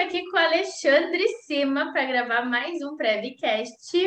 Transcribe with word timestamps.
aqui 0.00 0.24
com 0.30 0.36
o 0.36 0.40
Alexandre 0.40 1.28
Cima 1.44 1.92
para 1.92 2.06
gravar 2.06 2.46
mais 2.46 2.80
um 2.80 2.96
Prevcast. 2.96 3.98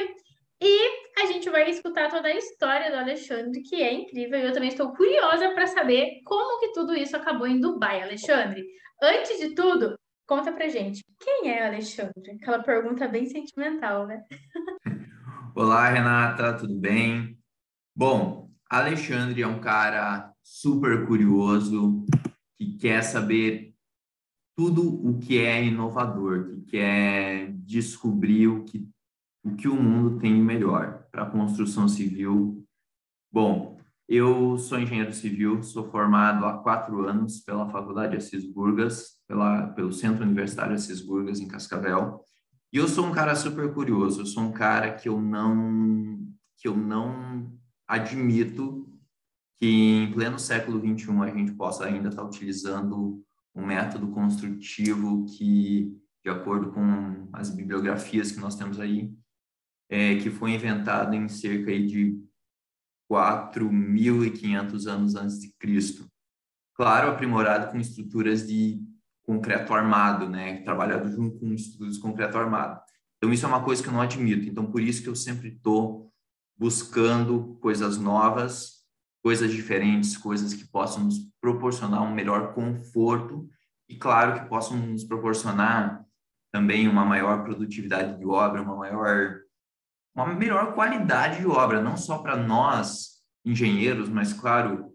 E 0.60 1.22
a 1.22 1.28
gente 1.28 1.48
vai 1.52 1.70
escutar 1.70 2.10
toda 2.10 2.30
a 2.30 2.36
história 2.36 2.90
do 2.90 2.98
Alexandre, 2.98 3.62
que 3.62 3.76
é 3.76 3.94
incrível. 3.94 4.40
E 4.40 4.44
eu 4.44 4.54
também 4.54 4.70
estou 4.70 4.92
curiosa 4.94 5.52
para 5.52 5.68
saber 5.68 6.22
como 6.26 6.60
que 6.60 6.74
tudo 6.74 6.96
isso 6.96 7.16
acabou 7.16 7.46
em 7.46 7.60
Dubai, 7.60 8.02
Alexandre. 8.02 8.66
Antes 9.00 9.40
de 9.40 9.54
tudo, 9.54 9.96
conta 10.26 10.52
pra 10.52 10.68
gente, 10.68 11.04
quem 11.20 11.52
é 11.52 11.68
Alexandre? 11.68 12.40
Aquela 12.42 12.64
pergunta 12.64 13.08
bem 13.08 13.28
sentimental, 13.28 14.08
né? 14.08 14.24
Olá, 15.56 15.90
Renata, 15.90 16.58
tudo 16.58 16.74
bem? 16.74 17.38
Bom, 17.96 18.50
Alexandre 18.68 19.44
é 19.44 19.48
um 19.48 19.62
cara 19.62 20.34
super 20.42 21.06
curioso, 21.06 22.04
que 22.58 22.78
quer 22.80 23.04
saber 23.04 23.73
tudo 24.56 24.84
o 25.08 25.20
que 25.20 25.40
é 25.40 25.66
inovador, 25.66 26.50
que 26.50 26.62
quer 26.62 27.52
descobrir 27.54 28.48
o 28.48 28.64
que, 28.64 28.88
o 29.44 29.56
que 29.56 29.68
o 29.68 29.76
mundo 29.76 30.20
tem 30.20 30.36
de 30.36 30.42
melhor 30.42 31.06
para 31.12 31.24
a 31.24 31.30
construção 31.30 31.88
civil. 31.88 32.64
Bom, 33.32 33.80
eu 34.08 34.58
sou 34.58 34.80
engenheiro 34.80 35.14
civil, 35.14 35.64
sou 35.64 35.90
formado 35.90 36.46
há 36.46 36.58
quatro 36.60 37.08
anos 37.08 37.40
pela 37.40 37.70
Faculdade 37.70 38.16
Assis 38.16 38.46
Burgas, 38.46 39.20
pela, 39.28 39.68
pelo 39.68 39.92
Centro 39.92 40.24
Universitário 40.24 40.76
Assis 40.76 41.02
Burgas, 41.02 41.40
em 41.40 41.48
Cascavel. 41.48 42.22
E 42.72 42.78
eu 42.78 42.88
sou 42.88 43.06
um 43.06 43.12
cara 43.12 43.36
super 43.36 43.74
curioso, 43.74 44.22
eu 44.22 44.26
sou 44.26 44.44
um 44.44 44.52
cara 44.52 44.94
que 44.94 45.08
eu 45.08 45.22
não, 45.22 46.20
que 46.58 46.68
eu 46.68 46.76
não 46.76 47.52
admito 47.88 48.90
que 49.58 49.68
em 49.68 50.12
pleno 50.12 50.38
século 50.38 50.80
XXI 50.80 51.12
a 51.22 51.36
gente 51.36 51.54
possa 51.54 51.86
ainda 51.86 52.10
estar 52.10 52.24
utilizando 52.24 53.24
um 53.56 53.66
método 53.66 54.08
construtivo 54.10 55.26
que, 55.26 55.96
de 56.24 56.30
acordo 56.30 56.72
com 56.72 57.30
as 57.34 57.50
bibliografias 57.50 58.32
que 58.32 58.40
nós 58.40 58.56
temos 58.56 58.80
aí, 58.80 59.14
é, 59.90 60.16
que 60.16 60.30
foi 60.30 60.52
inventado 60.52 61.14
em 61.14 61.28
cerca 61.28 61.72
de 61.72 62.20
4.500 63.12 64.88
anos 64.88 65.16
antes 65.16 65.40
de 65.40 65.54
Cristo. 65.60 66.10
Claro, 66.76 67.12
aprimorado 67.12 67.72
com 67.72 67.78
estruturas 67.78 68.48
de 68.48 68.82
concreto 69.24 69.74
armado, 69.74 70.28
né? 70.28 70.64
Trabalhado 70.64 71.12
junto 71.12 71.40
com 71.40 71.54
estruturas 71.54 71.96
de 71.96 72.02
concreto 72.02 72.38
armado. 72.38 72.82
Então, 73.18 73.32
isso 73.32 73.46
é 73.46 73.50
uma 73.50 73.64
coisa 73.64 73.82
que 73.82 73.90
eu 73.90 73.94
não 73.94 74.02
admito. 74.02 74.50
Então, 74.50 74.70
por 74.70 74.82
isso 74.82 75.04
que 75.04 75.10
eu 75.10 75.16
sempre 75.16 75.50
estou 75.50 76.12
buscando 76.58 77.58
coisas 77.62 77.98
novas 77.98 78.73
coisas 79.24 79.52
diferentes, 79.52 80.18
coisas 80.18 80.54
que 80.54 80.68
possam 80.68 81.06
nos 81.06 81.18
proporcionar 81.40 82.04
um 82.04 82.14
melhor 82.14 82.54
conforto 82.54 83.50
e, 83.88 83.96
claro, 83.96 84.42
que 84.42 84.50
possam 84.50 84.76
nos 84.78 85.06
proporcionar 85.06 86.06
também 86.52 86.90
uma 86.90 87.06
maior 87.06 87.44
produtividade 87.44 88.20
de 88.20 88.26
obra, 88.26 88.62
uma 88.62 88.76
maior, 88.76 89.40
uma 90.14 90.28
melhor 90.36 90.76
qualidade 90.76 91.40
de 91.40 91.48
obra, 91.48 91.82
não 91.82 91.96
só 91.96 92.18
para 92.20 92.36
nós 92.36 93.24
engenheiros, 93.46 94.10
mas, 94.10 94.34
claro, 94.34 94.94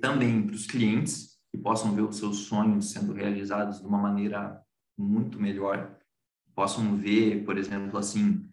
também 0.00 0.46
para 0.46 0.54
os 0.54 0.66
clientes 0.66 1.36
que 1.50 1.58
possam 1.58 1.94
ver 1.94 2.02
os 2.02 2.16
seus 2.16 2.38
sonhos 2.46 2.92
sendo 2.92 3.12
realizados 3.12 3.80
de 3.80 3.86
uma 3.86 3.98
maneira 3.98 4.60
muito 4.96 5.40
melhor, 5.40 5.96
possam 6.54 6.96
ver, 6.96 7.44
por 7.44 7.58
exemplo, 7.58 7.98
assim, 7.98 8.43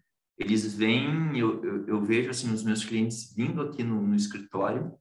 eles 0.42 0.74
vêm, 0.74 1.38
eu, 1.38 1.64
eu, 1.64 1.86
eu, 1.86 2.02
vejo 2.02 2.30
assim 2.30 2.52
os 2.52 2.64
meus 2.64 2.84
clientes 2.84 3.32
vindo 3.34 3.62
aqui 3.62 3.82
no, 3.84 4.02
no 4.02 4.16
escritório, 4.16 4.92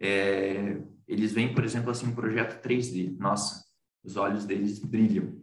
é, 0.00 0.82
eles 1.06 1.32
vêm, 1.32 1.54
por 1.54 1.64
exemplo, 1.64 1.90
assim 1.90 2.06
um 2.06 2.14
projeto 2.14 2.62
3D, 2.62 3.16
nossa, 3.18 3.64
os 4.02 4.16
olhos 4.16 4.46
deles 4.46 4.78
brilham, 4.78 5.42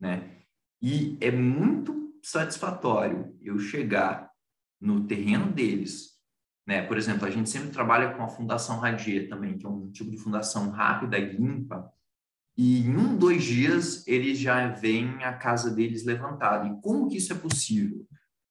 né? 0.00 0.38
E 0.80 1.16
é 1.20 1.30
muito 1.30 2.12
satisfatório 2.24 3.36
eu 3.40 3.58
chegar 3.58 4.28
no 4.80 5.06
terreno 5.06 5.52
deles, 5.52 6.18
né? 6.66 6.82
Por 6.82 6.98
exemplo, 6.98 7.24
a 7.24 7.30
gente 7.30 7.48
sempre 7.48 7.70
trabalha 7.70 8.14
com 8.14 8.22
a 8.24 8.28
Fundação 8.28 8.80
Radier 8.80 9.28
também, 9.28 9.56
que 9.56 9.64
é 9.64 9.68
um 9.68 9.92
tipo 9.92 10.10
de 10.10 10.18
fundação 10.18 10.70
rápida 10.70 11.16
e 11.18 11.36
limpa, 11.36 11.88
e 12.56 12.80
em 12.80 12.96
um, 12.96 13.16
dois 13.16 13.44
dias 13.44 14.06
eles 14.06 14.38
já 14.38 14.68
veem 14.68 15.22
a 15.22 15.32
casa 15.32 15.70
deles 15.70 16.04
levantada. 16.04 16.68
E 16.68 16.80
como 16.82 17.08
que 17.08 17.16
isso 17.16 17.32
é 17.32 17.36
possível? 17.36 18.06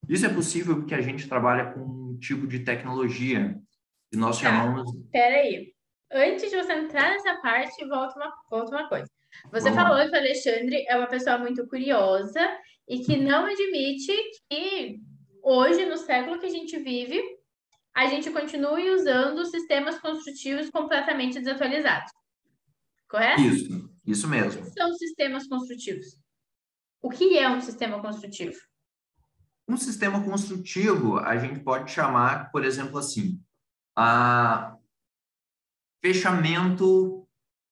Isso 0.08 0.26
é 0.26 0.30
possível 0.30 0.78
porque 0.78 0.96
a 0.96 1.02
gente 1.02 1.28
trabalha 1.28 1.72
com 1.72 1.80
um 1.80 2.18
tipo 2.18 2.48
de 2.48 2.60
tecnologia 2.60 3.56
que 4.10 4.18
nós 4.18 4.38
tá. 4.38 4.44
chamamos. 4.50 4.92
Peraí. 5.12 5.74
Antes 6.12 6.50
de 6.50 6.58
você 6.58 6.74
entrar 6.74 7.12
nessa 7.12 7.36
parte, 7.42 7.86
volta 7.88 8.16
uma, 8.18 8.34
volta 8.50 8.72
uma 8.72 8.90
coisa. 8.90 9.10
Você 9.52 9.70
Vamos 9.70 9.82
falou 9.82 9.98
lá. 9.98 10.10
que 10.10 10.12
o 10.12 10.20
Alexandre 10.20 10.86
é 10.88 10.98
uma 10.98 11.08
pessoa 11.08 11.38
muito 11.38 11.66
curiosa 11.68 12.42
e 12.88 13.00
que 13.00 13.16
não 13.16 13.46
admite 13.46 14.12
que 14.50 15.00
hoje, 15.42 15.86
no 15.86 15.98
século 15.98 16.38
que 16.38 16.48
a 16.48 16.50
gente 16.50 16.78
vive, 16.80 17.22
a 17.94 18.08
gente 18.08 18.30
continue 18.30 18.90
usando 18.90 19.46
sistemas 19.46 20.00
construtivos 20.00 20.70
completamente 20.70 21.40
desatualizados. 21.40 22.12
Correto? 23.10 23.42
Isso, 23.42 23.90
isso 24.06 24.28
mesmo. 24.28 24.62
O 24.62 24.66
que 24.66 24.72
são 24.72 24.94
sistemas 24.94 25.48
construtivos? 25.48 26.18
O 27.02 27.10
que 27.10 27.38
é 27.38 27.50
um 27.50 27.62
sistema 27.62 28.02
construtivo? 28.02 28.58
Um 29.72 29.78
sistema 29.78 30.22
construtivo, 30.22 31.18
a 31.18 31.38
gente 31.38 31.62
pode 31.62 31.90
chamar, 31.90 32.52
por 32.52 32.66
exemplo, 32.66 32.98
assim, 32.98 33.40
a 33.98 34.76
fechamento 36.04 37.26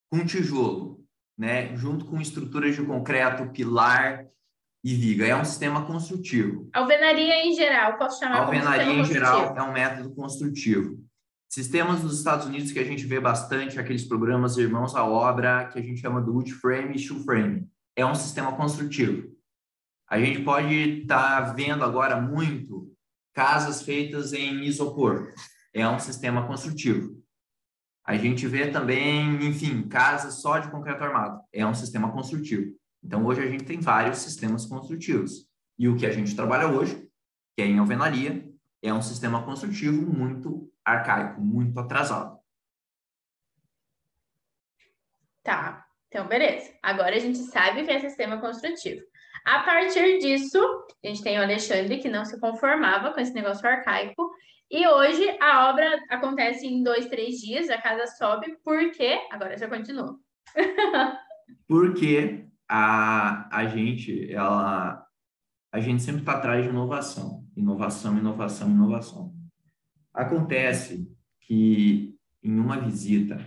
com 0.09 0.25
tijolo, 0.25 1.03
né, 1.37 1.75
junto 1.75 2.05
com 2.05 2.21
estruturas 2.21 2.73
de 2.73 2.85
concreto, 2.85 3.51
pilar 3.51 4.25
e 4.81 4.95
viga. 4.95 5.27
É 5.27 5.35
um 5.35 5.43
sistema 5.43 5.85
construtivo. 5.85 6.69
Alvenaria 6.71 7.45
em 7.45 7.53
geral, 7.53 7.97
posso 7.97 8.17
chamar 8.17 8.45
Alvenaria 8.45 8.93
em 8.93 9.03
geral 9.03 9.57
é 9.57 9.61
um 9.61 9.73
método 9.73 10.15
construtivo. 10.15 11.03
Sistemas 11.51 12.01
dos 12.01 12.17
Estados 12.17 12.45
Unidos 12.45 12.71
que 12.71 12.79
a 12.79 12.85
gente 12.85 13.05
vê 13.05 13.19
bastante, 13.19 13.77
aqueles 13.77 14.07
programas 14.07 14.57
Irmãos 14.57 14.95
à 14.95 15.03
Obra, 15.03 15.65
que 15.65 15.77
a 15.77 15.81
gente 15.81 15.99
chama 15.99 16.21
do 16.21 16.31
wood 16.31 16.53
frame 16.53 16.95
e 16.95 16.99
shoe 16.99 17.21
frame. 17.25 17.67
É 17.93 18.05
um 18.05 18.15
sistema 18.15 18.55
construtivo. 18.55 19.37
A 20.09 20.19
gente 20.19 20.43
pode 20.43 21.01
estar 21.01 21.45
tá 21.45 21.53
vendo 21.53 21.83
agora 21.83 22.19
muito 22.19 22.91
casas 23.33 23.83
feitas 23.83 24.33
em 24.33 24.63
isopor. 24.63 25.33
É 25.73 25.87
um 25.87 25.99
sistema 25.99 26.47
construtivo. 26.47 27.21
A 28.03 28.17
gente 28.17 28.47
vê 28.47 28.71
também, 28.71 29.45
enfim, 29.45 29.87
casas 29.87 30.41
só 30.41 30.57
de 30.57 30.71
concreto 30.71 31.03
armado. 31.03 31.39
É 31.53 31.63
um 31.65 31.75
sistema 31.75 32.11
construtivo. 32.11 32.75
Então, 33.03 33.23
hoje 33.25 33.41
a 33.41 33.47
gente 33.47 33.65
tem 33.65 33.79
vários 33.79 34.17
sistemas 34.17 34.65
construtivos. 34.65 35.47
E 35.77 35.87
o 35.87 35.95
que 35.95 36.07
a 36.07 36.11
gente 36.11 36.35
trabalha 36.35 36.67
hoje, 36.67 37.07
que 37.55 37.61
é 37.61 37.65
em 37.67 37.77
alvenaria, 37.77 38.49
é 38.81 38.91
um 38.91 39.01
sistema 39.01 39.43
construtivo 39.43 40.11
muito 40.11 40.71
arcaico, 40.83 41.39
muito 41.39 41.79
atrasado. 41.79 42.39
Tá, 45.43 45.85
então 46.07 46.27
beleza. 46.27 46.73
Agora 46.81 47.15
a 47.15 47.19
gente 47.19 47.37
sabe 47.37 47.81
o 47.81 47.85
que 47.85 47.91
é 47.91 47.99
sistema 47.99 48.41
construtivo. 48.41 49.01
A 49.45 49.59
partir 49.59 50.19
disso, 50.19 50.59
a 51.03 51.07
gente 51.07 51.23
tem 51.23 51.39
o 51.39 51.41
Alexandre, 51.41 51.99
que 51.99 52.09
não 52.09 52.25
se 52.25 52.39
conformava 52.39 53.13
com 53.13 53.19
esse 53.19 53.33
negócio 53.33 53.67
arcaico. 53.67 54.29
E 54.69 54.87
hoje 54.87 55.37
a 55.41 55.69
obra 55.69 55.99
acontece 56.09 56.67
em 56.67 56.83
dois, 56.83 57.07
três 57.07 57.37
dias, 57.37 57.69
a 57.69 57.81
casa 57.81 58.05
sobe, 58.07 58.57
porque. 58.63 59.19
Agora 59.31 59.57
já 59.57 59.67
continua. 59.67 60.17
porque 61.67 62.45
a, 62.69 63.49
a 63.55 63.65
gente, 63.67 64.31
ela. 64.31 65.05
A 65.71 65.79
gente 65.79 66.01
sempre 66.03 66.21
está 66.21 66.33
atrás 66.33 66.63
de 66.63 66.69
inovação. 66.69 67.43
Inovação, 67.55 68.17
inovação, 68.17 68.69
inovação. 68.69 69.33
Acontece 70.13 71.07
que 71.41 72.15
em 72.43 72.59
uma 72.59 72.79
visita 72.79 73.39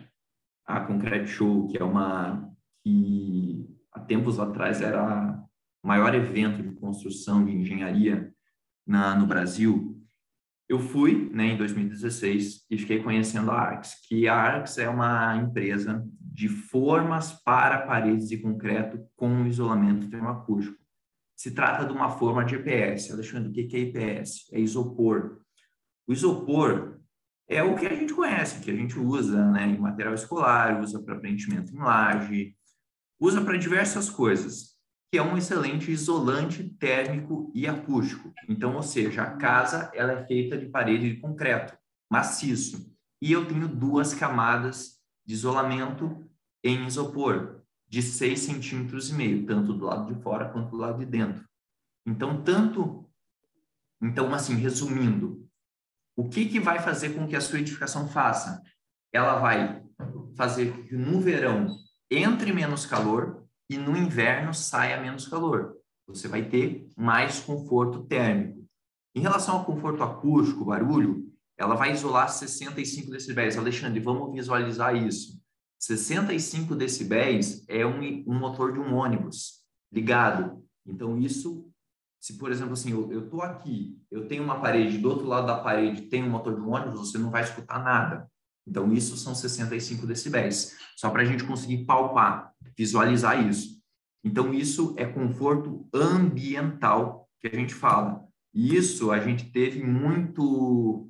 à 0.67 0.81
Concrete 0.81 1.29
Show, 1.29 1.69
que 1.69 1.79
é 1.79 1.85
uma 1.85 2.51
que 2.83 3.69
há 3.93 4.01
tempos 4.01 4.41
atrás 4.41 4.81
era 4.81 5.41
maior 5.83 6.15
evento 6.15 6.63
de 6.63 6.75
construção 6.77 7.45
de 7.45 7.53
engenharia 7.53 8.33
na, 8.87 9.15
no 9.15 9.27
Brasil, 9.27 9.99
eu 10.69 10.79
fui 10.79 11.29
né, 11.33 11.49
em 11.49 11.57
2016 11.57 12.67
e 12.71 12.79
fiquei 12.79 13.03
conhecendo 13.03 13.51
a 13.51 13.61
Arx, 13.61 14.01
que 14.09 14.27
a 14.29 14.35
Arx 14.35 14.79
é 14.79 14.89
uma 14.89 15.37
empresa 15.37 16.07
de 16.19 16.49
formas 16.49 17.33
para 17.33 17.87
paredes 17.87 18.29
de 18.29 18.39
concreto 18.39 19.05
com 19.15 19.47
isolamento 19.47 20.09
termoacústico. 20.09 20.79
Se 21.37 21.51
trata 21.51 21.85
de 21.85 21.93
uma 21.93 22.09
forma 22.09 22.45
de 22.45 22.55
EPS. 22.55 23.11
Alexandre, 23.11 23.51
o 23.51 23.53
que 23.53 23.77
é 23.77 23.81
EPS? 23.81 24.51
É 24.53 24.61
isopor. 24.61 25.41
O 26.07 26.13
isopor 26.13 27.01
é 27.49 27.63
o 27.63 27.75
que 27.75 27.87
a 27.87 27.95
gente 27.95 28.15
conhece, 28.15 28.63
que 28.63 28.71
a 28.71 28.75
gente 28.75 28.99
usa 28.99 29.51
né, 29.51 29.67
em 29.67 29.79
material 29.79 30.15
escolar, 30.15 30.81
usa 30.81 31.03
para 31.03 31.19
preenchimento 31.19 31.75
em 31.75 31.79
laje, 31.79 32.57
usa 33.21 33.43
para 33.43 33.59
diversas 33.59 34.09
coisas 34.09 34.72
que 35.13 35.19
é 35.19 35.23
um 35.23 35.37
excelente 35.37 35.91
isolante 35.91 36.65
térmico 36.65 37.53
e 37.55 37.69
acústico. 37.69 38.33
Então, 38.49 38.75
ou 38.75 38.83
seja, 38.83 39.23
a 39.23 39.37
casa 39.37 39.91
ela 39.95 40.13
é 40.13 40.27
feita 40.27 40.57
de 40.57 40.65
parede 40.65 41.13
de 41.13 41.21
concreto 41.21 41.77
maciço 42.11 42.91
e 43.21 43.31
eu 43.31 43.47
tenho 43.47 43.69
duas 43.69 44.15
camadas 44.15 44.99
de 45.27 45.35
isolamento 45.35 46.27
em 46.65 46.87
isopor 46.87 47.61
de 47.87 48.01
6 48.01 48.41
centímetros 48.41 49.11
e 49.11 49.15
meio, 49.15 49.45
tanto 49.45 49.75
do 49.75 49.85
lado 49.85 50.15
de 50.15 50.19
fora 50.23 50.49
quanto 50.49 50.71
do 50.71 50.79
lado 50.79 51.01
de 51.01 51.05
dentro. 51.05 51.45
Então, 52.07 52.43
tanto... 52.43 53.07
Então, 54.01 54.33
assim, 54.33 54.55
resumindo, 54.55 55.47
o 56.17 56.27
que, 56.27 56.47
que 56.47 56.59
vai 56.59 56.81
fazer 56.81 57.11
com 57.11 57.29
que 57.29 57.37
a 57.37 57.41
sua 57.41 57.61
edificação 57.61 58.09
faça? 58.09 58.63
Ela 59.13 59.39
vai 59.39 59.85
fazer 60.35 60.73
que 60.85 60.97
no 60.97 61.21
verão 61.21 61.77
entre 62.11 62.51
menos 62.51 62.87
calor 62.87 63.42
e 63.73 63.79
no 63.79 63.97
inverno 63.97 64.53
saia 64.53 65.01
menos 65.01 65.27
calor. 65.27 65.77
Você 66.07 66.29
vai 66.29 66.49
ter 66.49 66.89
mais 66.97 67.41
conforto 67.41 68.05
térmico. 68.05 68.67
Em 69.15 69.21
relação 69.21 69.57
ao 69.57 69.65
conforto 69.65 70.03
acústico, 70.03 70.67
barulho, 70.67 71.33
ela 71.57 71.75
vai 71.75 71.93
isolar 71.93 72.29
65 72.29 73.11
decibéis. 73.11 73.57
Alexandre, 73.57 74.01
vamos 74.01 74.33
visualizar 74.33 74.95
isso. 74.95 75.41
65 75.79 76.75
decibéis 76.75 77.65
é 77.69 77.85
um, 77.85 78.01
um 78.27 78.39
motor 78.39 78.73
de 78.73 78.79
um 78.79 78.95
ônibus 78.95 79.63
ligado. 79.93 80.63
Então, 80.87 81.19
isso, 81.19 81.69
se 82.21 82.39
por 82.39 82.51
exemplo, 82.51 82.75
assim, 82.75 82.91
eu 82.91 83.25
estou 83.25 83.43
aqui, 83.43 83.99
eu 84.11 84.27
tenho 84.29 84.43
uma 84.43 84.61
parede, 84.61 84.99
do 84.99 85.09
outro 85.09 85.27
lado 85.27 85.47
da 85.47 85.59
parede 85.59 86.03
tem 86.03 86.23
um 86.23 86.31
motor 86.31 86.55
de 86.55 86.61
um 86.61 86.73
ônibus, 86.73 87.11
você 87.11 87.19
não 87.19 87.31
vai 87.31 87.43
escutar 87.43 87.83
nada. 87.83 88.31
Então, 88.67 88.93
isso 88.93 89.17
são 89.17 89.35
65 89.35 90.07
decibéis. 90.07 90.77
Só 90.97 91.11
para 91.11 91.23
a 91.23 91.25
gente 91.25 91.45
conseguir 91.45 91.85
palpar, 91.85 92.53
visualizar 92.77 93.47
isso. 93.47 93.81
Então, 94.25 94.55
isso 94.55 94.95
é 94.97 95.05
conforto 95.05 95.89
ambiental 95.93 97.29
que 97.41 97.49
a 97.49 97.55
gente 97.55 97.75
fala. 97.75 98.25
E 98.55 98.77
isso 98.77 99.11
a 99.11 99.19
gente 99.19 99.51
teve 99.51 99.83
muito. 99.83 101.09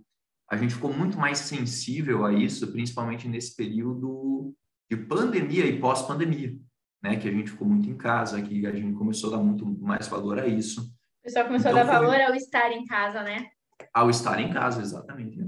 A 0.49 0.57
gente 0.57 0.75
ficou 0.75 0.93
muito 0.93 1.19
mais 1.19 1.39
sensível 1.39 2.25
a 2.25 2.33
isso, 2.33 2.71
principalmente 2.73 3.29
nesse 3.29 3.57
período 3.57 4.55
de 4.91 4.97
pandemia 4.97 5.67
e 5.67 5.81
pós-pandemia, 5.81 6.55
né? 7.03 7.17
Que 7.17 7.29
a 7.29 7.33
gente 7.33 7.51
ficou 7.51 7.67
muito 7.67 7.89
em 7.89 7.97
casa, 7.97 8.41
que 8.43 8.67
a 8.67 8.73
gente 8.73 8.95
começou 8.95 9.33
a 9.33 9.37
dar 9.37 9.43
muito 9.43 9.67
mais 9.81 10.09
valor 10.09 10.39
a 10.39 10.47
isso. 10.47 10.83
O 10.83 11.25
pessoal 11.25 11.47
começou 11.47 11.71
então, 11.71 11.83
a 11.83 11.85
dar 11.85 11.99
foi... 11.99 12.07
valor 12.07 12.21
ao 12.21 12.35
estar 12.35 12.71
em 12.73 12.85
casa, 12.85 13.23
né? 13.23 13.49
Ao 13.93 14.11
estar 14.11 14.41
em 14.41 14.53
casa, 14.53 14.81
exatamente. 14.81 15.39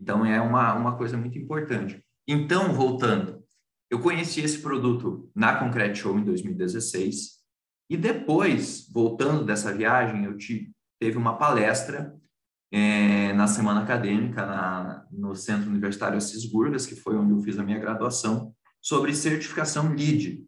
Então, 0.00 0.24
é 0.24 0.40
uma, 0.40 0.74
uma 0.74 0.96
coisa 0.96 1.16
muito 1.16 1.38
importante. 1.38 2.02
Então, 2.26 2.72
voltando, 2.72 3.44
eu 3.90 4.00
conheci 4.00 4.40
esse 4.40 4.60
produto 4.60 5.30
na 5.34 5.56
Concrete 5.56 5.98
Show 5.98 6.18
em 6.18 6.24
2016, 6.24 7.40
e 7.90 7.96
depois, 7.96 8.88
voltando 8.92 9.44
dessa 9.44 9.74
viagem, 9.74 10.24
eu 10.24 10.36
te, 10.36 10.70
teve 11.00 11.18
uma 11.18 11.36
palestra 11.36 12.16
é, 12.72 13.32
na 13.32 13.48
semana 13.48 13.82
acadêmica 13.82 14.46
na, 14.46 15.06
no 15.10 15.34
Centro 15.34 15.68
Universitário 15.68 16.16
Assis 16.16 16.44
Burgas, 16.44 16.86
que 16.86 16.94
foi 16.94 17.16
onde 17.16 17.32
eu 17.32 17.40
fiz 17.40 17.58
a 17.58 17.64
minha 17.64 17.80
graduação, 17.80 18.54
sobre 18.80 19.12
certificação 19.12 19.92
LEED. 19.92 20.46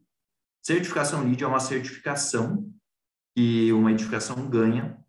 Certificação 0.64 1.24
LEED 1.24 1.42
é 1.42 1.46
uma 1.46 1.58
certificação 1.58 2.72
que 3.36 3.72
uma 3.72 3.90
edificação 3.90 4.48
ganha 4.48 5.01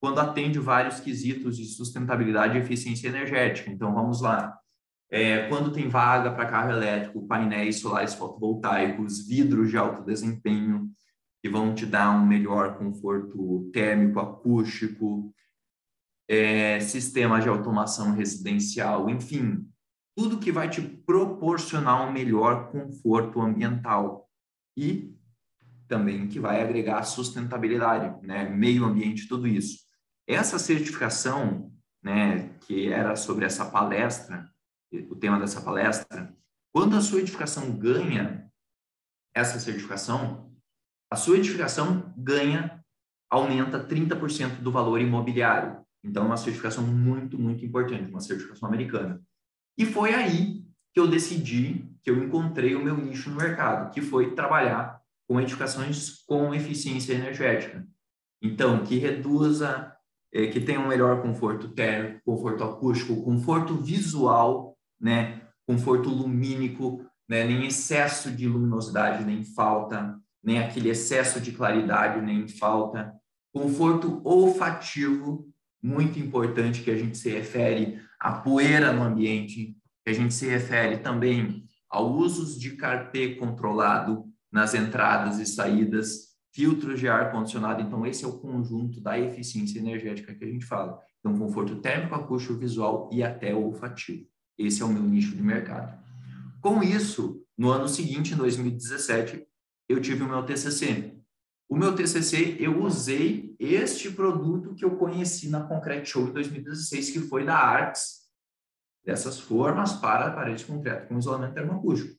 quando 0.00 0.20
atende 0.20 0.58
vários 0.58 1.00
quesitos 1.00 1.56
de 1.56 1.64
sustentabilidade 1.64 2.56
e 2.56 2.60
eficiência 2.60 3.08
energética. 3.08 3.70
Então, 3.70 3.92
vamos 3.94 4.20
lá. 4.20 4.56
É, 5.10 5.48
quando 5.48 5.72
tem 5.72 5.88
vaga 5.88 6.30
para 6.30 6.46
carro 6.46 6.70
elétrico, 6.70 7.26
painéis 7.26 7.80
solares 7.80 8.14
fotovoltaicos, 8.14 9.26
vidros 9.26 9.70
de 9.70 9.76
alto 9.76 10.04
desempenho, 10.04 10.90
que 11.42 11.48
vão 11.48 11.74
te 11.74 11.86
dar 11.86 12.10
um 12.10 12.26
melhor 12.26 12.76
conforto 12.76 13.70
térmico, 13.72 14.20
acústico, 14.20 15.32
é, 16.28 16.78
sistemas 16.80 17.42
de 17.42 17.48
automação 17.48 18.12
residencial, 18.12 19.08
enfim, 19.08 19.66
tudo 20.14 20.38
que 20.38 20.52
vai 20.52 20.68
te 20.68 20.82
proporcionar 20.82 22.06
um 22.06 22.12
melhor 22.12 22.70
conforto 22.70 23.40
ambiental 23.40 24.28
e 24.76 25.16
também 25.86 26.28
que 26.28 26.38
vai 26.38 26.60
agregar 26.60 27.02
sustentabilidade, 27.04 28.26
né, 28.26 28.46
meio 28.48 28.84
ambiente, 28.84 29.26
tudo 29.26 29.48
isso. 29.48 29.87
Essa 30.28 30.58
certificação, 30.58 31.72
né, 32.02 32.50
que 32.60 32.92
era 32.92 33.16
sobre 33.16 33.46
essa 33.46 33.64
palestra, 33.64 34.52
o 35.10 35.16
tema 35.16 35.40
dessa 35.40 35.62
palestra, 35.62 36.36
quando 36.70 36.94
a 36.96 37.00
sua 37.00 37.20
edificação 37.20 37.72
ganha 37.72 38.46
essa 39.34 39.58
certificação, 39.58 40.52
a 41.10 41.16
sua 41.16 41.38
edificação 41.38 42.12
ganha, 42.14 42.84
aumenta 43.30 43.82
30% 43.82 44.60
do 44.60 44.70
valor 44.70 45.00
imobiliário. 45.00 45.82
Então, 46.04 46.24
é 46.24 46.26
uma 46.26 46.36
certificação 46.36 46.86
muito, 46.86 47.38
muito 47.38 47.64
importante, 47.64 48.10
uma 48.10 48.20
certificação 48.20 48.68
americana. 48.68 49.22
E 49.78 49.86
foi 49.86 50.12
aí 50.12 50.62
que 50.92 51.00
eu 51.00 51.08
decidi, 51.08 51.90
que 52.02 52.10
eu 52.10 52.22
encontrei 52.22 52.74
o 52.74 52.84
meu 52.84 52.98
nicho 52.98 53.30
no 53.30 53.36
mercado, 53.36 53.90
que 53.92 54.02
foi 54.02 54.34
trabalhar 54.34 55.00
com 55.26 55.40
edificações 55.40 56.22
com 56.26 56.54
eficiência 56.54 57.14
energética. 57.14 57.86
Então, 58.42 58.84
que 58.84 58.98
reduza 58.98 59.94
que 60.30 60.60
tenha 60.60 60.80
um 60.80 60.88
melhor 60.88 61.22
conforto 61.22 61.68
térmico, 61.68 62.20
conforto 62.24 62.64
acústico, 62.64 63.22
conforto 63.22 63.74
visual, 63.76 64.76
né? 65.00 65.42
conforto 65.66 66.08
lumínico, 66.08 67.04
né? 67.28 67.44
nem 67.44 67.66
excesso 67.66 68.30
de 68.30 68.46
luminosidade, 68.46 69.24
nem 69.24 69.44
falta, 69.44 70.18
nem 70.42 70.58
aquele 70.58 70.90
excesso 70.90 71.40
de 71.40 71.52
claridade, 71.52 72.20
nem 72.20 72.46
falta. 72.48 73.12
Conforto 73.52 74.20
olfativo, 74.24 75.48
muito 75.82 76.18
importante, 76.18 76.82
que 76.82 76.90
a 76.90 76.96
gente 76.96 77.16
se 77.16 77.30
refere 77.30 78.00
à 78.20 78.32
poeira 78.32 78.92
no 78.92 79.02
ambiente, 79.02 79.76
que 80.04 80.10
a 80.10 80.12
gente 80.12 80.34
se 80.34 80.46
refere 80.46 80.98
também 80.98 81.64
ao 81.90 82.12
uso 82.12 82.58
de 82.58 82.76
carpê 82.76 83.34
controlado 83.36 84.24
nas 84.52 84.74
entradas 84.74 85.38
e 85.38 85.46
saídas, 85.46 86.27
filtros 86.52 86.98
de 86.98 87.08
ar 87.08 87.30
condicionado. 87.30 87.82
Então, 87.82 88.06
esse 88.06 88.24
é 88.24 88.28
o 88.28 88.38
conjunto 88.38 89.00
da 89.00 89.18
eficiência 89.18 89.78
energética 89.78 90.34
que 90.34 90.44
a 90.44 90.48
gente 90.48 90.64
fala. 90.64 91.00
Então, 91.20 91.36
conforto 91.38 91.76
térmico, 91.76 92.14
acústico, 92.14 92.54
visual 92.54 93.08
e 93.12 93.22
até 93.22 93.54
olfativo. 93.54 94.26
Esse 94.56 94.82
é 94.82 94.84
o 94.84 94.88
meu 94.88 95.02
nicho 95.02 95.36
de 95.36 95.42
mercado. 95.42 95.98
Com 96.60 96.82
isso, 96.82 97.44
no 97.56 97.70
ano 97.70 97.88
seguinte, 97.88 98.34
em 98.34 98.36
2017, 98.36 99.46
eu 99.88 100.00
tive 100.00 100.22
o 100.22 100.28
meu 100.28 100.42
TCC. 100.44 101.14
O 101.68 101.76
meu 101.76 101.94
TCC, 101.94 102.56
eu 102.58 102.82
usei 102.82 103.54
este 103.58 104.10
produto 104.10 104.74
que 104.74 104.84
eu 104.84 104.96
conheci 104.96 105.48
na 105.48 105.62
Concrete 105.62 106.06
Show 106.06 106.28
em 106.28 106.32
2016, 106.32 107.10
que 107.10 107.20
foi 107.20 107.44
da 107.44 107.56
Arx, 107.56 108.28
dessas 109.04 109.38
formas 109.38 109.92
para 109.92 110.30
paredes 110.30 110.62
de 110.62 110.66
concreto 110.66 111.08
com 111.08 111.18
isolamento 111.18 111.54
termoacústico. 111.54 112.18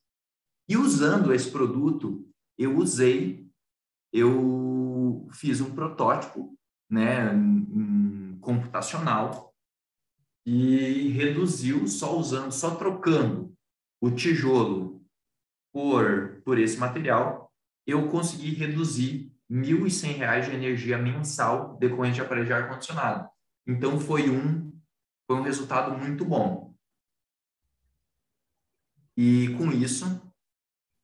E 0.68 0.78
usando 0.78 1.34
esse 1.34 1.50
produto, 1.50 2.27
eu 2.58 2.77
usei 2.77 3.49
eu 4.12 5.28
fiz 5.32 5.62
um 5.62 5.74
protótipo 5.74 6.58
né, 6.89 7.32
computacional 8.42 9.54
e 10.46 11.10
reduziu 11.10 11.88
só 11.88 12.18
usando, 12.18 12.51
só 12.51 12.75
trocando 12.75 13.54
o 14.01 14.10
tijolo 14.10 15.06
por, 15.72 16.42
por 16.44 16.58
esse 16.58 16.78
material, 16.78 17.54
eu 17.86 18.10
consegui 18.10 18.54
reduzir 18.54 19.32
R$ 19.50 19.62
1.100 19.62 20.46
de 20.46 20.56
energia 20.56 20.98
mensal 20.98 21.78
decorrente 21.78 22.16
de 22.16 22.22
aparelho 22.22 22.46
de 22.46 22.54
ar-condicionado. 22.54 23.30
Então, 23.68 24.00
foi 24.00 24.30
um, 24.30 24.72
foi 25.28 25.38
um 25.38 25.44
resultado 25.44 25.96
muito 25.98 26.25
bom. 26.25 26.74
E, 29.16 29.54
com 29.58 29.72
isso, 29.72 30.06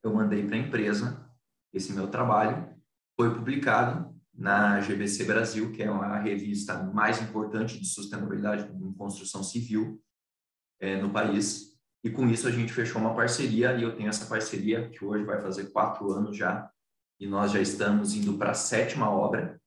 eu 0.02 0.14
mandei 0.14 0.44
para 0.46 0.56
a 0.56 0.60
empresa 0.60 1.30
esse 1.72 1.92
meu 1.92 2.08
trabalho 2.08 2.75
foi 3.16 3.34
publicado 3.34 4.14
na 4.34 4.80
GBC 4.80 5.24
Brasil, 5.24 5.72
que 5.72 5.82
é 5.82 5.88
a 5.88 6.18
revista 6.18 6.82
mais 6.82 7.20
importante 7.22 7.80
de 7.80 7.86
sustentabilidade 7.86 8.70
em 8.70 8.92
construção 8.92 9.42
civil 9.42 10.02
é, 10.78 11.00
no 11.00 11.10
país. 11.10 11.74
E 12.04 12.10
com 12.10 12.28
isso 12.28 12.46
a 12.46 12.50
gente 12.50 12.72
fechou 12.72 13.00
uma 13.00 13.14
parceria 13.14 13.74
e 13.74 13.82
eu 13.82 13.96
tenho 13.96 14.10
essa 14.10 14.26
parceria 14.26 14.90
que 14.90 15.04
hoje 15.04 15.24
vai 15.24 15.40
fazer 15.40 15.72
quatro 15.72 16.12
anos 16.12 16.36
já 16.36 16.70
e 17.18 17.26
nós 17.26 17.50
já 17.50 17.60
estamos 17.60 18.14
indo 18.14 18.36
para 18.36 18.50
a 18.50 18.54
sétima 18.54 19.10
obra, 19.10 19.60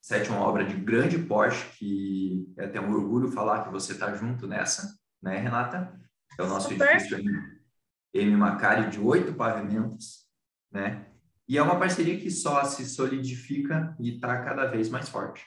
sétima 0.00 0.38
obra 0.38 0.64
de 0.64 0.76
grande 0.76 1.18
porte 1.18 1.66
que 1.76 2.50
é 2.56 2.66
até 2.66 2.80
um 2.80 2.92
orgulho 2.92 3.32
falar 3.32 3.64
que 3.64 3.70
você 3.70 3.92
está 3.92 4.14
junto 4.14 4.46
nessa, 4.46 4.96
né, 5.20 5.36
Renata? 5.36 6.00
É 6.38 6.42
o 6.42 6.46
nosso 6.46 6.68
Super. 6.68 6.92
edifício 6.92 7.18
M. 8.14 8.36
Macari 8.36 8.88
de 8.88 9.00
oito 9.00 9.34
pavimentos, 9.34 10.26
né? 10.70 11.09
E 11.50 11.58
é 11.58 11.62
uma 11.62 11.80
parceria 11.80 12.16
que 12.16 12.30
só 12.30 12.62
se 12.62 12.88
solidifica 12.88 13.96
e 13.98 14.14
está 14.14 14.40
cada 14.44 14.66
vez 14.66 14.88
mais 14.88 15.08
forte. 15.08 15.44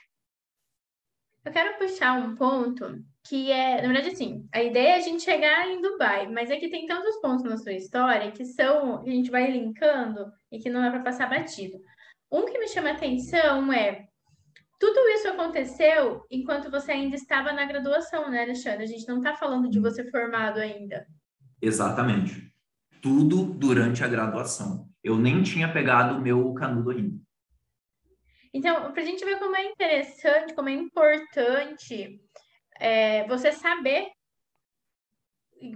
Eu 1.42 1.50
quero 1.50 1.78
puxar 1.78 2.12
um 2.12 2.36
ponto 2.36 3.02
que 3.26 3.50
é, 3.50 3.80
na 3.80 3.88
verdade, 3.88 4.10
assim, 4.10 4.46
a 4.52 4.62
ideia 4.62 4.88
é 4.88 4.96
a 4.96 5.00
gente 5.00 5.22
chegar 5.22 5.66
em 5.66 5.80
Dubai, 5.80 6.30
mas 6.30 6.50
é 6.50 6.56
que 6.56 6.68
tem 6.68 6.84
tantos 6.84 7.16
pontos 7.22 7.42
na 7.44 7.56
sua 7.56 7.72
história 7.72 8.30
que 8.32 8.44
são, 8.44 9.00
a 9.00 9.08
gente 9.08 9.30
vai 9.30 9.50
linkando 9.50 10.30
e 10.52 10.58
que 10.58 10.68
não 10.68 10.84
é 10.84 10.90
para 10.90 11.00
passar 11.00 11.30
batido. 11.30 11.78
Um 12.30 12.44
que 12.44 12.58
me 12.58 12.68
chama 12.68 12.90
a 12.90 12.92
atenção 12.92 13.72
é 13.72 14.06
tudo 14.78 15.08
isso 15.08 15.28
aconteceu 15.28 16.26
enquanto 16.30 16.70
você 16.70 16.92
ainda 16.92 17.16
estava 17.16 17.50
na 17.50 17.64
graduação, 17.64 18.30
né, 18.30 18.42
Alexandre? 18.42 18.84
A 18.84 18.88
gente 18.88 19.08
não 19.08 19.18
está 19.18 19.34
falando 19.34 19.70
de 19.70 19.80
você 19.80 20.04
formado 20.10 20.58
ainda. 20.58 21.06
Exatamente. 21.62 22.52
Tudo 23.00 23.42
durante 23.42 24.04
a 24.04 24.08
graduação. 24.08 24.92
Eu 25.04 25.18
nem 25.18 25.42
tinha 25.42 25.70
pegado 25.70 26.16
o 26.16 26.20
meu 26.20 26.54
canudo 26.54 26.90
ainda. 26.90 27.22
Então, 28.54 28.92
para 28.92 29.02
a 29.02 29.04
gente 29.04 29.24
ver 29.24 29.38
como 29.38 29.54
é 29.54 29.64
interessante, 29.66 30.54
como 30.54 30.68
é 30.68 30.72
importante 30.72 32.20
é, 32.80 33.26
você 33.26 33.52
saber, 33.52 34.08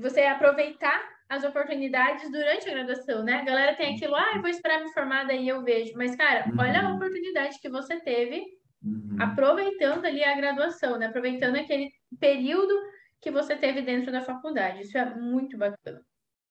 você 0.01 0.23
aproveitar 0.23 1.19
as 1.29 1.45
oportunidades 1.45 2.31
durante 2.31 2.69
a 2.69 2.73
graduação, 2.73 3.23
né? 3.23 3.35
A 3.35 3.45
galera 3.45 3.77
tem 3.77 3.95
aquilo, 3.95 4.15
ah, 4.15 4.33
eu 4.35 4.41
vou 4.41 4.49
esperar 4.49 4.83
me 4.83 4.93
formar, 4.93 5.25
daí 5.25 5.47
eu 5.47 5.63
vejo. 5.63 5.93
Mas, 5.97 6.17
cara, 6.17 6.49
uhum. 6.49 6.57
olha 6.59 6.81
a 6.81 6.95
oportunidade 6.95 7.61
que 7.61 7.69
você 7.69 8.01
teve 8.01 8.45
uhum. 8.83 9.17
aproveitando 9.21 10.07
ali 10.07 10.25
a 10.25 10.37
graduação, 10.37 10.97
né? 10.97 11.07
Aproveitando 11.07 11.57
aquele 11.57 11.91
período 12.19 12.73
que 13.21 13.31
você 13.31 13.57
teve 13.57 13.83
dentro 13.83 14.11
da 14.11 14.23
faculdade. 14.23 14.83
Isso 14.83 14.97
é 14.97 15.15
muito 15.17 15.59
bacana. 15.59 16.01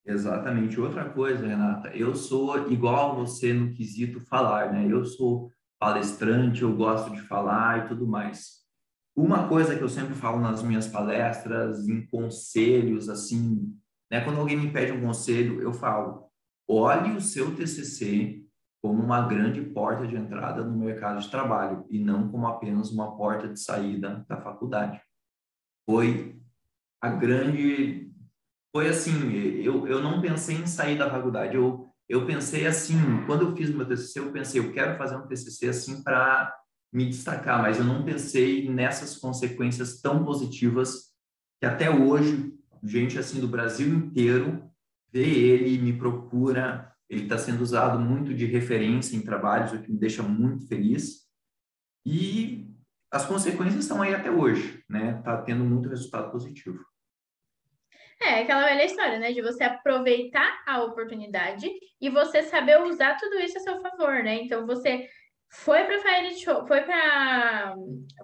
Exatamente. 0.08 0.80
Outra 0.80 1.10
coisa, 1.10 1.46
Renata, 1.46 1.90
eu 1.90 2.16
sou 2.16 2.72
igual 2.72 3.16
você 3.18 3.54
no 3.54 3.74
quesito 3.74 4.22
falar, 4.22 4.72
né? 4.72 4.88
Eu 4.90 5.04
sou 5.06 5.52
palestrante, 5.78 6.62
eu 6.62 6.76
gosto 6.76 7.12
de 7.12 7.22
falar 7.22 7.86
e 7.86 7.88
tudo 7.90 8.08
mais. 8.08 8.66
Uma 9.14 9.50
coisa 9.50 9.76
que 9.76 9.84
eu 9.84 9.90
sempre 9.90 10.16
falo 10.16 10.40
nas 10.40 10.64
minhas 10.64 10.88
palestras, 10.88 11.88
em 11.90 12.06
conselhos, 12.08 13.10
assim, 13.10 13.76
né? 14.10 14.22
Quando 14.22 14.40
alguém 14.40 14.56
me 14.56 14.72
pede 14.72 14.94
um 14.94 15.02
conselho, 15.02 15.62
eu 15.62 15.74
falo: 15.74 16.30
olhe 16.68 17.12
o 17.12 17.22
seu 17.22 17.54
TCC 17.54 18.46
como 18.82 19.04
uma 19.04 19.28
grande 19.28 19.62
porta 19.62 20.08
de 20.08 20.16
entrada 20.16 20.64
no 20.64 20.78
mercado 20.78 21.20
de 21.20 21.30
trabalho 21.30 21.86
e 21.90 22.00
não 22.00 22.30
como 22.32 22.48
apenas 22.48 22.92
uma 22.92 23.18
porta 23.18 23.50
de 23.50 23.60
saída 23.60 24.26
da 24.30 24.40
faculdade. 24.40 25.02
Foi 25.86 26.40
a 27.02 27.10
grande. 27.10 28.07
Foi 28.72 28.90
assim: 28.90 29.32
eu, 29.32 29.88
eu 29.88 30.02
não 30.02 30.22
pensei 30.22 30.56
em 30.56 30.68
sair 30.68 30.98
da 30.98 31.10
faculdade, 31.10 31.56
eu 31.56 31.88
eu 32.10 32.26
pensei 32.26 32.66
assim, 32.66 32.96
quando 33.26 33.42
eu 33.42 33.56
fiz 33.56 33.70
meu 33.70 33.86
TCC, 33.86 34.20
eu 34.20 34.32
pensei, 34.32 34.62
eu 34.62 34.72
quero 34.72 34.98
fazer 34.98 35.18
um 35.18 35.28
TCC 35.28 35.68
assim 35.68 36.02
para 36.04 36.56
me 36.92 37.06
destacar, 37.06 37.62
mas 37.62 37.78
eu 37.78 37.84
não 37.84 38.04
pensei 38.04 38.70
nessas 38.70 39.18
consequências 39.18 40.00
tão 40.00 40.24
positivas 40.24 41.14
que 41.60 41.66
até 41.66 41.90
hoje, 41.90 42.54
gente 42.82 43.20
assim 43.20 43.42
do 43.42 43.48
Brasil 43.48 43.94
inteiro 43.94 44.72
vê 45.12 45.26
ele, 45.26 45.78
me 45.80 45.98
procura, 45.98 46.94
ele 47.10 47.24
está 47.24 47.38
sendo 47.38 47.62
usado 47.62 48.00
muito 48.00 48.34
de 48.34 48.46
referência 48.46 49.18
em 49.18 49.22
trabalhos, 49.22 49.74
o 49.74 49.82
que 49.82 49.92
me 49.92 50.00
deixa 50.00 50.24
muito 50.24 50.66
feliz. 50.68 51.28
E 52.06 52.74
as 53.12 53.26
consequências 53.26 53.82
estão 53.82 54.02
aí 54.02 54.16
até 54.16 54.32
hoje, 54.32 54.82
né? 54.90 55.18
Está 55.20 55.42
tendo 55.42 55.66
muito 55.66 55.90
resultado 55.90 56.32
positivo. 56.32 56.80
É 58.22 58.42
aquela 58.42 58.66
velha 58.66 58.86
história, 58.86 59.20
né? 59.20 59.32
De 59.32 59.42
você 59.42 59.64
aproveitar 59.64 60.64
a 60.66 60.84
oportunidade 60.84 61.70
e 62.02 62.10
você 62.10 62.42
saber 62.44 62.82
usar 62.82 63.16
tudo 63.18 63.40
isso 63.40 63.58
a 63.58 63.62
seu 63.62 63.80
favor, 63.82 64.24
né? 64.24 64.36
Então 64.42 64.66
você 64.66 65.08
foi 65.50 65.84
para 65.84 66.00
Fire 66.00 66.40
Show, 66.40 66.66
foi 66.66 66.82
para 66.82 67.76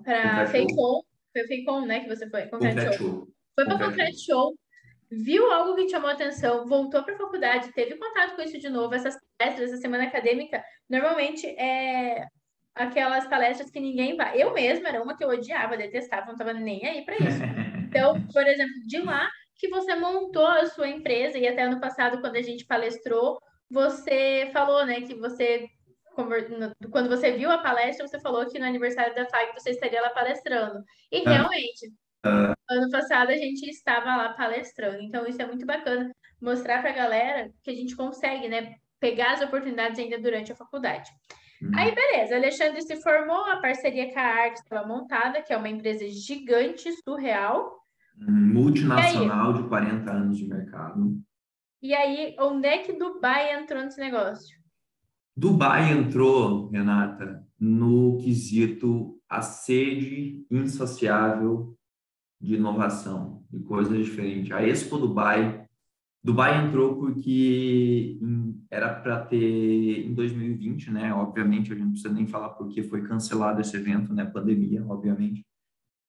para 0.03 0.47
Feicon, 0.47 1.03
foi 1.31 1.47
Feicon, 1.47 1.85
né? 1.85 1.99
Que 2.01 2.09
você 2.09 2.29
foi, 2.29 2.47
Concrete 2.47 2.97
Show. 2.97 3.27
Foi 3.55 3.65
para 3.65 3.77
Concrete 3.77 4.25
Show, 4.25 4.55
viu 5.11 5.51
algo 5.51 5.75
que 5.75 5.89
chamou 5.89 6.09
atenção, 6.09 6.65
voltou 6.65 7.03
para 7.03 7.13
a 7.13 7.17
faculdade, 7.17 7.71
teve 7.73 7.95
contato 7.95 8.35
com 8.35 8.41
isso 8.41 8.59
de 8.59 8.69
novo. 8.69 8.95
Essas 8.95 9.15
palestras, 9.37 9.71
essa 9.71 9.81
semana 9.81 10.05
acadêmica, 10.05 10.63
normalmente 10.89 11.45
é 11.47 12.25
aquelas 12.73 13.27
palestras 13.27 13.69
que 13.69 13.79
ninguém 13.79 14.17
vai. 14.17 14.41
Eu 14.41 14.53
mesma 14.53 14.89
era 14.89 15.03
uma 15.03 15.15
que 15.15 15.23
eu 15.23 15.29
odiava, 15.29 15.77
detestava, 15.77 16.25
não 16.25 16.33
estava 16.33 16.53
nem 16.53 16.85
aí 16.85 17.05
para 17.05 17.17
isso. 17.17 17.39
Então, 17.93 18.19
por 18.33 18.47
exemplo, 18.47 18.73
de 18.87 18.97
lá 19.01 19.29
que 19.57 19.69
você 19.69 19.95
montou 19.95 20.45
a 20.45 20.65
sua 20.65 20.87
empresa 20.87 21.37
e 21.37 21.47
até 21.47 21.63
ano 21.63 21.79
passado, 21.79 22.19
quando 22.21 22.35
a 22.35 22.41
gente 22.41 22.65
palestrou, 22.65 23.39
você 23.69 24.49
falou, 24.53 24.85
né, 24.85 25.01
que 25.01 25.15
você 25.15 25.69
quando 26.91 27.09
você 27.09 27.31
viu 27.31 27.49
a 27.49 27.57
palestra, 27.57 28.07
você 28.07 28.19
falou 28.19 28.45
que 28.45 28.59
no 28.59 28.65
aniversário 28.65 29.15
da 29.15 29.25
FAG 29.25 29.51
você 29.53 29.71
estaria 29.71 30.01
lá 30.01 30.11
palestrando. 30.11 30.83
E 31.11 31.23
ah. 31.25 31.29
realmente, 31.29 31.87
uh. 32.25 32.53
ano 32.69 32.91
passado 32.91 33.31
a 33.31 33.35
gente 33.35 33.67
estava 33.67 34.15
lá 34.15 34.33
palestrando. 34.33 35.01
Então, 35.01 35.25
isso 35.25 35.41
é 35.41 35.45
muito 35.47 35.65
bacana 35.65 36.11
mostrar 36.39 36.81
para 36.81 36.91
a 36.91 36.93
galera 36.93 37.51
que 37.63 37.71
a 37.71 37.73
gente 37.73 37.95
consegue, 37.95 38.47
né, 38.47 38.75
pegar 38.99 39.33
as 39.33 39.41
oportunidades 39.41 39.97
ainda 39.97 40.19
durante 40.19 40.51
a 40.51 40.55
faculdade. 40.55 41.09
Uhum. 41.61 41.71
Aí, 41.75 41.95
beleza, 41.95 42.35
Alexandre 42.35 42.81
se 42.81 43.01
formou, 43.01 43.45
a 43.45 43.57
parceria 43.57 44.13
com 44.13 44.19
a 44.19 44.23
Arc 44.23 44.55
estava 44.55 44.87
montada, 44.87 45.41
que 45.41 45.51
é 45.51 45.57
uma 45.57 45.69
empresa 45.69 46.07
gigante, 46.09 46.91
surreal 47.03 47.82
multinacional 48.15 49.53
de 49.53 49.63
40 49.63 50.11
anos 50.11 50.37
de 50.37 50.47
mercado. 50.47 51.19
E 51.81 51.93
aí, 51.93 52.35
onde 52.39 52.67
é 52.67 52.77
que 52.77 52.93
Dubai 52.93 53.59
entrou 53.59 53.83
nesse 53.83 53.99
negócio? 53.99 54.57
Dubai 55.35 55.91
entrou, 55.91 56.69
Renata, 56.69 57.45
no 57.59 58.17
quesito 58.17 59.19
a 59.27 59.41
sede 59.41 60.45
insaciável 60.49 61.75
de 62.39 62.55
inovação, 62.55 63.43
de 63.49 63.59
coisas 63.61 64.05
diferentes. 64.05 64.51
A 64.51 64.61
Expo 64.61 64.97
Dubai, 64.97 65.65
Dubai 66.23 66.65
entrou 66.65 66.97
porque 66.97 68.19
era 68.69 68.93
para 68.93 69.25
ter 69.25 70.05
em 70.05 70.13
2020, 70.13 70.91
né? 70.91 71.13
Obviamente, 71.13 71.71
a 71.71 71.75
gente 71.75 71.83
não 71.83 71.91
precisa 71.91 72.13
nem 72.13 72.27
falar 72.27 72.49
porque 72.49 72.83
foi 72.83 73.01
cancelado 73.01 73.59
esse 73.59 73.75
evento, 73.75 74.13
né? 74.13 74.23
Pandemia, 74.25 74.85
obviamente. 74.87 75.43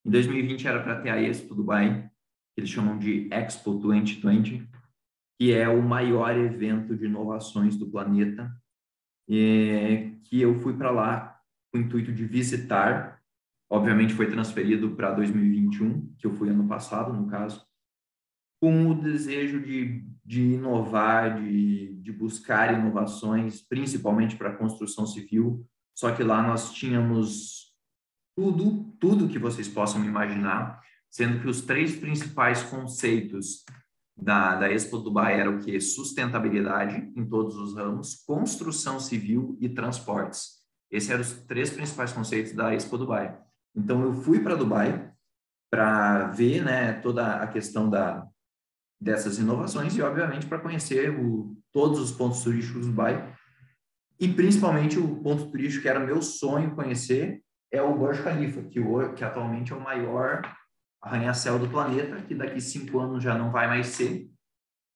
Em 0.05 0.11
2020 0.11 0.69
era 0.69 0.83
para 0.83 1.01
ter 1.01 1.11
a 1.11 1.21
Expo 1.21 1.55
Dubai, 1.55 2.11
que 2.55 2.61
eles 2.61 2.71
chamam 2.71 2.99
de 2.99 3.29
Expo 3.33 3.75
2020, 3.75 4.69
que 5.39 5.53
é 5.53 5.69
o 5.69 5.83
maior 5.83 6.37
evento 6.37 6.95
de 6.95 7.07
inovações 7.07 7.77
do 7.77 7.91
planeta, 7.91 8.55
e, 9.29 10.19
que 10.25 10.41
eu 10.41 10.61
fui 10.61 10.77
para 10.77 10.91
lá 10.91 11.41
com 11.73 11.79
o 11.79 11.81
intuito 11.81 12.13
de 12.13 12.27
visitar. 12.27 13.21
Obviamente 13.71 14.13
foi 14.13 14.31
transferido 14.31 14.95
para 14.95 15.13
2021, 15.13 16.15
que 16.19 16.27
eu 16.27 16.35
fui 16.35 16.51
ano 16.51 16.69
passado, 16.69 17.13
no 17.13 17.27
caso, 17.27 17.67
com 18.61 18.89
o 18.89 18.95
desejo 18.95 19.61
de, 19.61 20.07
de 20.25 20.43
inovar, 20.43 21.43
de, 21.43 21.95
de 21.95 22.13
buscar 22.13 22.79
inovações, 22.79 23.63
principalmente 23.63 24.37
para 24.37 24.51
a 24.51 24.57
construção 24.57 25.07
civil. 25.07 25.67
Só 25.95 26.15
que 26.15 26.23
lá 26.23 26.43
nós 26.43 26.73
tínhamos 26.73 27.64
tudo, 28.37 28.93
tudo 29.01 29.29
que 29.29 29.39
vocês 29.39 29.69
possam 29.69 30.05
imaginar, 30.05 30.81
sendo 31.11 31.41
que 31.41 31.49
os 31.49 31.61
três 31.61 31.97
principais 31.97 32.63
conceitos 32.63 33.65
da, 34.17 34.57
da 34.57 34.71
Expo 34.71 34.99
Dubai 34.99 35.39
eram 35.39 35.57
o 35.57 35.61
que? 35.61 35.81
Sustentabilidade 35.81 37.13
em 37.17 37.25
todos 37.25 37.57
os 37.57 37.75
ramos, 37.75 38.17
construção 38.27 39.01
civil 39.01 39.57
e 39.61 39.69
transportes. 39.69 40.63
Esses 40.91 41.11
eram 41.11 41.23
os 41.23 41.33
três 41.33 41.71
principais 41.71 42.13
conceitos 42.13 42.53
da 42.53 42.75
Expo 42.75 42.97
Dubai. 42.99 43.37
Então, 43.75 44.03
eu 44.03 44.15
fui 44.15 44.41
para 44.41 44.55
Dubai 44.55 45.13
para 45.71 46.29
ver 46.29 46.65
né, 46.65 46.93
toda 46.93 47.37
a 47.37 47.47
questão 47.49 47.91
da, 47.91 48.25
dessas 49.01 49.39
inovações 49.39 49.97
e, 49.97 50.03
obviamente, 50.03 50.47
para 50.47 50.61
conhecer 50.61 51.11
o, 51.11 51.57
todos 51.73 51.99
os 51.99 52.13
pontos 52.13 52.43
turísticos 52.43 52.83
do 52.83 52.89
Dubai 52.89 53.37
e, 54.21 54.29
principalmente, 54.29 54.99
o 54.99 55.17
ponto 55.17 55.51
turístico 55.51 55.83
que 55.83 55.89
era 55.89 55.99
meu 55.99 56.23
sonho 56.23 56.75
conhecer, 56.75 57.43
é 57.75 57.83
o 57.83 57.97
Burj 57.97 58.23
Khalifa, 58.23 58.63
que, 58.63 58.81
que 59.17 59.25
atualmente 59.25 59.73
é 59.73 59.77
o 59.77 59.81
maior 59.81 60.43
arranha-céu 61.03 61.59
do 61.59 61.69
planeta, 61.69 62.23
que 62.23 62.35
daqui 62.35 62.61
cinco 62.61 63.01
anos 63.01 63.23
já 63.23 63.37
não 63.37 63.51
vai 63.51 63.67
mais 63.67 63.89
ser, 63.89 64.31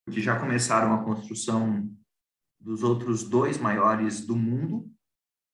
porque 0.06 0.20
já 0.20 0.38
começaram 0.38 0.94
a 0.94 1.04
construção 1.04 1.90
dos 2.60 2.82
outros 2.82 3.28
dois 3.28 3.58
maiores 3.58 4.24
do 4.24 4.36
mundo, 4.36 4.90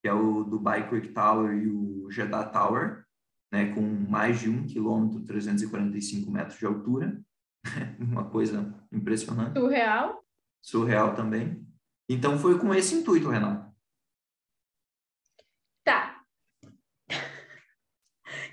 que 0.02 0.08
é 0.08 0.12
o 0.12 0.44
Dubai 0.44 0.88
Quick 0.88 1.08
Tower 1.08 1.56
e 1.56 1.66
o 1.66 2.10
Jeddah 2.10 2.44
Tower, 2.44 3.04
né, 3.50 3.72
com 3.72 3.80
mais 3.82 4.40
de 4.40 4.50
um 4.50 4.66
quilômetro, 4.66 5.24
345 5.24 6.30
metros 6.30 6.58
de 6.58 6.66
altura. 6.66 7.20
Uma 7.98 8.28
coisa 8.28 8.74
impressionante. 8.92 9.58
Surreal. 9.58 10.22
Surreal 10.62 11.14
também. 11.14 11.66
Então 12.08 12.38
foi 12.38 12.58
com 12.58 12.74
esse 12.74 12.94
intuito, 12.94 13.30
Renato. 13.30 13.73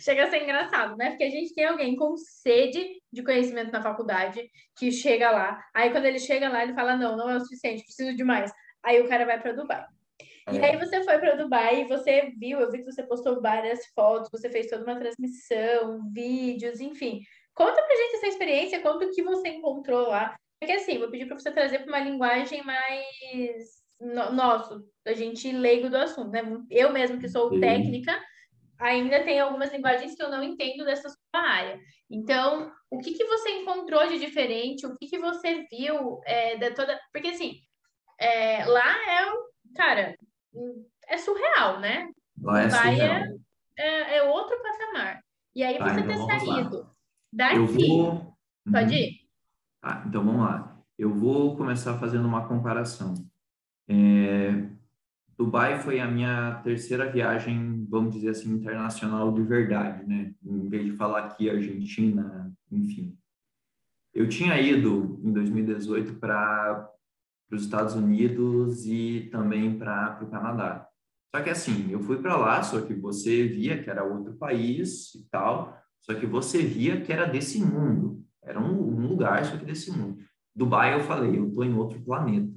Chega 0.01 0.25
a 0.25 0.29
ser 0.29 0.43
engraçado, 0.43 0.95
né? 0.97 1.11
Porque 1.11 1.23
a 1.23 1.29
gente 1.29 1.53
tem 1.53 1.65
alguém 1.65 1.95
com 1.95 2.17
sede 2.17 2.85
de 3.11 3.23
conhecimento 3.23 3.71
na 3.71 3.81
faculdade 3.81 4.49
que 4.75 4.91
chega 4.91 5.31
lá. 5.31 5.63
Aí 5.73 5.91
quando 5.91 6.05
ele 6.05 6.19
chega 6.19 6.49
lá, 6.49 6.63
ele 6.63 6.73
fala: 6.73 6.97
não, 6.97 7.15
não 7.15 7.29
é 7.29 7.35
o 7.35 7.39
suficiente, 7.39 7.83
preciso 7.83 8.15
de 8.15 8.23
mais. 8.23 8.51
Aí 8.83 8.99
o 9.01 9.07
cara 9.07 9.25
vai 9.25 9.39
para 9.39 9.53
Dubai. 9.53 9.85
É. 10.47 10.53
E 10.53 10.63
aí 10.63 10.77
você 10.77 11.03
foi 11.03 11.19
para 11.19 11.35
Dubai 11.35 11.81
e 11.81 11.87
você 11.87 12.33
viu, 12.37 12.59
eu 12.59 12.71
vi 12.71 12.79
que 12.79 12.91
você 12.91 13.03
postou 13.03 13.41
várias 13.41 13.85
fotos, 13.93 14.29
você 14.31 14.49
fez 14.49 14.67
toda 14.67 14.83
uma 14.83 14.99
transmissão, 14.99 16.01
vídeos, 16.11 16.79
enfim. 16.79 17.21
Conta 17.53 17.81
pra 17.81 17.95
gente 17.95 18.15
essa 18.15 18.27
experiência, 18.27 18.81
conta 18.81 19.05
o 19.05 19.11
que 19.11 19.21
você 19.21 19.49
encontrou 19.49 20.07
lá. 20.07 20.35
Porque 20.59 20.73
assim, 20.73 20.97
vou 20.97 21.09
pedir 21.09 21.25
para 21.25 21.37
você 21.37 21.51
trazer 21.51 21.79
para 21.79 21.87
uma 21.87 21.99
linguagem 21.99 22.63
mais 22.63 23.81
no, 23.99 24.31
nosso, 24.31 24.83
a 25.05 25.13
gente 25.13 25.51
leigo 25.51 25.89
do 25.89 25.97
assunto, 25.97 26.29
né? 26.29 26.41
Eu 26.69 26.91
mesmo 26.91 27.19
que 27.19 27.29
sou 27.29 27.59
técnica, 27.59 28.19
ainda 28.81 29.23
tem 29.23 29.39
algumas 29.39 29.71
linguagens 29.71 30.15
que 30.15 30.23
eu 30.23 30.29
não 30.29 30.43
entendo 30.43 30.83
dessa 30.83 31.07
sua 31.09 31.41
área. 31.41 31.79
Então, 32.09 32.71
o 32.89 32.97
que, 32.99 33.13
que 33.13 33.23
você 33.25 33.49
encontrou 33.61 34.07
de 34.07 34.19
diferente? 34.19 34.85
O 34.85 34.97
que, 34.97 35.07
que 35.07 35.19
você 35.19 35.65
viu 35.71 36.19
é, 36.25 36.57
da 36.57 36.73
toda. 36.73 36.99
Porque, 37.13 37.29
assim, 37.29 37.59
é, 38.19 38.65
lá 38.65 38.83
é, 39.09 39.31
cara, 39.75 40.15
é 41.07 41.17
surreal, 41.17 41.79
né? 41.79 42.09
Lá 42.41 42.61
é 42.61 42.67
Dubai 42.67 42.95
surreal. 42.95 43.23
é, 43.77 43.83
é, 44.13 44.17
é 44.17 44.23
outro 44.23 44.57
patamar. 44.61 45.23
E 45.55 45.63
aí 45.63 45.77
Tá, 45.77 45.85
você 45.89 45.99
então 46.01 46.07
ter 46.07 46.17
vamos 46.17 46.47
lá. 46.47 46.55
saído 46.55 46.77
Eu 46.77 46.87
daqui, 47.31 47.87
vou... 47.87 48.37
pode 48.71 48.93
Uhum. 48.93 48.99
ir? 48.99 49.21
Tá, 49.81 50.03
então 50.07 50.23
vamos 50.25 50.41
lá. 50.41 50.77
Eu 50.97 51.13
vou 51.13 51.55
começar 51.57 51.97
fazendo 51.97 52.27
uma 52.27 52.47
comparação. 52.47 53.13
É, 53.89 54.69
Dubai 55.41 55.79
foi 55.79 55.99
a 55.99 56.07
minha 56.07 56.61
terceira 56.63 57.11
viagem, 57.11 57.83
vamos 57.89 58.13
dizer 58.13 58.29
assim, 58.29 58.53
internacional 58.53 59.33
de 59.33 59.41
verdade, 59.41 60.07
né? 60.07 60.35
Em 60.45 60.69
vez 60.69 60.85
de 60.85 60.91
falar 60.91 61.25
aqui 61.25 61.49
Argentina, 61.49 62.53
enfim. 62.71 63.17
Eu 64.13 64.29
tinha 64.29 64.61
ido 64.61 65.19
em 65.23 65.33
2018 65.33 66.19
para 66.19 66.87
os 67.51 67.63
Estados 67.63 67.95
Unidos 67.95 68.85
e 68.85 69.29
também 69.31 69.79
para 69.79 70.19
o 70.21 70.29
Canadá. 70.29 70.87
Só 71.35 71.41
que 71.41 71.49
assim, 71.49 71.89
eu 71.89 72.01
fui 72.01 72.21
para 72.21 72.37
lá, 72.37 72.61
só 72.61 72.79
que 72.79 72.93
você 72.93 73.47
via 73.47 73.81
que 73.81 73.89
era 73.89 74.03
outro 74.03 74.35
país 74.35 75.15
e 75.15 75.27
tal, 75.31 75.75
só 76.01 76.13
que 76.13 76.27
você 76.27 76.61
via 76.61 77.01
que 77.01 77.11
era 77.11 77.25
desse 77.25 77.59
mundo. 77.59 78.23
Era 78.43 78.59
um, 78.59 78.79
um 78.79 79.07
lugar, 79.07 79.43
só 79.43 79.57
que 79.57 79.65
desse 79.65 79.89
mundo. 79.91 80.19
Dubai, 80.55 80.93
eu 80.93 80.99
falei, 80.99 81.35
eu 81.35 81.47
estou 81.47 81.63
em 81.63 81.73
outro 81.73 81.99
planeta. 81.99 82.53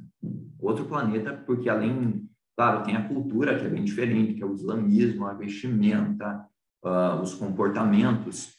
Outro 0.58 0.84
planeta, 0.84 1.32
porque 1.46 1.70
além, 1.70 2.23
claro, 2.56 2.82
tem 2.84 2.96
a 2.96 3.06
cultura 3.06 3.58
que 3.58 3.64
é 3.64 3.68
bem 3.68 3.84
diferente, 3.84 4.34
que 4.34 4.42
é 4.42 4.46
o 4.46 4.54
islamismo, 4.54 5.26
a 5.26 5.34
vestimenta, 5.34 6.46
uh, 6.84 7.20
os 7.20 7.34
comportamentos. 7.34 8.54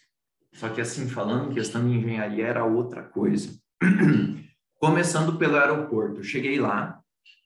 Só 0.53 0.69
que 0.69 0.81
assim, 0.81 1.07
falando 1.07 1.51
em 1.51 1.53
questão 1.53 1.85
de 1.85 1.95
engenharia, 1.95 2.45
era 2.47 2.65
outra 2.65 3.03
coisa. 3.03 3.49
Começando 4.79 5.37
pelo 5.37 5.57
aeroporto, 5.57 6.23
cheguei 6.23 6.59
lá, 6.59 6.99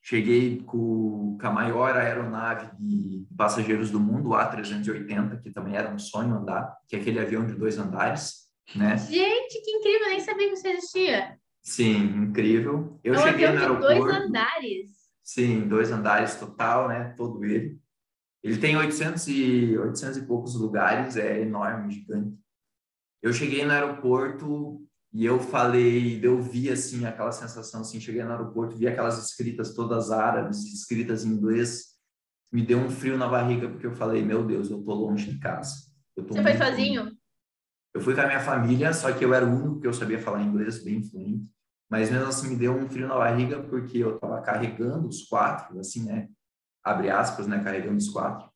cheguei 0.04 0.62
com, 0.64 1.38
com 1.40 1.48
a 1.48 1.52
maior 1.52 1.96
aeronave 1.96 2.70
de 2.80 3.26
passageiros 3.38 3.92
do 3.92 4.00
mundo, 4.00 4.30
o 4.30 4.34
A380, 4.34 5.42
que 5.42 5.52
também 5.52 5.76
era 5.76 5.90
um 5.90 6.00
sonho 6.00 6.36
andar, 6.36 6.76
que 6.88 6.96
é 6.96 7.00
aquele 7.00 7.20
avião 7.20 7.46
de 7.46 7.54
dois 7.54 7.78
andares, 7.78 8.50
né? 8.76 8.98
Gente, 8.98 9.62
que 9.64 9.72
incrível, 9.72 10.08
nem 10.08 10.20
sabia 10.20 10.48
que 10.48 10.54
isso 10.54 10.68
existia. 10.68 11.38
Sim, 11.62 11.98
incrível. 12.24 13.00
Eu 13.04 13.14
é 13.14 13.20
um 13.20 13.22
cheguei 13.22 13.46
avião 13.46 13.74
no 13.74 13.80
de 13.80 13.86
aeroporto. 13.88 14.04
dois 14.04 14.26
andares. 14.26 14.99
Sim, 15.30 15.68
dois 15.68 15.92
andares 15.92 16.38
total, 16.38 16.88
né? 16.88 17.14
Todo 17.16 17.46
ele. 17.46 17.80
Ele 18.42 18.58
tem 18.58 18.76
800 18.76 19.28
e, 19.28 19.78
800 19.78 20.18
e 20.18 20.26
poucos 20.26 20.56
lugares, 20.56 21.18
é 21.18 21.42
enorme, 21.42 21.94
gigante. 21.94 22.36
Eu 23.22 23.32
cheguei 23.32 23.64
no 23.64 23.72
aeroporto 23.72 24.84
e 25.14 25.24
eu 25.24 25.40
falei, 25.40 26.20
eu 26.26 26.42
vi 26.42 26.72
assim 26.72 27.06
aquela 27.06 27.32
sensação 27.32 27.82
assim, 27.82 28.02
cheguei 28.02 28.24
no 28.24 28.32
aeroporto, 28.32 28.76
vi 28.76 28.88
aquelas 28.88 29.24
escritas 29.24 29.76
todas 29.76 30.10
árabes, 30.10 30.66
escritas 30.66 31.24
em 31.24 31.30
inglês, 31.30 31.96
me 32.52 32.66
deu 32.66 32.80
um 32.80 32.90
frio 32.90 33.16
na 33.16 33.28
barriga 33.28 33.70
porque 33.70 33.86
eu 33.86 33.94
falei, 33.94 34.24
meu 34.24 34.44
Deus, 34.44 34.72
eu 34.72 34.82
tô 34.82 34.96
longe 34.96 35.32
de 35.32 35.38
casa. 35.38 35.76
Você 36.16 36.24
foi 36.26 36.42
muito 36.42 36.58
longe. 36.58 36.58
sozinho? 36.58 37.16
Eu 37.94 38.02
fui 38.02 38.16
com 38.16 38.22
a 38.22 38.26
minha 38.26 38.40
família, 38.40 38.94
só 38.94 39.12
que 39.12 39.24
eu 39.24 39.32
era 39.36 39.46
o 39.46 39.50
único 39.50 39.82
que 39.82 39.86
eu 39.86 39.94
sabia 39.94 40.18
falar 40.18 40.42
inglês 40.42 40.84
bem 40.84 41.04
fluente. 41.04 41.48
Mas 41.90 42.12
mesmo 42.12 42.28
assim 42.28 42.50
me 42.50 42.56
deu 42.56 42.74
um 42.74 42.88
frio 42.88 43.08
na 43.08 43.16
barriga 43.16 43.64
porque 43.64 43.98
eu 43.98 44.16
estava 44.16 44.42
carregando 44.42 45.08
os 45.08 45.24
quatro, 45.24 45.80
assim, 45.80 46.06
né? 46.06 46.30
Abre 46.84 47.10
aspas, 47.10 47.48
né? 47.48 47.64
Carregando 47.64 47.98
os 47.98 48.10
quatro. 48.10 48.48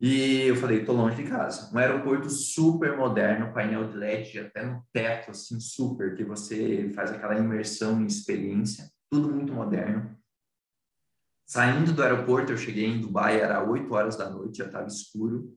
E 0.00 0.48
eu 0.48 0.56
falei, 0.56 0.84
tô 0.84 0.92
longe 0.92 1.22
de 1.22 1.30
casa. 1.30 1.72
Um 1.72 1.78
aeroporto 1.78 2.28
super 2.28 2.96
moderno, 2.96 3.54
painel 3.54 3.88
de 3.88 3.96
LED 3.96 4.40
até 4.40 4.66
no 4.66 4.84
teto, 4.92 5.30
assim, 5.30 5.60
super, 5.60 6.16
que 6.16 6.24
você 6.24 6.90
faz 6.92 7.12
aquela 7.12 7.38
imersão 7.38 8.00
em 8.02 8.06
experiência. 8.06 8.90
Tudo 9.08 9.32
muito 9.32 9.52
moderno. 9.52 10.18
Saindo 11.46 11.92
do 11.92 12.02
aeroporto, 12.02 12.50
eu 12.50 12.58
cheguei 12.58 12.86
em 12.86 13.00
Dubai, 13.00 13.40
era 13.40 13.62
8 13.62 13.94
horas 13.94 14.16
da 14.16 14.28
noite, 14.28 14.58
já 14.58 14.66
estava 14.66 14.88
escuro. 14.88 15.56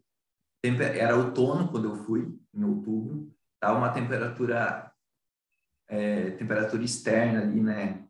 Era 0.63 1.15
outono 1.15 1.69
quando 1.69 1.89
eu 1.89 1.95
fui, 1.95 2.37
em 2.53 2.63
outubro. 2.63 3.33
Tava 3.59 3.79
uma 3.79 3.91
temperatura 3.91 4.91
é, 5.87 6.31
temperatura 6.31 6.83
externa 6.83 7.41
ali, 7.41 7.61
né? 7.61 8.03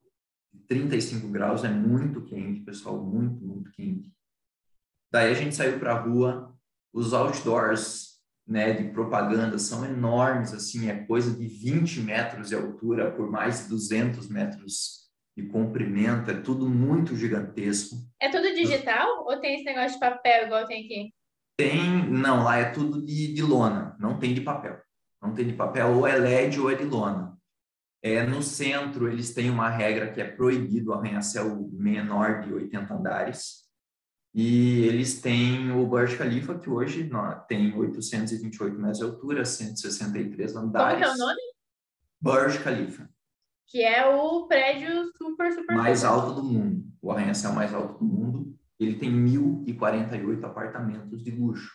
35 0.67 1.27
graus 1.27 1.63
é 1.63 1.69
muito 1.69 2.21
quente, 2.21 2.61
pessoal, 2.61 3.03
muito, 3.03 3.43
muito 3.45 3.71
quente. 3.71 4.11
Daí 5.11 5.31
a 5.31 5.33
gente 5.33 5.55
saiu 5.55 5.79
para 5.79 5.93
a 5.93 5.99
rua, 5.99 6.53
os 6.93 7.13
outdoors, 7.13 8.15
né, 8.47 8.73
de 8.73 8.89
propaganda 8.89 9.57
são 9.57 9.85
enormes, 9.85 10.53
assim, 10.53 10.89
é 10.89 11.05
coisa 11.05 11.35
de 11.37 11.47
20 11.47 12.01
metros 12.01 12.49
de 12.49 12.55
altura 12.55 13.11
por 13.11 13.29
mais 13.29 13.63
de 13.63 13.69
200 13.69 14.27
metros 14.29 15.05
de 15.35 15.47
comprimento, 15.47 16.31
é 16.31 16.41
tudo 16.41 16.69
muito 16.69 17.15
gigantesco. 17.15 17.97
É 18.21 18.29
tudo 18.29 18.53
digital 18.53 19.25
ou 19.25 19.39
tem 19.39 19.55
esse 19.55 19.65
negócio 19.65 19.93
de 19.93 19.99
papel 19.99 20.45
igual 20.45 20.65
tem 20.65 20.85
aqui? 20.85 21.13
Tem, 21.57 22.09
não, 22.09 22.43
lá 22.43 22.57
é 22.57 22.71
tudo 22.71 23.05
de, 23.05 23.33
de 23.33 23.41
lona, 23.41 23.95
não 23.99 24.17
tem 24.17 24.33
de 24.33 24.41
papel. 24.41 24.79
Não 25.21 25.33
tem 25.33 25.47
de 25.47 25.53
papel, 25.53 25.95
ou 25.95 26.07
é 26.07 26.15
LED 26.15 26.59
ou 26.59 26.69
é 26.69 26.75
de 26.75 26.83
lona. 26.83 27.34
É, 28.05 28.23
no 28.23 28.43
centro, 28.43 29.07
eles 29.07 29.33
têm 29.33 29.49
uma 29.49 29.67
regra 29.67 30.11
que 30.11 30.21
é 30.21 30.29
proibido 30.29 30.93
arranha-céu 30.93 31.67
menor 31.73 32.41
de 32.41 32.53
80 32.53 32.93
andares. 32.93 33.63
E 34.31 34.85
eles 34.85 35.19
têm 35.21 35.71
o 35.71 35.87
Burj 35.87 36.15
Khalifa, 36.15 36.59
que 36.59 36.69
hoje 36.69 37.09
tem 37.47 37.75
828 37.75 38.77
metros 38.77 38.99
de 38.99 39.03
altura, 39.05 39.43
163 39.43 40.53
Como 40.53 40.67
andares. 40.67 40.99
que 40.99 41.03
é 41.03 41.11
o 41.11 41.17
nome? 41.17 41.41
Burj 42.21 42.59
Khalifa, 42.59 43.09
Que 43.65 43.81
é 43.81 44.05
o 44.05 44.45
prédio 44.45 45.11
super, 45.17 45.51
super 45.53 45.75
mais 45.75 46.01
super. 46.01 46.11
alto 46.11 46.33
do 46.35 46.43
mundo. 46.43 46.85
O 47.01 47.11
arranha-céu 47.11 47.53
mais 47.53 47.73
alto 47.73 47.97
do 47.97 48.05
mundo. 48.05 48.55
Ele 48.79 48.99
tem 48.99 49.09
1.048 49.09 50.43
apartamentos 50.43 51.23
de 51.23 51.31
luxo. 51.31 51.71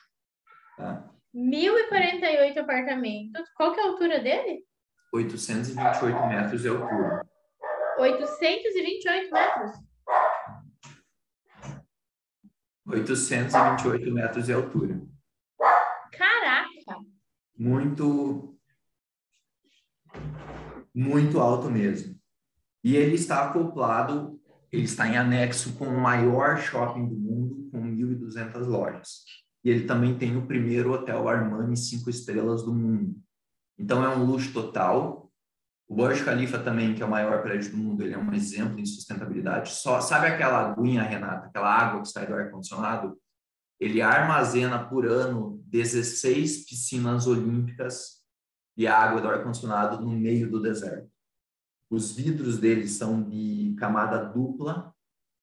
Tá? 0.77 1.11
1.048 1.35 2.57
apartamentos. 2.59 3.43
Qual 3.57 3.75
que 3.75 3.81
é 3.81 3.83
a 3.83 3.87
altura 3.88 4.21
dele? 4.21 4.64
828 5.12 6.27
metros 6.29 6.62
de 6.62 6.68
altura. 6.68 7.27
828 7.99 9.33
metros. 9.33 9.90
828 12.87 14.12
metros 14.12 14.46
de 14.46 14.53
altura. 14.53 15.01
Caraca! 16.12 17.05
Muito, 17.57 18.57
muito 20.94 21.40
alto 21.40 21.70
mesmo. 21.70 22.18
E 22.83 22.96
ele 22.96 23.14
está 23.14 23.49
acoplado, 23.49 24.40
ele 24.73 24.85
está 24.85 25.07
em 25.07 25.16
anexo 25.16 25.75
com 25.77 25.87
o 25.87 26.01
maior 26.01 26.59
shopping 26.59 27.07
do 27.07 27.16
mundo, 27.16 27.68
com 27.70 27.83
1.200 27.83 28.66
lojas. 28.66 29.25
E 29.62 29.68
ele 29.68 29.87
também 29.87 30.16
tem 30.16 30.37
o 30.37 30.46
primeiro 30.46 30.92
hotel 30.92 31.29
Armani 31.29 31.77
cinco 31.77 32.09
estrelas 32.09 32.62
do 32.62 32.75
mundo. 32.75 33.14
Então 33.81 34.05
é 34.05 34.14
um 34.14 34.25
luxo 34.25 34.53
total. 34.53 35.33
O 35.88 35.95
Burj 35.97 36.23
Khalifa 36.23 36.59
também, 36.59 36.95
que 36.95 37.03
é 37.03 37.07
o 37.07 37.11
maior 37.11 37.43
prédio 37.43 37.71
do 37.71 37.79
mundo, 37.79 38.03
ele 38.03 38.12
é 38.12 38.19
um 38.19 38.33
exemplo 38.35 38.79
em 38.79 38.85
sustentabilidade. 38.85 39.71
Só 39.71 40.03
sabe 40.03 40.27
aquela 40.27 40.71
aguinha, 40.71 41.03
Renata, 41.03 41.47
aquela 41.47 41.75
água 41.75 42.03
que 42.03 42.09
sai 42.09 42.27
do 42.27 42.35
ar 42.35 42.51
condicionado? 42.51 43.19
Ele 43.81 44.03
armazena 44.03 44.85
por 44.87 45.07
ano 45.07 45.64
16 45.66 46.66
piscinas 46.66 47.27
olímpicas 47.27 48.23
de 48.77 48.87
água 48.87 49.23
do 49.23 49.29
ar 49.29 49.43
condicionado 49.43 49.99
no 50.05 50.11
meio 50.11 50.51
do 50.51 50.61
deserto. 50.61 51.11
Os 51.90 52.12
vidros 52.14 52.59
deles 52.59 52.93
são 52.93 53.23
de 53.23 53.75
camada 53.79 54.23
dupla 54.23 54.95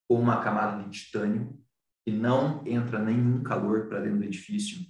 com 0.08 0.20
uma 0.20 0.42
camada 0.42 0.84
de 0.84 0.92
titânio 0.92 1.60
que 2.06 2.12
não 2.14 2.66
entra 2.68 3.00
nenhum 3.00 3.42
calor 3.42 3.88
para 3.88 4.00
dentro 4.00 4.20
do 4.20 4.24
edifício. 4.24 4.86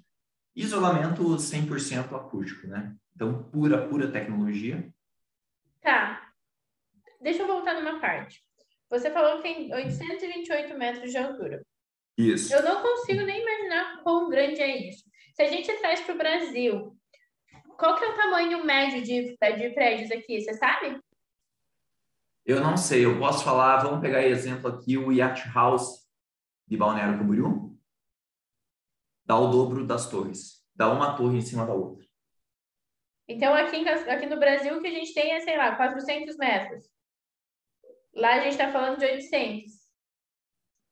Isolamento 0.54 1.24
100% 1.24 2.14
acústico, 2.14 2.68
né? 2.68 2.96
Então, 3.18 3.42
pura, 3.46 3.88
pura 3.88 4.12
tecnologia. 4.12 4.88
Tá. 5.82 6.32
Deixa 7.20 7.42
eu 7.42 7.48
voltar 7.48 7.74
numa 7.74 8.00
parte. 8.00 8.44
Você 8.92 9.10
falou 9.10 9.38
que 9.38 9.42
tem 9.42 9.74
828 9.74 10.78
metros 10.78 11.10
de 11.10 11.18
altura. 11.18 11.66
Isso. 12.16 12.54
Eu 12.54 12.62
não 12.62 12.80
consigo 12.80 13.24
nem 13.24 13.42
imaginar 13.42 14.04
quão 14.04 14.30
grande 14.30 14.62
é 14.62 14.88
isso. 14.88 15.04
Se 15.34 15.42
a 15.42 15.48
gente 15.48 15.72
traz 15.80 16.00
para 16.02 16.14
o 16.14 16.18
Brasil, 16.18 16.96
qual 17.76 17.98
que 17.98 18.06
é 18.06 18.10
o 18.10 18.16
tamanho 18.16 18.64
médio 18.64 19.02
de, 19.02 19.36
de 19.36 19.70
prédios 19.72 20.12
aqui, 20.12 20.40
você 20.40 20.54
sabe? 20.54 21.02
Eu 22.46 22.62
não 22.62 22.78
sei, 22.78 23.04
eu 23.04 23.18
posso 23.18 23.44
falar, 23.44 23.78
vamos 23.78 24.00
pegar 24.00 24.28
exemplo 24.28 24.70
aqui, 24.70 24.96
o 24.96 25.12
Yacht 25.12 25.50
House 25.56 26.08
de 26.68 26.78
Balneário 26.78 27.18
Camboriú. 27.18 27.76
Dá 29.26 29.40
o 29.40 29.50
dobro 29.50 29.88
das 29.88 30.08
torres. 30.08 30.64
Dá 30.76 30.92
uma 30.94 31.16
torre 31.16 31.40
em 31.40 31.42
cima 31.42 31.66
da 31.66 31.74
outra. 31.74 32.07
Então, 33.28 33.54
aqui, 33.54 33.78
em 33.78 33.88
aqui 33.88 34.26
no 34.26 34.40
Brasil, 34.40 34.78
o 34.78 34.82
que 34.82 34.88
a 34.88 34.92
gente 34.92 35.14
tem 35.14 35.34
é, 35.34 35.42
sei 35.42 35.58
lá, 35.58 35.76
400 35.76 36.38
metros. 36.38 36.86
Lá 38.14 38.36
a 38.36 38.40
gente 38.40 38.54
está 38.54 38.72
falando 38.72 38.98
de 38.98 39.06
800. 39.06 39.74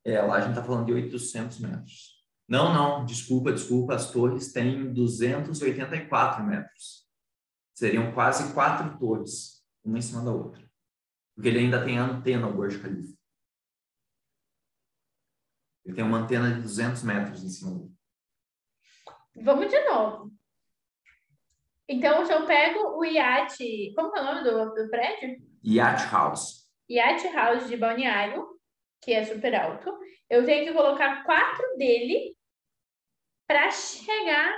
É, 0.04 0.20
lá 0.20 0.36
a 0.36 0.40
gente 0.40 0.50
está 0.50 0.62
falando 0.62 0.86
de 0.86 0.92
800 0.92 1.58
metros. 1.60 2.24
Não, 2.48 2.72
não, 2.72 3.04
desculpa, 3.04 3.52
desculpa, 3.52 3.94
as 3.94 4.10
torres 4.12 4.52
têm 4.52 4.92
284 4.92 6.44
metros. 6.44 7.06
Seriam 7.74 8.12
quase 8.12 8.54
quatro 8.54 8.96
torres, 8.98 9.64
uma 9.84 9.98
em 9.98 10.02
cima 10.02 10.24
da 10.24 10.30
outra. 10.30 10.64
Porque 11.34 11.48
ele 11.48 11.58
ainda 11.58 11.84
tem 11.84 11.98
antena, 11.98 12.46
o 12.46 12.54
Burj 12.54 12.78
Khalifa. 12.78 13.16
Ele 15.84 15.94
tem 15.94 16.04
uma 16.04 16.18
antena 16.18 16.54
de 16.54 16.62
200 16.62 17.02
metros 17.02 17.42
em 17.42 17.48
cima 17.48 17.74
dele. 17.74 17.94
Vamos 19.36 19.68
de 19.68 19.84
novo. 19.84 20.35
Então, 21.88 22.26
se 22.26 22.32
eu 22.32 22.44
pego 22.46 22.98
o 22.98 23.04
iate, 23.04 23.92
como 23.94 24.16
é 24.16 24.20
o 24.20 24.24
nome 24.24 24.42
do, 24.42 24.74
do 24.74 24.90
prédio? 24.90 25.36
Yacht 25.64 26.12
House. 26.12 26.66
Yacht 26.90 27.28
House 27.28 27.68
de 27.68 27.76
Balneário, 27.76 28.44
que 29.02 29.12
é 29.12 29.24
super 29.24 29.54
alto. 29.54 29.96
Eu 30.28 30.44
tenho 30.44 30.66
que 30.66 30.72
colocar 30.72 31.22
quatro 31.24 31.76
dele 31.76 32.34
para 33.46 33.70
chegar 33.70 34.52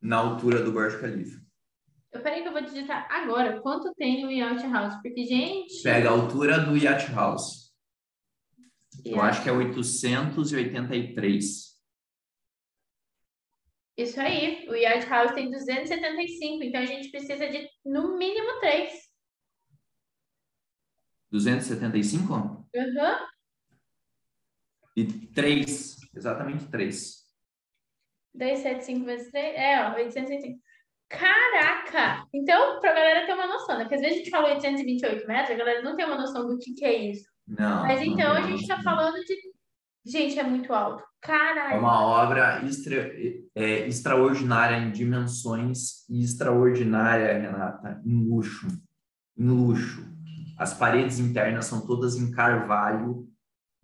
na 0.00 0.16
altura 0.16 0.62
do 0.62 0.72
Burj 0.72 1.00
Khalifa. 1.00 1.40
Eu 2.12 2.22
peraí 2.22 2.42
que 2.42 2.48
eu 2.48 2.52
vou 2.52 2.62
digitar 2.62 3.06
agora 3.10 3.60
quanto 3.60 3.92
tem 3.94 4.26
o 4.26 4.30
Yacht 4.30 4.66
House, 4.68 4.94
porque 5.02 5.24
gente. 5.24 5.82
Pega 5.82 6.08
a 6.08 6.12
altura 6.12 6.60
do 6.60 6.76
Yacht 6.76 7.12
House. 7.12 7.68
Eu 9.04 9.20
acho 9.20 9.42
que 9.42 9.48
é 9.48 9.52
883. 9.52 11.67
Isso 13.98 14.20
aí, 14.20 14.64
o 14.68 14.74
Yacht 14.76 15.08
House 15.08 15.32
tem 15.32 15.50
275, 15.50 16.62
então 16.62 16.80
a 16.80 16.86
gente 16.86 17.10
precisa 17.10 17.48
de 17.48 17.68
no 17.84 18.16
mínimo 18.16 18.60
três. 18.60 19.08
275? 21.32 22.32
Uhum. 22.32 22.66
E 24.96 25.04
três, 25.34 25.96
exatamente 26.14 26.68
três. 26.68 27.26
275 28.34 29.04
vezes 29.04 29.32
3, 29.32 29.56
é, 29.56 29.88
ó, 29.88 29.94
805. 29.96 30.60
Caraca! 31.08 32.24
Então, 32.32 32.78
pra 32.80 32.92
galera 32.92 33.26
ter 33.26 33.32
uma 33.32 33.46
noção, 33.48 33.78
né? 33.78 33.84
Porque 33.84 33.96
às 33.96 34.00
vezes 34.00 34.16
a 34.16 34.18
gente 34.18 34.30
fala 34.30 34.54
828 34.54 35.26
metros, 35.26 35.50
a 35.50 35.58
galera 35.58 35.82
não 35.82 35.96
tem 35.96 36.06
uma 36.06 36.18
noção 36.18 36.46
do 36.46 36.56
que, 36.58 36.72
que 36.74 36.84
é 36.84 37.10
isso. 37.10 37.28
Não. 37.46 37.82
Mas 37.82 38.00
então 38.02 38.34
não 38.34 38.36
a 38.36 38.42
gente 38.42 38.66
tá 38.66 38.80
falando 38.82 39.18
de. 39.24 39.34
Gente, 40.08 40.38
é 40.38 40.42
muito 40.42 40.72
alto. 40.72 41.04
Caralho. 41.20 41.74
É 41.74 41.78
uma 41.78 42.00
obra 42.00 42.64
extra, 42.64 42.96
é, 43.54 43.86
extraordinária 43.86 44.76
em 44.76 44.90
dimensões 44.90 46.08
e 46.08 46.22
extraordinária, 46.24 47.38
Renata, 47.38 48.00
em 48.06 48.26
luxo. 48.26 48.66
Em 49.36 49.48
luxo. 49.48 50.08
As 50.56 50.72
paredes 50.72 51.18
internas 51.18 51.66
são 51.66 51.86
todas 51.86 52.16
em 52.16 52.30
carvalho 52.30 53.28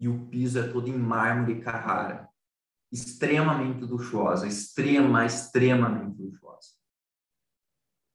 e 0.00 0.08
o 0.08 0.26
piso 0.28 0.58
é 0.58 0.66
todo 0.66 0.88
em 0.88 0.96
mármore 0.96 1.60
Carrara. 1.60 2.26
Extremamente 2.90 3.84
luxuosa, 3.84 4.46
extrema, 4.46 5.26
extremamente 5.26 6.22
luxuosa. 6.22 6.70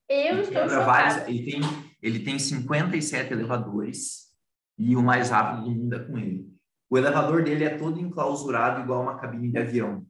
Eu 0.10 0.42
estou 0.42 0.64
chocada. 0.64 0.86
Vários, 0.86 1.28
ele, 1.28 1.52
tem, 1.52 1.62
ele 2.02 2.20
tem 2.22 2.40
57 2.40 3.32
elevadores 3.32 4.34
e 4.78 4.96
o 4.96 5.04
mais 5.04 5.30
rápido 5.30 5.66
do 5.66 5.72
mundo 5.72 5.96
é 5.96 6.00
com 6.00 6.18
ele. 6.18 6.49
O 6.90 6.98
elevador 6.98 7.44
dele 7.44 7.64
é 7.64 7.78
todo 7.78 8.00
enclausurado 8.00 8.82
igual 8.82 9.04
uma 9.04 9.18
cabine 9.18 9.52
de 9.52 9.58
avião. 9.58 10.06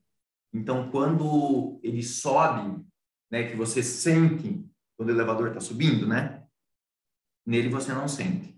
Então, 0.54 0.90
quando 0.90 1.80
ele 1.84 2.02
sobe, 2.02 2.84
né, 3.30 3.50
que 3.50 3.56
você 3.56 3.84
sente 3.84 4.66
quando 4.98 5.10
o 5.10 5.14
elevador 5.14 5.50
está 5.50 5.60
subindo, 5.60 6.08
né? 6.08 6.46
Nele 7.46 7.70
você 7.70 7.94
não 7.94 8.08
sente. 8.08 8.58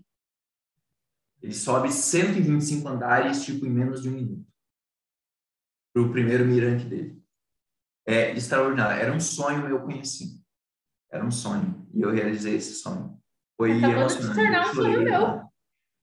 Ele 1.40 1.54
sobe 1.54 1.92
125 1.92 2.88
andares, 2.88 3.44
tipo, 3.44 3.66
em 3.66 3.70
menos 3.70 4.02
de 4.02 4.08
um 4.08 4.12
minuto. 4.12 4.46
Para 5.92 6.02
o 6.02 6.10
primeiro 6.10 6.44
mirante 6.44 6.84
dele. 6.84 7.22
É 8.06 8.32
extraordinário. 8.32 9.00
Era 9.00 9.12
um 9.12 9.20
sonho 9.20 9.66
eu 9.68 9.82
conheci. 9.82 10.40
Era 11.10 11.24
um 11.24 11.30
sonho. 11.30 11.88
E 11.92 12.00
eu 12.00 12.10
realizei 12.10 12.56
esse 12.56 12.74
sonho. 12.74 13.20
Foi 13.56 13.72
Acabou 13.72 13.96
emocionante. 13.96 14.34
De 14.34 14.34
se 14.34 14.42
tornar 14.42 14.70
um 14.70 14.74
sonho 14.74 15.02
meu. 15.02 15.51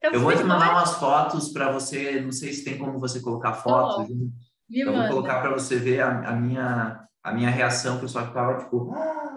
Eu, 0.01 0.13
eu 0.13 0.21
vou 0.21 0.35
te 0.35 0.43
mandar 0.43 0.71
umas 0.71 0.95
fotos 0.95 1.49
para 1.49 1.71
você. 1.71 2.21
Não 2.21 2.31
sei 2.31 2.53
se 2.53 2.63
tem 2.63 2.77
como 2.77 2.99
você 2.99 3.19
colocar 3.19 3.53
fotos. 3.53 4.09
Oh, 4.09 4.29
eu 4.69 4.93
vou 4.93 5.07
colocar 5.07 5.41
para 5.41 5.51
você 5.51 5.77
ver 5.77 5.99
a, 6.01 6.29
a, 6.29 6.35
minha, 6.35 7.05
a 7.21 7.33
minha 7.33 7.49
reação. 7.49 7.97
O 7.97 8.01
pessoal 8.01 8.27
ficava 8.27 8.57
tipo. 8.63 8.93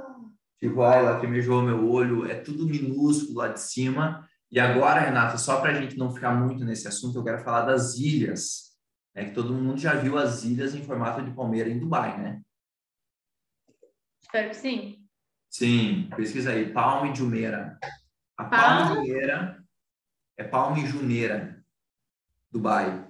Tipo, 0.62 0.82
ai, 0.82 1.02
lacrimejou 1.02 1.60
meu 1.60 1.90
olho. 1.90 2.24
É 2.30 2.36
tudo 2.36 2.68
minúsculo 2.68 3.38
lá 3.38 3.48
de 3.48 3.60
cima. 3.60 4.24
E 4.48 4.60
agora, 4.60 5.00
Renata, 5.00 5.36
só 5.36 5.60
para 5.60 5.72
a 5.72 5.74
gente 5.74 5.98
não 5.98 6.14
ficar 6.14 6.30
muito 6.36 6.64
nesse 6.64 6.86
assunto, 6.86 7.18
eu 7.18 7.24
quero 7.24 7.42
falar 7.42 7.62
das 7.62 7.96
ilhas. 7.96 8.70
É 9.12 9.24
que 9.24 9.32
todo 9.32 9.52
mundo 9.52 9.76
já 9.76 9.94
viu 9.94 10.16
as 10.16 10.44
ilhas 10.44 10.72
em 10.72 10.84
formato 10.84 11.20
de 11.20 11.32
palmeira 11.32 11.68
em 11.68 11.80
Dubai, 11.80 12.16
né? 12.16 12.40
Espero 14.22 14.50
que 14.50 14.54
sim. 14.56 14.98
Sim, 15.50 16.08
pesquisa 16.14 16.52
aí, 16.52 16.72
Palme 16.72 17.12
Jumeira. 17.12 17.76
A 18.38 18.44
Palme 18.44 18.94
Jumeira 18.94 19.61
é 20.36 20.44
Palme 20.44 20.86
Jumeira, 20.86 21.62
Dubai. 22.50 23.08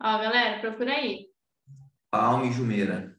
Ó, 0.00 0.18
galera, 0.18 0.60
procura 0.60 0.92
aí. 0.92 1.28
Palme 2.10 2.52
Jumeira. 2.52 3.18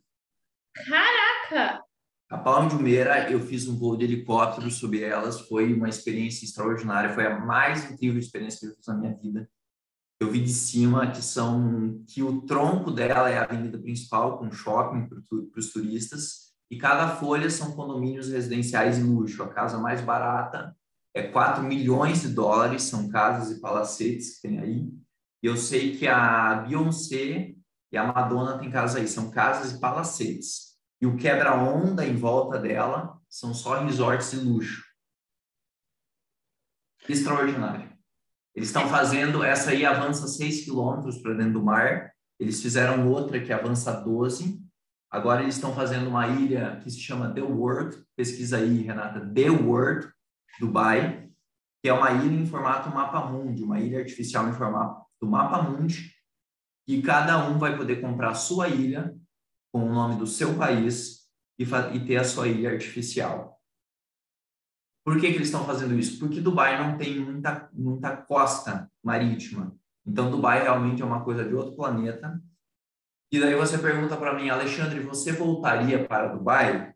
Caraca! 0.73 1.83
A 2.29 2.37
Palme 2.37 2.69
Jumeira, 2.69 3.29
eu 3.31 3.39
fiz 3.39 3.67
um 3.67 3.77
voo 3.77 3.95
de 3.95 4.03
helicóptero 4.05 4.69
sobre 4.71 5.01
elas, 5.01 5.41
foi 5.41 5.73
uma 5.73 5.87
experiência 5.87 6.45
extraordinária, 6.45 7.13
foi 7.13 7.25
a 7.25 7.39
mais 7.39 7.89
incrível 7.91 8.19
experiência 8.19 8.59
que 8.59 8.65
eu 8.67 8.75
fiz 8.75 8.87
na 8.87 8.95
minha 8.95 9.15
vida. 9.15 9.49
Eu 10.19 10.31
vi 10.31 10.41
de 10.41 10.51
cima 10.51 11.11
que 11.11 11.21
são 11.21 12.03
que 12.07 12.23
o 12.23 12.41
tronco 12.41 12.89
dela 12.89 13.29
é 13.29 13.37
a 13.37 13.43
avenida 13.43 13.77
principal 13.77 14.37
com 14.37 14.51
shopping 14.51 15.07
para 15.07 15.19
os 15.57 15.71
turistas 15.71 16.53
e 16.69 16.77
cada 16.77 17.15
folha 17.15 17.49
são 17.49 17.75
condomínios 17.75 18.29
residenciais 18.29 18.95
de 18.95 19.03
luxo. 19.03 19.43
A 19.43 19.53
casa 19.53 19.77
mais 19.77 20.01
barata 20.01 20.75
é 21.15 21.23
4 21.23 21.63
milhões 21.63 22.21
de 22.21 22.27
dólares, 22.27 22.83
são 22.83 23.09
casas 23.09 23.57
e 23.57 23.61
palacetes 23.61 24.35
que 24.35 24.47
tem 24.47 24.59
aí. 24.59 24.93
E 25.41 25.47
eu 25.47 25.55
sei 25.55 25.95
que 25.95 26.07
a 26.07 26.55
Beyoncé 26.55 27.55
e 27.91 27.97
a 27.97 28.03
Madonna 28.05 28.59
têm 28.59 28.69
casa 28.69 28.99
aí, 28.99 29.07
são 29.07 29.31
casas 29.31 29.71
e 29.71 29.79
palacetes. 29.79 30.75
E 31.01 31.07
o 31.07 31.15
quebra-onda 31.15 32.05
em 32.05 32.15
volta 32.15 32.59
dela 32.59 33.17
são 33.29 33.53
só 33.53 33.83
resorts 33.83 34.31
de 34.31 34.37
luxo. 34.37 34.83
Extraordinário. 37.07 37.95
Eles 38.53 38.69
estão 38.69 38.89
fazendo, 38.89 39.43
essa 39.43 39.71
aí 39.71 39.85
avança 39.85 40.27
6 40.27 40.65
quilômetros 40.65 41.17
para 41.19 41.33
dentro 41.33 41.53
do 41.53 41.63
mar, 41.63 42.11
eles 42.37 42.61
fizeram 42.61 43.09
outra 43.09 43.39
que 43.39 43.53
avança 43.53 43.91
12, 43.91 44.65
Agora 45.15 45.43
eles 45.43 45.55
estão 45.55 45.73
fazendo 45.73 46.09
uma 46.09 46.27
ilha 46.27 46.77
que 46.83 46.91
se 46.91 46.99
chama 46.99 47.33
The 47.33 47.41
World, 47.41 48.03
pesquisa 48.17 48.57
aí, 48.57 48.81
Renata, 48.81 49.21
The 49.21 49.49
World, 49.49 50.09
Dubai, 50.59 51.29
que 51.81 51.89
é 51.89 51.93
uma 51.93 52.11
ilha 52.11 52.41
em 52.41 52.45
formato 52.45 52.89
mapa 52.89 53.25
mundi, 53.25 53.63
uma 53.63 53.79
ilha 53.79 53.99
artificial 53.99 54.47
em 54.47 54.53
formato 54.53 55.05
mapa 55.23 55.61
mundi, 55.61 56.11
e 56.87 57.01
cada 57.01 57.47
um 57.47 57.57
vai 57.57 57.77
poder 57.77 57.99
comprar 58.01 58.29
a 58.29 58.35
sua 58.35 58.67
ilha 58.67 59.15
com 59.71 59.83
o 59.83 59.93
nome 59.93 60.15
do 60.17 60.27
seu 60.27 60.55
país 60.55 61.29
e, 61.57 61.63
e 61.63 62.05
ter 62.05 62.17
a 62.17 62.23
sua 62.23 62.47
ilha 62.47 62.71
artificial. 62.71 63.59
Por 65.03 65.19
que, 65.19 65.29
que 65.29 65.35
eles 65.35 65.47
estão 65.47 65.65
fazendo 65.65 65.97
isso? 65.97 66.19
Porque 66.19 66.41
Dubai 66.41 66.81
não 66.81 66.97
tem 66.97 67.19
muita, 67.19 67.69
muita 67.73 68.17
costa 68.17 68.91
marítima. 69.03 69.75
Então, 70.05 70.31
Dubai 70.31 70.63
realmente 70.63 71.01
é 71.01 71.05
uma 71.05 71.23
coisa 71.23 71.43
de 71.43 71.53
outro 71.53 71.75
planeta 71.75 72.41
e 73.31 73.39
daí 73.39 73.55
você 73.55 73.77
pergunta 73.77 74.15
para 74.15 74.33
mim, 74.33 74.49
Alexandre, 74.49 74.99
você 75.01 75.31
voltaria 75.31 76.07
para 76.07 76.29
Dubai? 76.29 76.93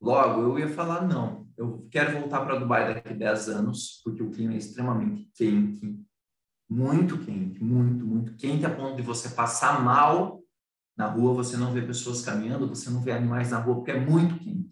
Logo, 0.00 0.40
eu 0.40 0.58
ia 0.58 0.68
falar 0.68 1.06
não. 1.06 1.41
Eu 1.56 1.86
quero 1.90 2.18
voltar 2.18 2.40
para 2.44 2.58
Dubai 2.58 2.94
daqui 2.94 3.08
a 3.08 3.16
10 3.16 3.48
anos, 3.48 4.00
porque 4.04 4.22
o 4.22 4.30
clima 4.30 4.54
é 4.54 4.56
extremamente 4.56 5.30
quente, 5.34 5.98
muito 6.68 7.18
quente, 7.18 7.62
muito, 7.62 8.04
muito 8.04 8.34
quente, 8.36 8.64
a 8.64 8.74
ponto 8.74 8.96
de 8.96 9.02
você 9.02 9.28
passar 9.30 9.82
mal 9.82 10.42
na 10.96 11.06
rua, 11.06 11.34
você 11.34 11.56
não 11.56 11.72
vê 11.72 11.82
pessoas 11.82 12.22
caminhando, 12.22 12.68
você 12.68 12.90
não 12.90 13.00
vê 13.00 13.12
animais 13.12 13.50
na 13.50 13.58
rua, 13.58 13.76
porque 13.76 13.90
é 13.90 14.00
muito 14.00 14.38
quente. 14.38 14.70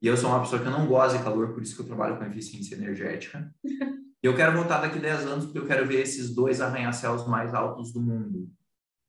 E 0.00 0.06
eu 0.06 0.16
sou 0.16 0.30
uma 0.30 0.40
pessoa 0.40 0.62
que 0.62 0.68
não 0.68 0.86
gosta 0.86 1.18
de 1.18 1.24
calor, 1.24 1.52
por 1.52 1.62
isso 1.62 1.74
que 1.76 1.82
eu 1.82 1.86
trabalho 1.86 2.18
com 2.18 2.24
eficiência 2.24 2.74
energética. 2.74 3.54
E 3.64 4.26
eu 4.26 4.36
quero 4.36 4.56
voltar 4.56 4.80
daqui 4.80 4.98
a 4.98 5.02
10 5.02 5.26
anos, 5.26 5.44
porque 5.44 5.58
eu 5.58 5.66
quero 5.66 5.86
ver 5.86 6.00
esses 6.00 6.34
dois 6.34 6.60
arranha-céus 6.60 7.26
mais 7.26 7.54
altos 7.54 7.92
do 7.92 8.00
mundo 8.00 8.50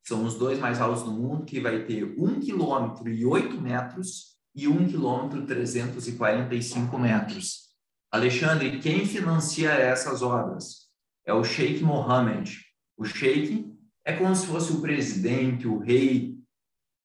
são 0.04 0.24
os 0.24 0.34
dois 0.34 0.58
mais 0.58 0.80
altos 0.80 1.02
do 1.02 1.10
mundo, 1.10 1.46
que 1.46 1.60
vai 1.60 1.84
ter 1.84 2.04
1 2.04 2.40
quilômetro 2.40 3.08
e 3.08 3.24
8 3.24 3.58
metros 3.60 4.33
e 4.54 4.68
1 4.68 4.88
quilômetro 4.88 5.42
e 5.42 5.46
345 5.46 6.98
metros. 6.98 7.74
Alexandre, 8.10 8.78
quem 8.78 9.04
financia 9.04 9.70
essas 9.70 10.22
obras? 10.22 10.88
É 11.26 11.32
o 11.32 11.42
Sheikh 11.42 11.82
Mohammed. 11.82 12.60
O 12.96 13.04
Sheikh 13.04 13.74
é 14.04 14.16
como 14.16 14.34
se 14.36 14.46
fosse 14.46 14.72
o 14.72 14.80
presidente, 14.80 15.66
o 15.66 15.78
rei 15.78 16.38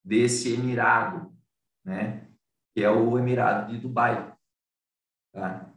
desse 0.04 0.54
emirado, 0.54 1.34
né? 1.84 2.28
Que 2.76 2.84
é 2.84 2.90
o 2.90 3.18
Emirado 3.18 3.72
de 3.72 3.80
Dubai. 3.80 4.36
Tá? 5.34 5.74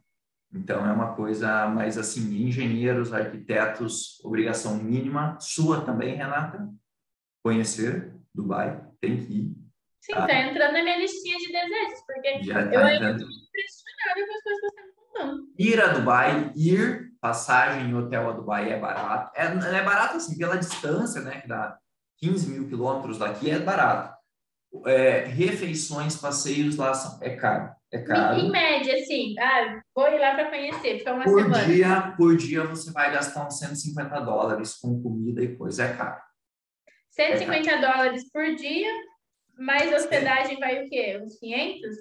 Então, 0.52 0.86
é 0.86 0.92
uma 0.92 1.14
coisa 1.14 1.66
mais 1.68 1.96
assim, 1.96 2.42
engenheiros, 2.42 3.12
arquitetos, 3.12 4.22
obrigação 4.22 4.76
mínima, 4.76 5.38
sua 5.40 5.84
também, 5.84 6.14
Renata, 6.14 6.68
conhecer 7.42 8.14
Dubai, 8.34 8.86
tem 9.00 9.16
que 9.16 9.32
ir. 9.32 9.61
Sim, 10.02 10.14
tá, 10.14 10.26
tá 10.26 10.40
entrando 10.40 10.72
na 10.72 10.82
minha 10.82 10.98
listinha 10.98 11.38
de 11.38 11.46
desejos, 11.46 12.00
porque 12.04 12.42
Já 12.42 12.60
eu 12.60 12.70
tá 12.72 12.86
ainda 12.86 13.10
estou 13.12 13.28
impressionada 13.28 14.26
com 14.26 14.34
as 14.34 14.42
coisas 14.42 14.60
que 14.60 14.68
você 14.68 14.80
está 14.80 14.82
contando. 14.96 15.52
Ir 15.56 15.80
a 15.80 15.86
Dubai, 15.92 16.52
ir 16.56 17.12
passagem 17.20 17.88
em 17.88 17.94
hotel 17.94 18.28
a 18.28 18.32
Dubai 18.32 18.72
é 18.72 18.80
barato. 18.80 19.30
É, 19.36 19.44
é 19.44 19.82
barato, 19.84 20.16
assim, 20.16 20.36
pela 20.36 20.56
distância, 20.56 21.20
né? 21.20 21.40
Que 21.40 21.46
dá 21.46 21.78
15 22.18 22.50
mil 22.50 22.68
quilômetros 22.68 23.18
daqui, 23.18 23.48
é 23.48 23.60
barato. 23.60 24.12
É, 24.86 25.26
refeições, 25.26 26.16
passeios 26.16 26.76
lá 26.76 26.92
são, 26.94 27.22
é 27.22 27.36
caro. 27.36 27.72
É 27.92 27.98
caro. 27.98 28.40
Em, 28.40 28.46
em 28.46 28.50
média, 28.50 28.96
assim, 28.96 29.38
ah, 29.38 29.80
vou 29.94 30.08
ir 30.08 30.18
lá 30.18 30.34
para 30.34 30.50
conhecer, 30.50 30.98
ficar 30.98 31.12
uma 31.12 31.22
por 31.22 31.42
semana. 31.42 31.64
Dia, 31.64 32.14
por 32.16 32.36
dia 32.36 32.64
você 32.64 32.90
vai 32.90 33.12
gastar 33.12 33.46
uns 33.46 33.56
150 33.58 34.18
dólares 34.20 34.74
com 34.74 35.00
comida 35.00 35.44
e 35.44 35.56
coisa, 35.56 35.84
é 35.84 35.94
caro. 35.94 36.20
150 37.10 37.70
é 37.70 37.80
caro. 37.80 37.80
dólares 37.82 38.32
por 38.32 38.52
dia, 38.56 38.90
mais 39.58 39.92
hospedagem 39.92 40.58
vai 40.58 40.84
o 40.84 40.88
quê? 40.88 41.20
Uns 41.22 41.38
500? 41.38 41.96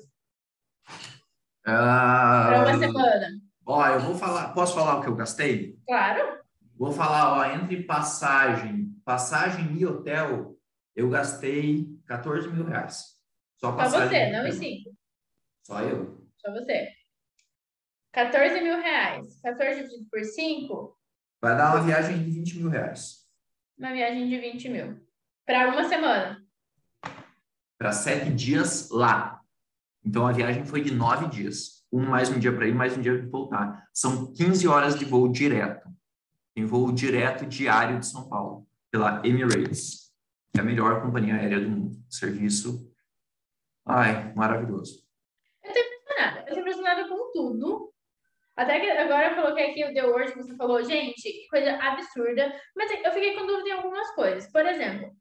Ah, 1.66 2.46
para 2.48 2.60
uma 2.68 2.80
semana. 2.80 3.28
Ó, 3.66 3.88
eu 3.88 4.00
vou 4.00 4.16
falar, 4.16 4.54
posso 4.54 4.74
falar 4.74 4.98
o 4.98 5.02
que 5.02 5.08
eu 5.08 5.16
gastei? 5.16 5.78
Claro. 5.86 6.40
Vou 6.76 6.92
falar, 6.92 7.34
ó, 7.38 7.46
entre 7.56 7.84
passagem, 7.84 8.92
passagem 9.06 9.78
e 9.78 9.86
hotel, 9.86 10.58
eu 10.96 11.10
gastei 11.10 11.86
14 12.08 12.50
mil 12.50 12.66
reais. 12.66 13.16
Só. 13.58 13.78
Só 13.88 14.00
você, 14.08 14.32
não 14.32 14.48
e 14.48 14.52
cinco. 14.52 14.90
Só 15.64 15.82
eu. 15.82 16.28
Só 16.38 16.52
você. 16.52 16.90
14 18.12 18.62
mil 18.62 18.78
reais. 18.82 19.40
14 19.42 19.84
dividido 19.84 20.10
por 20.10 20.24
5? 20.24 21.00
Vai 21.40 21.56
dar 21.56 21.76
uma 21.76 21.86
viagem 21.86 22.18
de 22.24 22.32
20 22.32 22.58
mil 22.58 22.70
reais. 22.70 23.26
Uma 23.78 23.94
viagem 23.94 24.28
de 24.28 24.38
20 24.38 24.70
mil. 24.70 25.08
Para 25.46 25.70
uma 25.70 25.88
semana. 25.88 26.44
Para 27.82 27.94
sete 27.94 28.30
dias 28.30 28.92
lá. 28.92 29.42
Então 30.06 30.28
a 30.28 30.32
viagem 30.32 30.64
foi 30.64 30.84
de 30.84 30.94
nove 30.94 31.26
dias. 31.30 31.84
Um 31.92 32.06
mais 32.06 32.30
um 32.30 32.38
dia 32.38 32.54
para 32.54 32.68
ir, 32.68 32.76
mais 32.76 32.96
um 32.96 33.02
dia 33.02 33.18
para 33.18 33.28
voltar. 33.28 33.88
São 33.92 34.32
15 34.32 34.68
horas 34.68 35.00
de 35.00 35.04
voo 35.04 35.28
direto. 35.28 35.90
Tem 36.54 36.64
voo 36.64 36.92
direto 36.92 37.44
diário 37.44 38.00
de 38.00 38.06
São 38.06 38.30
Paulo, 38.30 38.68
pela 38.92 39.26
Emirates. 39.26 40.14
É 40.56 40.60
a 40.60 40.64
melhor 40.64 41.02
companhia 41.02 41.34
aérea 41.34 41.60
do 41.60 41.72
mundo. 41.72 41.98
Serviço. 42.08 42.88
Ai, 43.84 44.32
maravilhoso. 44.36 45.04
Eu 45.64 45.74
tô 45.74 45.80
impressionada. 45.80 46.40
Eu 46.48 46.54
tô 46.54 46.60
impressionada 46.60 47.10
com 47.10 47.32
tudo. 47.32 47.94
Até 48.56 48.80
que 48.80 48.92
agora 48.92 49.32
eu 49.32 49.42
coloquei 49.42 49.72
aqui 49.72 49.84
o 49.86 49.94
The 49.96 50.06
Word, 50.06 50.36
você 50.36 50.56
falou, 50.56 50.84
gente, 50.84 51.48
coisa 51.50 51.72
absurda. 51.78 52.54
Mas 52.76 52.92
eu 52.92 53.12
fiquei 53.12 53.34
com 53.34 53.48
dúvida 53.48 53.70
em 53.70 53.72
algumas 53.72 54.14
coisas. 54.14 54.52
Por 54.52 54.64
exemplo, 54.68 55.20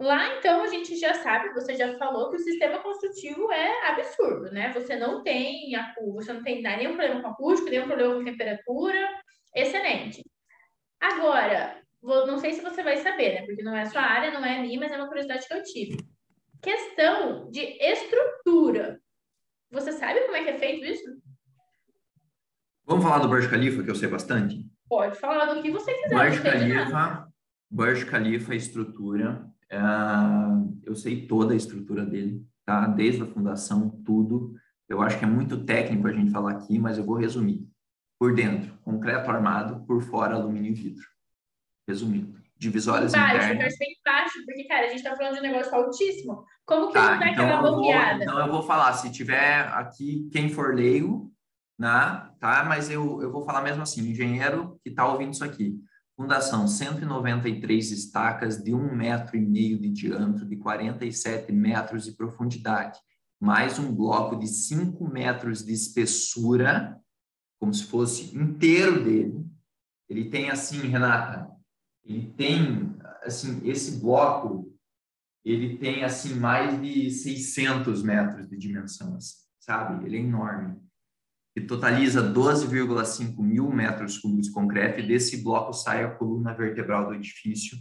Lá, 0.00 0.38
então, 0.38 0.62
a 0.62 0.66
gente 0.66 0.96
já 0.96 1.12
sabe, 1.12 1.52
você 1.52 1.76
já 1.76 1.98
falou 1.98 2.30
que 2.30 2.36
o 2.36 2.40
sistema 2.42 2.78
construtivo 2.78 3.52
é 3.52 3.90
absurdo, 3.90 4.50
né? 4.50 4.72
Você 4.72 4.96
não 4.96 5.22
tem 5.22 5.70
você 6.14 6.32
não 6.32 6.42
tem 6.42 6.62
nenhum 6.62 6.96
problema 6.96 7.20
com 7.20 7.28
acústico, 7.28 7.68
nenhum 7.68 7.86
problema 7.86 8.14
com 8.14 8.24
temperatura, 8.24 9.20
excelente. 9.54 10.24
Agora, 10.98 11.82
vou, 12.00 12.26
não 12.26 12.38
sei 12.38 12.54
se 12.54 12.62
você 12.62 12.82
vai 12.82 12.96
saber, 12.96 13.34
né? 13.34 13.46
Porque 13.46 13.62
não 13.62 13.76
é 13.76 13.84
sua 13.84 14.00
área, 14.00 14.30
não 14.30 14.42
é 14.42 14.56
a 14.56 14.62
minha, 14.62 14.80
mas 14.80 14.90
é 14.90 14.96
uma 14.96 15.06
curiosidade 15.06 15.46
que 15.46 15.52
eu 15.52 15.62
tive. 15.64 15.96
Questão 16.62 17.50
de 17.50 17.60
estrutura. 17.60 18.98
Você 19.70 19.92
sabe 19.92 20.20
como 20.22 20.36
é 20.36 20.44
que 20.44 20.50
é 20.50 20.58
feito 20.58 20.82
isso? 20.82 21.04
Vamos 22.86 23.04
falar 23.04 23.18
do 23.18 23.28
Burj 23.28 23.48
Khalifa, 23.48 23.82
que 23.82 23.90
eu 23.90 23.94
sei 23.94 24.08
bastante? 24.08 24.64
Pode 24.88 25.18
falar 25.18 25.52
do 25.52 25.60
que 25.60 25.70
você 25.70 25.92
quiser. 25.92 26.16
Burj 26.16 26.42
Khalifa, 26.42 27.28
Burj 27.70 28.04
Khalifa, 28.06 28.54
estrutura, 28.54 29.49
Uh, 29.72 30.80
eu 30.84 30.94
sei 30.94 31.26
toda 31.26 31.52
a 31.54 31.56
estrutura 31.56 32.04
dele, 32.04 32.44
tá? 32.64 32.86
Desde 32.86 33.22
a 33.22 33.26
fundação, 33.26 33.88
tudo. 34.04 34.54
Eu 34.88 35.00
acho 35.00 35.18
que 35.18 35.24
é 35.24 35.28
muito 35.28 35.64
técnico 35.64 36.08
a 36.08 36.12
gente 36.12 36.32
falar 36.32 36.52
aqui, 36.52 36.78
mas 36.78 36.98
eu 36.98 37.04
vou 37.04 37.16
resumir. 37.16 37.66
Por 38.18 38.34
dentro, 38.34 38.76
concreto 38.82 39.30
armado, 39.30 39.86
por 39.86 40.02
fora, 40.02 40.34
alumínio 40.34 40.72
e 40.72 40.74
vidro. 40.74 41.04
Resumindo. 41.86 42.38
Divisórias 42.58 43.12
baixo, 43.12 43.36
internas. 43.36 43.72
Eu 43.72 43.78
bem 43.78 43.96
baixo, 44.04 44.44
porque, 44.44 44.64
cara, 44.64 44.86
a 44.86 44.90
gente 44.90 45.02
tá 45.02 45.16
falando 45.16 45.34
de 45.34 45.40
um 45.40 45.42
negócio 45.42 45.74
altíssimo. 45.74 46.44
Como 46.66 46.88
que 46.88 46.92
tá, 46.92 47.12
não 47.12 47.18
dá 47.18 47.30
então 47.30 47.44
aquela 47.46 47.62
bombeada? 47.62 48.22
Então, 48.22 48.38
eu 48.38 48.52
vou 48.52 48.62
falar, 48.62 48.92
se 48.92 49.10
tiver 49.10 49.66
aqui 49.68 50.28
quem 50.30 50.50
for 50.50 50.74
leigo, 50.74 51.32
né, 51.78 52.28
tá? 52.38 52.64
Mas 52.64 52.90
eu, 52.90 53.22
eu 53.22 53.32
vou 53.32 53.42
falar 53.46 53.62
mesmo 53.62 53.82
assim, 53.82 54.02
engenheiro 54.02 54.78
que 54.84 54.90
tá 54.90 55.10
ouvindo 55.10 55.32
isso 55.32 55.44
aqui. 55.44 55.80
Fundação, 56.20 56.68
193 56.68 57.92
estacas 57.92 58.62
de 58.62 58.74
um 58.74 58.94
metro 58.94 59.38
e 59.38 59.40
meio 59.40 59.80
de 59.80 59.88
diâmetro, 59.88 60.44
de 60.44 60.54
47 60.54 61.50
metros 61.50 62.04
de 62.04 62.12
profundidade, 62.12 63.00
mais 63.40 63.78
um 63.78 63.90
bloco 63.90 64.36
de 64.36 64.46
5 64.46 65.02
metros 65.08 65.64
de 65.64 65.72
espessura, 65.72 67.00
como 67.58 67.72
se 67.72 67.84
fosse 67.84 68.36
inteiro 68.36 69.02
dele. 69.02 69.46
Ele 70.10 70.28
tem 70.28 70.50
assim, 70.50 70.80
Renata, 70.88 71.50
ele 72.04 72.30
tem 72.36 72.94
assim, 73.22 73.66
esse 73.66 73.98
bloco, 73.98 74.70
ele 75.42 75.78
tem 75.78 76.04
assim 76.04 76.34
mais 76.34 76.82
de 76.82 77.10
600 77.10 78.02
metros 78.02 78.46
de 78.46 78.58
dimensão, 78.58 79.16
assim, 79.16 79.36
sabe? 79.58 80.04
Ele 80.04 80.18
é 80.18 80.20
enorme 80.20 80.78
que 81.54 81.60
totaliza 81.60 82.22
12,5 82.22 83.42
mil 83.42 83.70
metros 83.70 84.18
cúbicos 84.18 84.46
de 84.46 84.52
concreto, 84.52 85.00
e 85.00 85.06
desse 85.06 85.42
bloco 85.42 85.72
sai 85.72 86.04
a 86.04 86.10
coluna 86.10 86.54
vertebral 86.54 87.08
do 87.08 87.14
edifício, 87.14 87.76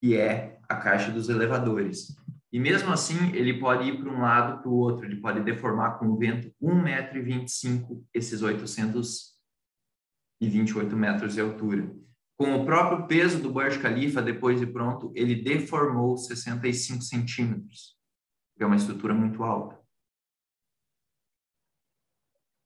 que 0.00 0.16
é 0.16 0.58
a 0.68 0.76
caixa 0.76 1.10
dos 1.10 1.28
elevadores. 1.28 2.14
E 2.52 2.60
mesmo 2.60 2.92
assim, 2.92 3.34
ele 3.34 3.58
pode 3.58 3.88
ir 3.88 3.98
para 3.98 4.08
um 4.10 4.20
lado 4.20 4.62
para 4.62 4.70
o 4.70 4.74
outro, 4.74 5.04
ele 5.04 5.16
pode 5.16 5.42
deformar 5.42 5.98
com 5.98 6.06
o 6.06 6.16
vento 6.16 6.52
1,25 6.62 7.90
m 7.90 8.04
esses 8.14 8.40
828 8.42 10.96
metros 10.96 11.34
de 11.34 11.40
altura. 11.40 11.92
Com 12.38 12.54
o 12.54 12.66
próprio 12.66 13.06
peso 13.06 13.42
do 13.42 13.50
Burj 13.50 13.78
Khalifa, 13.78 14.20
depois 14.20 14.60
de 14.60 14.66
pronto, 14.66 15.10
ele 15.14 15.34
deformou 15.34 16.18
65 16.18 17.02
centímetros, 17.02 17.96
que 18.56 18.62
é 18.62 18.66
uma 18.66 18.76
estrutura 18.76 19.14
muito 19.14 19.42
alta. 19.42 19.80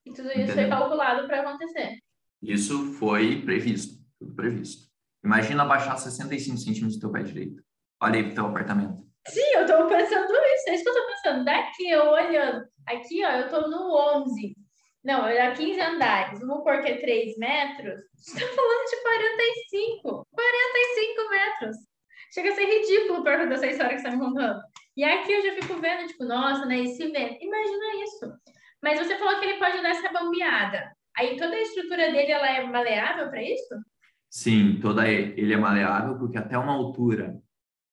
E 0.07 0.13
tudo 0.13 0.29
isso 0.29 0.41
Entendeu? 0.41 0.55
foi 0.55 0.69
calculado 0.69 1.27
para 1.27 1.41
acontecer. 1.41 1.99
Isso 2.43 2.95
foi 2.95 3.43
previsto, 3.43 3.99
tudo 4.19 4.35
previsto. 4.35 4.89
Imagina 5.23 5.65
baixar 5.65 5.97
65 5.99 6.57
centímetros 6.57 6.97
do 6.97 7.01
teu 7.01 7.13
pé 7.13 7.23
direito. 7.23 7.63
Olha 8.03 8.17
aí 8.17 8.25
pro 8.25 8.35
teu 8.35 8.47
apartamento. 8.47 9.05
Sim, 9.29 9.45
eu 9.55 9.63
estou 9.63 9.87
pensando 9.87 10.33
isso, 10.33 10.71
é 10.71 10.75
isso 10.75 10.83
que 10.83 10.89
eu 10.89 10.95
estou 10.95 11.07
pensando. 11.07 11.45
Daqui, 11.45 11.91
eu 11.91 12.07
olhando, 12.09 12.65
aqui, 12.87 13.25
ó, 13.25 13.31
eu 13.33 13.45
estou 13.45 13.69
no 13.69 13.95
11. 14.23 14.57
Não, 15.05 15.29
eu 15.29 15.55
15 15.55 15.81
andares, 15.81 16.41
vamos 16.41 16.63
pôr 16.63 16.83
que 16.83 16.91
é 16.91 17.01
3 17.01 17.37
metros. 17.39 18.01
Você 18.17 18.41
tá 18.41 18.55
falando 18.55 18.91
de 18.91 19.03
45. 19.03 20.27
45 20.31 21.31
metros. 21.31 21.77
Chega 22.33 22.51
a 22.51 22.55
ser 22.55 22.65
ridículo 22.65 23.25
perto 23.25 23.49
dessa 23.49 23.67
história 23.67 23.97
que 23.97 24.01
você 24.01 24.07
está 24.07 24.17
me 24.17 24.25
contando. 24.25 24.61
E 24.97 25.03
aqui 25.03 25.33
eu 25.33 25.43
já 25.43 25.55
fico 25.55 25.81
vendo, 25.81 26.07
tipo, 26.07 26.25
nossa, 26.25 26.65
né, 26.65 26.81
esse 26.81 27.09
vento. 27.11 27.43
Imagina 27.43 28.05
isso. 28.05 28.33
Mas 28.83 28.99
você 28.99 29.19
falou 29.19 29.39
que 29.39 29.47
ele 29.47 29.59
pode 29.59 29.83
dar 29.83 29.91
essa 29.91 30.13
bambeada. 30.13 30.93
Aí 31.17 31.37
toda 31.37 31.55
a 31.55 31.61
estrutura 31.61 32.11
dele 32.11 32.31
ela 32.31 32.49
é 32.49 32.67
maleável 32.67 33.29
para 33.29 33.43
isso? 33.43 33.75
Sim, 34.29 34.79
toda 34.81 35.09
ele 35.09 35.53
é 35.53 35.57
maleável 35.57 36.19
porque 36.19 36.39
até 36.39 36.57
uma 36.57 36.73
altura 36.73 37.37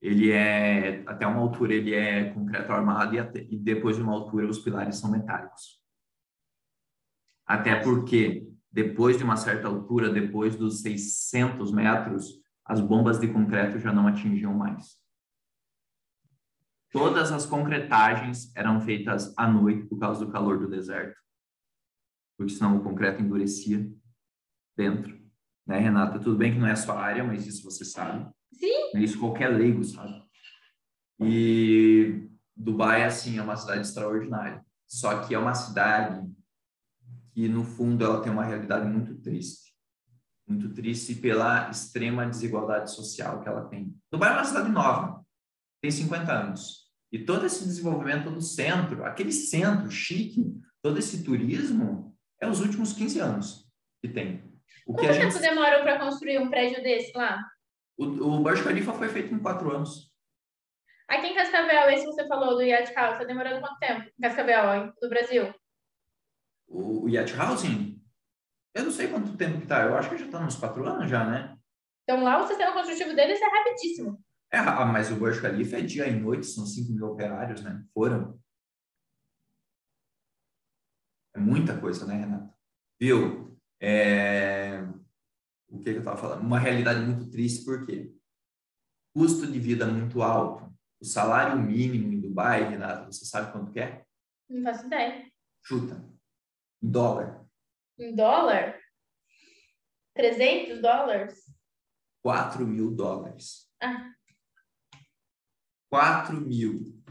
ele 0.02 0.32
é 0.32 1.04
até 1.08 1.26
uma 1.26 1.42
altura 1.42 1.74
ele 1.74 1.94
é 1.94 2.30
concreto 2.30 2.72
armado 2.72 3.16
e, 3.16 3.20
até, 3.20 3.40
e 3.42 3.58
depois 3.58 3.96
de 3.96 4.04
uma 4.04 4.14
altura 4.14 4.48
os 4.48 4.60
pilares 4.60 4.98
são 4.98 5.12
metálicos. 5.12 5.82
Até 7.46 7.76
porque 7.82 8.48
depois 8.72 9.18
de 9.18 9.24
uma 9.24 9.38
certa 9.38 9.68
altura, 9.68 10.10
depois 10.10 10.56
dos 10.56 10.82
600 10.82 11.72
metros, 11.72 12.40
as 12.64 12.80
bombas 12.80 13.20
de 13.20 13.28
concreto 13.28 13.80
já 13.80 13.92
não 13.92 14.08
atingiam 14.08 14.54
mais. 14.54 14.98
Todas 16.92 17.32
as 17.32 17.46
concretagens 17.46 18.56
eram 18.56 18.80
feitas 18.80 19.34
à 19.38 19.48
noite 19.48 19.86
por 19.88 20.00
causa 20.00 20.26
do 20.26 20.32
calor 20.32 20.58
do 20.58 20.70
deserto, 20.70 21.18
porque 22.38 22.54
senão 22.54 22.78
o 22.78 22.84
concreto 22.84 23.22
endurecia 23.22 23.92
dentro. 24.76 25.18
Né, 25.66 25.80
Renata? 25.80 26.18
Tudo 26.20 26.38
bem 26.38 26.54
que 26.54 26.60
não 26.60 26.68
é 26.68 26.72
a 26.72 26.78
sua 26.78 26.98
área, 26.98 27.24
mas 27.24 27.46
isso 27.46 27.64
você 27.64 27.84
sabe. 27.84 28.32
Sim. 28.54 28.92
Isso 28.96 29.20
qualquer 29.20 29.50
leigo 29.50 29.84
sabe. 29.84 30.24
E 31.20 32.30
Dubai, 32.56 33.04
assim, 33.04 33.38
é 33.38 33.42
uma 33.42 33.58
cidade 33.58 33.82
extraordinária. 33.82 34.66
Só 34.88 35.26
que 35.26 35.36
é 35.36 35.40
uma 35.40 35.54
cidade 35.54 36.26
que, 37.32 37.50
no 37.50 37.66
fundo, 37.66 38.06
ela 38.06 38.22
tem 38.22 38.32
uma 38.32 38.46
realidade 38.46 38.88
muito 38.88 39.16
triste. 39.16 39.76
Muito 40.48 40.74
triste 40.74 41.16
pela 41.16 41.70
extrema 41.70 42.26
desigualdade 42.26 42.92
social 42.92 43.42
que 43.42 43.50
ela 43.50 43.66
tem. 43.66 43.94
Dubai 44.10 44.30
é 44.30 44.34
uma 44.34 44.46
cidade 44.46 44.70
nova 44.70 45.27
tem 45.82 45.92
50 45.92 46.32
anos. 46.32 46.88
E 47.12 47.20
todo 47.20 47.46
esse 47.46 47.64
desenvolvimento 47.64 48.30
do 48.30 48.42
centro, 48.42 49.06
aquele 49.06 49.32
centro 49.32 49.90
chique, 49.90 50.44
todo 50.82 51.00
esse 51.00 51.24
turismo, 51.24 52.16
é 52.42 52.48
os 52.48 52.60
últimos 52.60 52.94
15 52.94 53.20
anos 53.20 53.72
que 54.02 54.10
tem. 54.10 54.44
O 54.86 54.94
Quanto 54.94 55.08
que 55.08 55.14
tempo 55.14 55.32
gente... 55.32 55.42
demorou 55.42 55.82
para 55.82 56.00
construir 56.00 56.40
um 56.40 56.50
prédio 56.50 56.82
desse 56.84 57.12
lá? 57.16 57.42
O, 57.98 58.06
o 58.06 58.40
Burj 58.40 58.64
Khalifa 58.64 58.94
foi 58.94 59.10
feito 59.10 59.34
em 59.34 59.40
quatro 59.40 59.74
anos. 59.76 60.12
Aqui 61.08 61.28
em 61.28 61.36
Cascavel, 61.36 61.90
esse 61.90 62.06
que 62.06 62.12
você 62.12 62.28
falou 62.28 62.56
do 62.56 62.62
Yacht 62.62 62.94
House, 62.94 63.14
está 63.14 63.24
demorando 63.24 63.62
quanto 63.62 63.80
tempo? 63.80 64.12
Cascavel, 64.22 64.94
do 65.02 65.10
Brasil? 65.10 65.54
O, 66.68 67.06
o 67.06 67.10
Yacht 67.10 67.34
Housing? 67.34 68.02
Eu 68.76 68.84
não 68.84 68.92
sei 68.92 69.08
quanto 69.08 69.38
tempo 69.38 69.62
que 69.62 69.68
tá. 69.68 69.84
Eu 69.84 69.96
acho 69.96 70.10
que 70.10 70.18
já 70.18 70.26
está 70.26 70.40
uns 70.40 70.58
quatro 70.58 70.86
anos 70.86 71.10
já, 71.10 71.26
né? 71.26 71.58
Então 72.04 72.24
lá 72.24 72.44
o 72.44 72.48
sistema 72.48 72.74
construtivo 72.74 73.16
deles 73.16 73.42
é 73.42 73.46
rapidíssimo. 73.46 74.22
É, 74.52 74.58
ah, 74.58 74.86
mas 74.86 75.12
o 75.12 75.16
Burj 75.16 75.42
Khalifa 75.42 75.78
é 75.78 75.82
dia 75.82 76.08
e 76.08 76.18
noite, 76.18 76.48
são 76.48 76.66
5 76.66 76.92
mil 76.94 77.08
operários, 77.08 77.62
né? 77.62 77.86
Foram. 77.94 78.40
É 81.36 81.40
muita 81.40 81.80
coisa, 81.80 82.06
né, 82.06 82.16
Renato? 82.16 82.54
Viu? 83.00 83.60
É... 83.80 84.82
O 85.70 85.78
que, 85.80 85.84
que 85.84 85.90
eu 85.92 86.00
estava 86.00 86.18
falando? 86.18 86.42
Uma 86.42 86.60
realidade 86.60 87.02
muito 87.02 87.30
triste, 87.30 87.66
por 87.66 87.86
quê? 87.86 88.14
Custo 89.14 89.46
de 89.46 89.60
vida 89.60 89.86
muito 89.86 90.22
alto. 90.24 90.74
O 91.00 91.06
salário 91.06 91.62
mínimo 91.62 92.14
em 92.14 92.22
Dubai, 92.22 92.70
Renato, 92.70 93.12
você 93.12 93.26
sabe 93.26 93.52
quanto 93.52 93.72
que 93.72 93.80
é? 93.80 94.06
Não 94.50 94.64
faço 94.64 94.88
ideia. 94.88 95.30
Chuta. 95.62 96.04
Em 96.82 96.90
dólar. 96.90 97.46
Em 98.00 98.16
dólar? 98.16 98.80
300 100.16 100.82
dólares? 100.82 101.54
4 102.24 102.66
mil 102.66 102.96
dólares. 102.96 103.70
Ah. 103.82 104.12
4 105.90 106.40
mil 106.42 107.02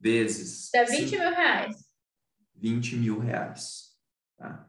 vezes. 0.00 0.70
Dá 0.72 0.84
20 0.84 1.10
mil 1.10 1.30
reais. 1.30 1.76
20 2.54 2.96
mil 2.96 3.18
reais. 3.18 3.96
Tá? 4.36 4.68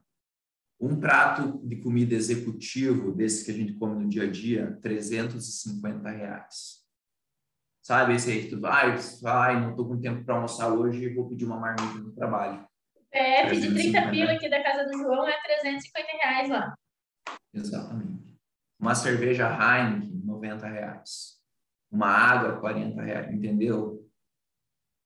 Um 0.79 0.99
prato 0.99 1.59
de 1.65 1.77
comida 1.77 2.13
executivo, 2.13 3.13
desse 3.13 3.45
que 3.45 3.51
a 3.51 3.53
gente 3.53 3.73
come 3.73 4.03
no 4.03 4.09
dia 4.09 4.23
a 4.23 4.31
dia, 4.31 4.77
350 4.81 6.09
reais. 6.09 6.85
Sabe, 7.81 8.15
esse 8.15 8.31
aí 8.31 8.43
que 8.43 8.49
tu 8.49 8.59
vai, 8.59 8.97
vai, 9.21 9.59
não 9.59 9.71
estou 9.71 9.87
com 9.87 10.01
tempo 10.01 10.25
para 10.25 10.35
almoçar 10.35 10.69
hoje, 10.69 11.13
vou 11.13 11.29
pedir 11.29 11.45
uma 11.45 11.59
marmita 11.59 11.99
no 11.99 12.13
trabalho. 12.13 12.67
PF 13.11 13.61
de 13.61 13.73
30 13.73 14.09
pila 14.09 14.31
aqui 14.33 14.49
da 14.49 14.61
casa 14.63 14.85
do 14.85 14.97
João 14.97 15.27
é 15.27 15.41
350 15.43 16.07
reais 16.17 16.49
lá. 16.49 16.75
Exatamente. 17.53 18.37
Uma 18.79 18.95
cerveja 18.95 19.47
Heineken, 19.47 20.21
90 20.25 20.67
reais. 20.67 21.34
Uma 21.91 22.07
água, 22.07 22.59
40 22.59 23.01
reais, 23.01 23.33
entendeu? 23.33 24.05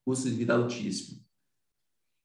Custo 0.04 0.28
de 0.28 0.36
vida 0.36 0.54
altíssimo. 0.54 1.20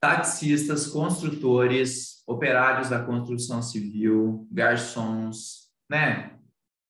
Taxistas, 0.01 0.87
construtores, 0.87 2.23
operários 2.27 2.89
da 2.89 3.03
construção 3.03 3.61
civil, 3.61 4.47
garçons, 4.51 5.71
né? 5.89 6.39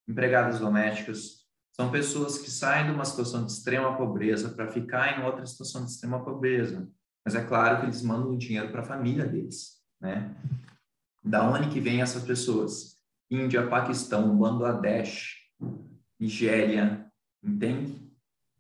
Empregadas 0.08 0.60
domésticas, 0.60 1.46
são 1.76 1.92
pessoas 1.92 2.38
que 2.38 2.50
saem 2.50 2.86
de 2.86 2.92
uma 2.92 3.04
situação 3.04 3.46
de 3.46 3.52
extrema 3.52 3.98
pobreza 3.98 4.50
para 4.50 4.72
ficar 4.72 5.20
em 5.20 5.26
outra 5.26 5.46
situação 5.46 5.84
de 5.84 5.92
extrema 5.92 6.24
pobreza. 6.24 6.90
Mas 7.26 7.36
é 7.36 7.44
claro 7.44 7.80
que 7.80 7.86
eles 7.88 8.02
mandam 8.02 8.38
dinheiro 8.38 8.72
para 8.72 8.80
a 8.82 8.86
família 8.86 9.26
deles, 9.26 9.82
né? 10.00 10.34
Da 11.22 11.46
onde 11.46 11.70
que 11.70 11.82
vem 11.82 12.02
essas 12.02 12.24
pessoas? 12.24 12.98
Índia, 13.30 13.68
Paquistão, 13.68 14.38
Bangladesh, 14.38 15.36
Nigéria, 16.18 17.05
entende? 17.46 18.04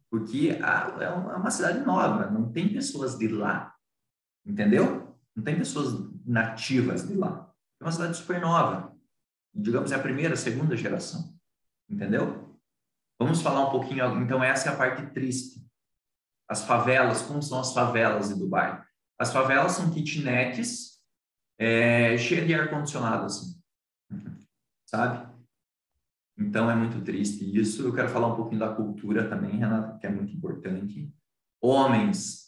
Porque 0.10 0.50
é 0.50 1.10
uma 1.10 1.52
cidade 1.52 1.80
nova, 1.80 2.30
não 2.30 2.52
tem 2.52 2.72
pessoas 2.72 3.18
de 3.18 3.28
lá, 3.28 3.76
entendeu? 4.46 5.16
Não 5.36 5.44
tem 5.44 5.58
pessoas 5.58 6.10
nativas 6.26 7.08
de 7.08 7.16
lá. 7.16 7.52
É 7.82 7.84
uma 7.84 7.92
cidade 7.92 8.16
super 8.16 8.40
nova. 8.40 8.96
Digamos, 9.54 9.92
é 9.92 9.96
a 9.96 10.02
primeira, 10.02 10.36
segunda 10.36 10.78
geração, 10.78 11.34
entendeu? 11.90 12.58
Vamos 13.20 13.42
falar 13.42 13.68
um 13.68 13.72
pouquinho, 13.72 14.22
então 14.22 14.44
essa 14.44 14.70
é 14.70 14.74
a 14.74 14.78
parte 14.78 15.06
triste. 15.08 15.66
As 16.48 16.64
favelas, 16.64 17.22
como 17.24 17.42
são 17.42 17.60
as 17.60 17.74
favelas 17.74 18.30
de 18.30 18.36
Dubai? 18.36 18.84
As 19.18 19.34
favelas 19.34 19.72
são 19.72 19.90
kitnets 19.90 21.02
é, 21.58 22.18
cheias 22.18 22.46
de 22.46 22.54
ar-condicionado, 22.54 23.26
assim. 23.26 23.60
Sabe? 24.86 25.35
Então 26.38 26.70
é 26.70 26.76
muito 26.76 27.02
triste 27.04 27.58
isso. 27.58 27.84
Eu 27.84 27.94
quero 27.94 28.10
falar 28.10 28.28
um 28.28 28.36
pouquinho 28.36 28.60
da 28.60 28.74
cultura 28.74 29.28
também, 29.30 29.58
Renata, 29.58 29.98
que 29.98 30.06
é 30.06 30.10
muito 30.10 30.34
importante. 30.34 31.14
Homens 31.62 32.46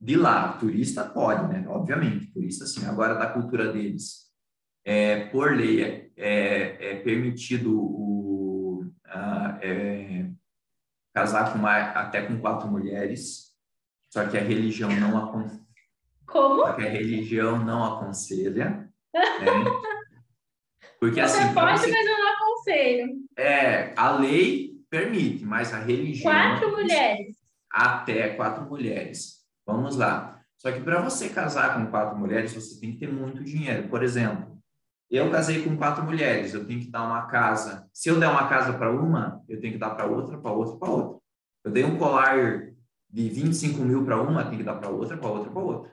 de 0.00 0.16
lá, 0.16 0.54
turista 0.54 1.04
pode, 1.04 1.46
né? 1.52 1.68
Obviamente, 1.68 2.32
turista 2.32 2.64
sim. 2.64 2.86
Agora 2.86 3.14
da 3.14 3.26
cultura 3.26 3.70
deles, 3.70 4.30
é, 4.84 5.26
por 5.26 5.54
lei 5.54 5.82
é, 5.84 6.10
é, 6.16 6.92
é 6.92 6.94
permitido 6.96 7.78
o, 7.78 8.90
a, 9.04 9.58
é, 9.62 10.30
casar 11.12 11.52
com 11.52 11.58
uma, 11.58 11.76
até 11.76 12.22
com 12.22 12.40
quatro 12.40 12.66
mulheres, 12.68 13.50
só 14.08 14.26
que 14.26 14.38
a 14.38 14.42
religião 14.42 14.90
não 14.98 15.18
aconselha. 15.18 15.60
Como? 16.26 16.62
Só 16.62 16.72
que 16.72 16.82
a 16.82 16.88
religião 16.88 17.62
não 17.62 17.84
aconselha. 17.84 18.90
Né? 19.12 19.14
Porque 20.98 21.20
Você 21.20 21.38
assim. 21.38 21.54
pode, 21.54 21.80
você, 21.80 21.90
mas 21.90 22.09
aconselho. 22.60 23.08
É, 23.36 23.92
a 23.96 24.12
lei 24.12 24.72
permite, 24.88 25.44
mas 25.44 25.72
a 25.72 25.78
religião. 25.78 26.32
Quatro 26.32 26.70
mulheres. 26.70 27.36
Até 27.70 28.34
quatro 28.34 28.68
mulheres. 28.68 29.40
Vamos 29.66 29.96
lá. 29.96 30.40
Só 30.58 30.70
que 30.70 30.80
para 30.80 31.00
você 31.00 31.28
casar 31.28 31.74
com 31.74 31.90
quatro 31.90 32.18
mulheres, 32.18 32.52
você 32.52 32.78
tem 32.78 32.92
que 32.92 32.98
ter 32.98 33.12
muito 33.12 33.42
dinheiro. 33.42 33.88
Por 33.88 34.02
exemplo, 34.02 34.58
eu 35.10 35.30
casei 35.30 35.62
com 35.62 35.76
quatro 35.76 36.04
mulheres, 36.04 36.52
eu 36.52 36.66
tenho 36.66 36.80
que 36.80 36.90
dar 36.90 37.04
uma 37.04 37.26
casa. 37.26 37.88
Se 37.92 38.08
eu 38.08 38.20
der 38.20 38.28
uma 38.28 38.48
casa 38.48 38.72
para 38.74 38.92
uma, 38.92 39.42
eu 39.48 39.60
tenho 39.60 39.72
que 39.72 39.78
dar 39.78 39.90
para 39.90 40.06
outra, 40.06 40.38
para 40.38 40.52
outra, 40.52 40.76
para 40.76 40.90
outra. 40.90 41.20
Eu 41.64 41.70
dei 41.70 41.84
um 41.84 41.96
colar 41.96 42.72
de 43.08 43.28
25 43.28 43.82
mil 43.82 44.04
para 44.04 44.20
uma, 44.20 44.44
tenho 44.44 44.58
que 44.58 44.64
dar 44.64 44.76
para 44.76 44.90
outra, 44.90 45.16
para 45.16 45.30
outra, 45.30 45.50
para 45.50 45.62
outra. 45.62 45.92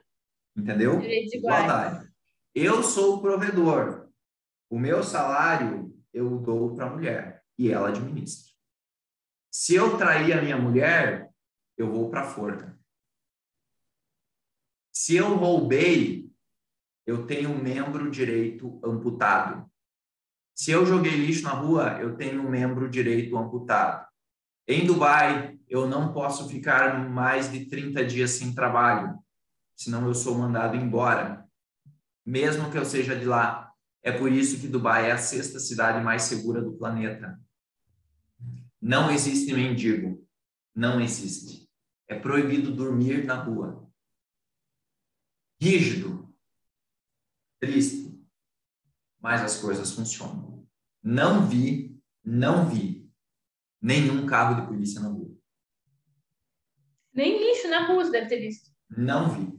Entendeu? 0.55 1.01
Igualdade. 1.01 2.07
Eu 2.53 2.83
sou 2.83 3.15
o 3.15 3.21
provedor. 3.21 4.07
O 4.69 4.77
meu 4.77 5.01
salário 5.01 5.86
eu 6.17 6.39
dou 6.39 6.75
para 6.75 6.87
a 6.87 6.89
mulher 6.89 7.43
e 7.57 7.71
ela 7.71 7.89
administra. 7.89 8.51
Se 9.51 9.75
eu 9.75 9.97
trair 9.97 10.33
a 10.33 10.41
minha 10.41 10.57
mulher, 10.57 11.29
eu 11.77 11.91
vou 11.91 12.09
para 12.09 12.21
a 12.21 12.27
forca. 12.27 12.77
Se 14.91 15.15
eu 15.15 15.35
roubei, 15.35 16.29
eu 17.05 17.25
tenho 17.25 17.51
um 17.51 17.61
membro 17.61 18.09
direito 18.09 18.79
amputado. 18.83 19.69
Se 20.55 20.71
eu 20.71 20.85
joguei 20.85 21.15
lixo 21.15 21.43
na 21.43 21.51
rua, 21.51 21.99
eu 22.01 22.17
tenho 22.17 22.41
um 22.41 22.49
membro 22.49 22.89
direito 22.89 23.37
amputado. 23.37 24.07
Em 24.67 24.85
Dubai, 24.85 25.57
eu 25.67 25.87
não 25.87 26.11
posso 26.11 26.49
ficar 26.49 27.07
mais 27.07 27.51
de 27.51 27.65
30 27.67 28.03
dias 28.03 28.31
sem 28.31 28.53
trabalho, 28.53 29.17
senão 29.75 30.07
eu 30.07 30.15
sou 30.15 30.35
mandado 30.35 30.75
embora, 30.75 31.47
mesmo 32.25 32.69
que 32.71 32.77
eu 32.77 32.83
seja 32.83 33.15
de 33.15 33.25
lá. 33.25 33.66
É 34.03 34.11
por 34.11 34.31
isso 34.31 34.59
que 34.59 34.67
Dubai 34.67 35.09
é 35.09 35.11
a 35.11 35.17
sexta 35.17 35.59
cidade 35.59 36.03
mais 36.03 36.23
segura 36.23 36.61
do 36.61 36.77
planeta. 36.77 37.39
Não 38.81 39.11
existe 39.11 39.53
mendigo. 39.53 40.25
Não 40.73 41.01
existe. 41.01 41.69
É 42.07 42.17
proibido 42.17 42.73
dormir 42.73 43.25
na 43.25 43.35
rua. 43.35 43.91
Rígido. 45.59 46.33
Triste. 47.59 48.17
Mas 49.19 49.41
as 49.41 49.59
coisas 49.59 49.91
funcionam. 49.91 50.67
Não 51.03 51.47
vi, 51.47 51.99
não 52.23 52.69
vi 52.69 53.11
nenhum 53.81 54.25
carro 54.25 54.61
de 54.61 54.67
polícia 54.67 55.01
na 55.01 55.09
rua. 55.09 55.35
Nem 57.13 57.39
lixo 57.39 57.67
na 57.67 57.87
rua 57.87 58.05
você 58.05 58.11
deve 58.11 58.27
ter 58.27 58.39
visto. 58.39 58.69
Não 58.89 59.29
vi. 59.29 59.56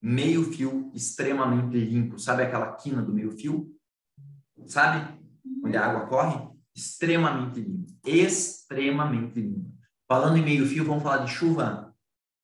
Meio 0.00 0.44
fio 0.52 0.90
extremamente 0.94 1.76
limpo. 1.78 2.18
Sabe 2.18 2.42
aquela 2.44 2.72
quina 2.74 3.02
do 3.02 3.12
meio 3.12 3.32
fio? 3.32 3.68
Sabe? 4.66 5.18
Onde 5.64 5.76
a 5.76 5.86
água 5.86 6.06
corre? 6.06 6.48
Extremamente 6.74 7.60
limpo. 7.60 7.86
Extremamente 8.06 9.40
limpo. 9.40 9.68
Falando 10.06 10.36
em 10.38 10.44
meio 10.44 10.64
fio, 10.66 10.84
vamos 10.84 11.02
falar 11.02 11.24
de 11.24 11.30
chuva? 11.32 11.94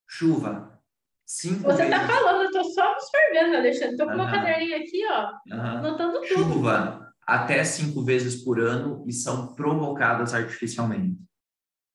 Chuva. 0.08 0.78
Cinco 1.26 1.62
Você 1.62 1.86
vezes. 1.86 1.90
tá 1.90 2.06
falando, 2.06 2.42
eu 2.44 2.50
tô 2.50 2.64
só 2.64 2.92
absorvendo, 2.92 3.56
Alexandre. 3.56 3.96
Tô 3.96 4.04
com 4.06 4.12
uma 4.14 4.24
Aham. 4.24 4.32
caderninha 4.32 4.76
aqui, 4.76 5.02
ó, 5.08 5.54
Aham. 5.54 5.78
anotando 5.78 6.12
tudo. 6.20 6.26
Chuva 6.26 7.12
até 7.26 7.64
cinco 7.64 8.02
vezes 8.04 8.44
por 8.44 8.60
ano 8.60 9.02
e 9.06 9.12
são 9.12 9.54
provocadas 9.54 10.34
artificialmente. 10.34 11.18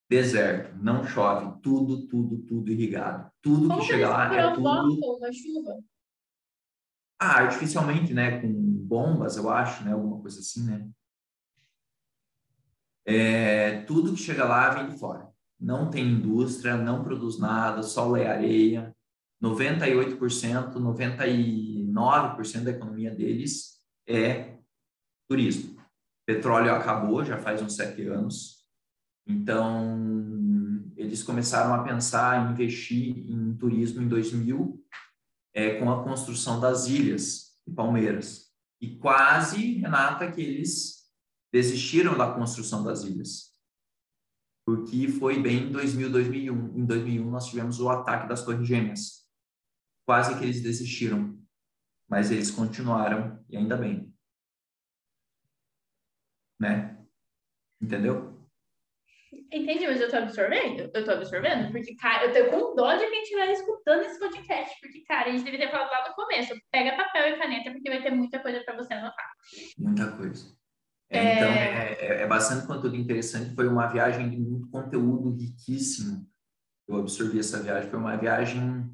Deserto, 0.09 0.75
não 0.81 1.03
chove, 1.03 1.61
tudo, 1.61 2.07
tudo, 2.07 2.39
tudo 2.39 2.71
irrigado. 2.71 3.31
Tudo 3.41 3.67
Como 3.67 3.79
que 3.79 3.85
chega 3.85 4.09
lá 4.09 4.33
é 4.35 4.53
tudo 4.53 4.67
uma 4.67 5.31
chuva? 5.31 5.77
ah, 7.19 7.41
artificialmente, 7.41 8.13
né, 8.13 8.39
com 8.39 8.47
bombas, 8.51 9.35
eu 9.35 9.49
acho, 9.49 9.83
né, 9.83 9.91
alguma 9.91 10.21
coisa 10.21 10.39
assim, 10.39 10.65
né. 10.65 10.89
É, 13.05 13.81
tudo 13.81 14.13
que 14.13 14.19
chega 14.19 14.45
lá 14.45 14.69
vem 14.69 14.89
de 14.89 14.97
fora. 14.97 15.27
Não 15.59 15.89
tem 15.89 16.07
indústria, 16.07 16.77
não 16.77 17.03
produz 17.03 17.37
nada, 17.37 17.83
solo 17.83 18.15
é 18.15 18.27
areia. 18.27 18.95
98%, 19.43 20.73
99% 20.79 22.63
da 22.63 22.71
economia 22.71 23.13
deles 23.13 23.79
é 24.07 24.57
turismo. 25.29 25.77
Petróleo 26.25 26.73
acabou 26.73 27.25
já 27.25 27.37
faz 27.37 27.61
uns 27.61 27.75
sete 27.75 28.05
anos. 28.07 28.58
Então, 29.25 30.91
eles 30.95 31.23
começaram 31.23 31.73
a 31.73 31.83
pensar 31.83 32.47
em 32.47 32.51
investir 32.53 33.29
em 33.29 33.55
turismo 33.55 34.01
em 34.01 34.07
2000, 34.07 34.85
é, 35.53 35.79
com 35.79 35.91
a 35.91 36.03
construção 36.03 36.59
das 36.59 36.87
ilhas 36.87 37.57
de 37.65 37.73
Palmeiras. 37.73 38.49
E 38.81 38.97
quase, 38.97 39.75
Renata, 39.75 40.31
que 40.31 40.41
eles 40.41 41.09
desistiram 41.51 42.17
da 42.17 42.33
construção 42.33 42.83
das 42.83 43.03
ilhas. 43.03 43.49
Porque 44.65 45.07
foi 45.07 45.41
bem 45.41 45.67
em 45.67 45.71
2000, 45.71 46.11
2001. 46.11 46.77
Em 46.77 46.85
2001 46.85 47.29
nós 47.29 47.47
tivemos 47.47 47.79
o 47.79 47.89
ataque 47.89 48.27
das 48.27 48.43
Torres 48.45 48.67
Gêmeas. 48.67 49.27
Quase 50.05 50.37
que 50.37 50.43
eles 50.43 50.61
desistiram. 50.61 51.37
Mas 52.07 52.31
eles 52.31 52.51
continuaram, 52.51 53.43
e 53.49 53.57
ainda 53.57 53.77
bem. 53.77 54.13
Né? 56.59 57.03
Entendeu? 57.81 58.38
Entendi, 59.51 59.87
mas 59.87 59.99
eu 59.99 60.09
tô 60.09 60.17
absorvendo? 60.17 60.91
Eu 60.93 61.03
tô 61.03 61.11
absorvendo? 61.11 61.71
Porque, 61.71 61.95
cara, 61.95 62.25
eu 62.25 62.33
tô 62.33 62.51
com 62.51 62.75
dó 62.75 62.95
de 62.95 63.07
quem 63.07 63.23
estiver 63.23 63.51
escutando 63.51 64.01
esse 64.01 64.19
podcast. 64.19 64.79
Porque, 64.79 65.01
cara, 65.01 65.29
a 65.29 65.31
gente 65.31 65.43
deveria 65.43 65.67
ter 65.67 65.71
falado 65.71 65.89
lá 65.89 66.09
no 66.09 66.15
começo. 66.15 66.53
Pega 66.71 66.95
papel 66.95 67.33
e 67.33 67.37
caneta, 67.37 67.71
porque 67.71 67.89
vai 67.89 68.01
ter 68.01 68.11
muita 68.11 68.39
coisa 68.39 68.61
para 68.63 68.75
você 68.75 68.93
anotar. 68.93 69.29
Muita 69.77 70.11
coisa. 70.11 70.55
É, 71.09 71.17
é... 71.17 71.35
Então, 71.35 71.49
é, 71.49 71.93
é, 71.93 72.21
é 72.21 72.27
bastante 72.27 72.67
conteúdo 72.67 72.95
interessante. 72.95 73.55
Foi 73.55 73.67
uma 73.67 73.87
viagem 73.87 74.29
de 74.29 74.37
muito 74.37 74.69
conteúdo 74.69 75.35
riquíssimo. 75.35 76.27
Eu 76.87 76.97
absorvi 76.97 77.39
essa 77.39 77.61
viagem. 77.61 77.89
Foi 77.89 77.99
uma 77.99 78.15
viagem. 78.15 78.89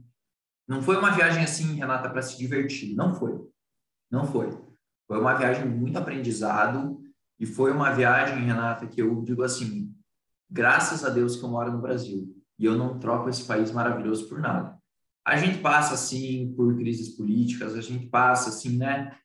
Não 0.68 0.82
foi 0.82 0.97
uma 0.97 1.12
viagem 1.12 1.43
assim, 1.43 1.76
Renata, 1.76 2.10
para 2.10 2.22
se 2.22 2.38
divertir. 2.38 2.95
Não 2.95 3.14
foi. 3.14 3.39
Não 4.10 4.26
foi. 4.26 4.49
Foi 5.08 5.20
uma 5.20 5.34
viagem 5.34 5.66
muito 5.66 5.97
aprendizado. 5.97 7.01
E 7.39 7.45
foi 7.45 7.72
uma 7.72 7.91
viagem, 7.91 8.43
Renata, 8.43 8.88
que 8.88 9.01
eu 9.01 9.22
digo 9.22 9.43
assim: 9.43 9.94
graças 10.49 11.03
a 11.03 11.09
Deus 11.09 11.35
que 11.35 11.43
eu 11.43 11.49
moro 11.49 11.71
no 11.71 11.81
Brasil. 11.81 12.27
E 12.57 12.65
eu 12.65 12.77
não 12.77 12.99
troco 12.99 13.29
esse 13.29 13.43
país 13.43 13.71
maravilhoso 13.71 14.29
por 14.29 14.39
nada. 14.39 14.77
A 15.25 15.37
gente 15.37 15.59
passa, 15.59 15.95
assim, 15.95 16.53
por 16.55 16.75
crises 16.77 17.15
políticas, 17.15 17.75
a 17.75 17.81
gente 17.81 18.07
passa, 18.07 18.49
assim, 18.49 18.77
né? 18.77 19.15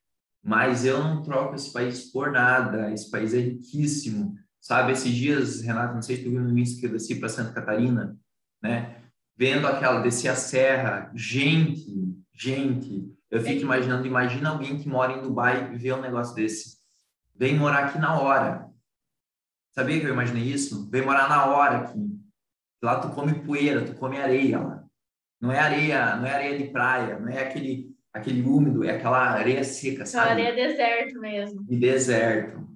Mas 0.42 0.84
eu 0.84 1.02
não 1.02 1.22
troco 1.22 1.54
esse 1.54 1.72
país 1.72 2.10
por 2.10 2.32
nada. 2.32 2.90
Esse 2.90 3.10
país 3.10 3.34
é 3.34 3.38
riquíssimo. 3.38 4.34
Sabe, 4.60 4.92
esses 4.92 5.12
dias, 5.14 5.60
Renato, 5.60 5.94
não 5.94 6.02
sei 6.02 6.16
se 6.16 6.24
tu 6.24 6.30
viu 6.30 6.40
no 6.40 6.58
Insta 6.58 6.80
que 6.80 6.86
eu 6.86 6.92
desci 6.92 7.14
para 7.14 7.28
Santa 7.28 7.52
Catarina, 7.52 8.16
né? 8.62 8.96
Vendo 9.36 9.66
aquela, 9.66 10.00
descer 10.00 10.28
a 10.28 10.36
serra, 10.36 11.10
gente, 11.14 12.14
gente, 12.34 13.10
eu 13.30 13.40
fico 13.40 13.62
imaginando, 13.62 14.06
imagina 14.06 14.50
alguém 14.50 14.78
que 14.78 14.88
mora 14.88 15.14
em 15.14 15.22
Dubai 15.22 15.72
e 15.72 15.78
vê 15.78 15.92
um 15.92 16.00
negócio 16.00 16.34
desse. 16.34 16.78
Vem 17.34 17.56
morar 17.56 17.86
aqui 17.86 17.98
na 17.98 18.20
hora, 18.20 18.69
Sabia 19.72 20.00
que 20.00 20.06
eu 20.06 20.12
imaginei 20.12 20.42
isso? 20.42 20.88
Vem 20.90 21.02
morar 21.02 21.28
na 21.28 21.46
hora 21.46 21.78
aqui. 21.78 21.98
Lá 22.82 23.00
tu 23.00 23.10
come 23.10 23.34
poeira, 23.34 23.84
tu 23.84 23.94
come 23.94 24.18
areia 24.18 24.58
lá. 24.58 24.84
Não 25.40 25.52
é 25.52 25.58
areia, 25.58 26.16
não 26.16 26.26
é 26.26 26.32
areia 26.32 26.58
de 26.58 26.64
praia, 26.70 27.18
não 27.18 27.28
é 27.28 27.42
aquele 27.42 27.90
aquele 28.12 28.42
úmido, 28.42 28.84
é 28.84 28.96
aquela 28.96 29.30
areia 29.30 29.62
seca, 29.62 30.04
sabe? 30.04 30.32
Aquela 30.32 30.48
areia 30.48 30.68
deserto 30.68 31.20
mesmo. 31.20 31.64
E 31.68 31.76
deserto. 31.76 32.68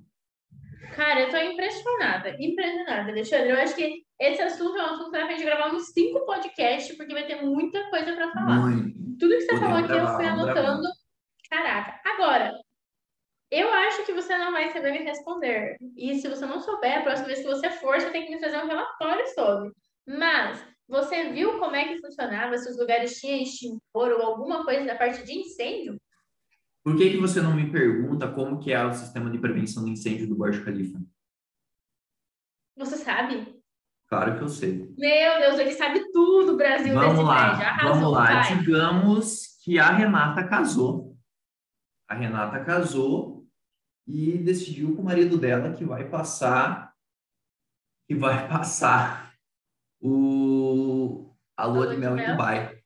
Cara, 0.95 1.23
eu 1.23 1.31
tô 1.31 1.37
impressionada, 1.37 2.37
impressionada, 2.39 3.11
Alexandre. 3.11 3.51
Eu 3.51 3.59
acho 3.59 3.75
que 3.75 4.05
esse 4.21 4.41
assunto 4.41 4.79
é 4.79 4.83
um 4.83 4.95
assunto 4.95 5.11
que 5.11 5.19
vai 5.19 5.29
gente 5.29 5.45
gravar 5.45 5.75
uns 5.75 5.89
cinco 5.89 6.25
podcasts, 6.25 6.97
porque 6.97 7.13
vai 7.13 7.27
ter 7.27 7.43
muita 7.43 7.91
coisa 7.91 8.15
para 8.15 8.31
falar. 8.31 8.61
Muito. 8.61 8.95
Tudo 9.19 9.35
que 9.35 9.41
você 9.41 9.47
Podemos 9.47 9.61
falou 9.61 9.79
aqui 9.79 9.89
gravar, 9.89 10.11
eu 10.11 10.17
fui 10.17 10.27
anotando. 10.27 10.89
Caraca. 11.51 12.01
Agora, 12.05 12.53
eu 13.51 13.73
acho 13.73 14.05
que 14.05 14.13
você 14.13 14.37
não 14.37 14.53
vai 14.53 14.73
saber 14.73 14.93
me 14.93 15.05
responder. 15.05 15.77
E 15.97 16.19
se 16.19 16.29
você 16.29 16.45
não 16.47 16.61
souber, 16.61 16.99
a 16.99 17.03
próxima 17.03 17.29
vez 17.29 17.41
que 17.41 17.47
você 17.47 17.71
for, 17.71 18.01
você 18.01 18.11
tem 18.11 18.27
que 18.27 18.35
me 18.35 18.41
fazer 18.41 18.59
um 18.59 18.67
relatório 18.67 19.27
sobre. 19.35 19.73
Mas 20.07 20.65
você 20.89 21.31
viu 21.31 21.59
como 21.59 21.77
é 21.77 21.89
que 21.89 22.01
funcionava, 22.01 22.59
se 22.59 22.71
os 22.71 22.79
lugares 22.79 23.19
tinham 23.21 23.39
extintor 23.39 24.13
ou 24.13 24.23
alguma 24.23 24.65
coisa 24.65 24.85
da 24.85 24.95
parte 24.95 25.25
de 25.25 25.33
incêndio? 25.33 25.97
Por 26.83 26.97
que, 26.97 27.11
que 27.11 27.17
você 27.17 27.41
não 27.41 27.55
me 27.55 27.71
pergunta 27.71 28.31
como 28.31 28.59
que 28.59 28.73
é 28.73 28.85
o 28.85 28.93
sistema 28.93 29.31
de 29.31 29.39
prevenção 29.39 29.85
de 29.85 29.93
incêndio 29.93 30.29
do 30.29 30.37
Burj 30.37 30.63
Khalifa? 30.63 31.01
Você 32.77 32.97
sabe? 32.97 33.55
Claro 34.07 34.37
que 34.37 34.43
eu 34.43 34.49
sei. 34.49 34.93
Meu 34.99 35.41
Deus, 35.41 35.59
ele 35.59 35.73
sabe 35.73 36.13
tudo, 36.13 36.57
Brasil, 36.57 36.93
vamos 36.93 37.15
desse 37.15 37.23
lá, 37.23 37.53
Arrasou, 37.53 37.95
vamos 37.95 38.13
lá. 38.13 38.43
Vai. 38.43 38.59
Digamos 38.59 39.59
que 39.65 39.79
a 39.79 39.91
Renata 39.91 40.47
casou. 40.47 41.14
A 42.15 42.17
Renata 42.17 42.65
casou 42.65 43.45
e 44.07 44.39
decidiu 44.39 44.95
com 44.95 45.03
o 45.03 45.05
marido 45.05 45.37
dela 45.37 45.73
que 45.73 45.85
vai 45.85 46.09
passar 46.09 46.95
que 48.07 48.15
vai 48.15 48.47
passar 48.47 49.35
o 50.01 51.35
a 51.57 51.67
lua 51.67 51.89
de 51.89 51.97
mel 51.97 52.17
em 52.17 52.31
Dubai. 52.31 52.79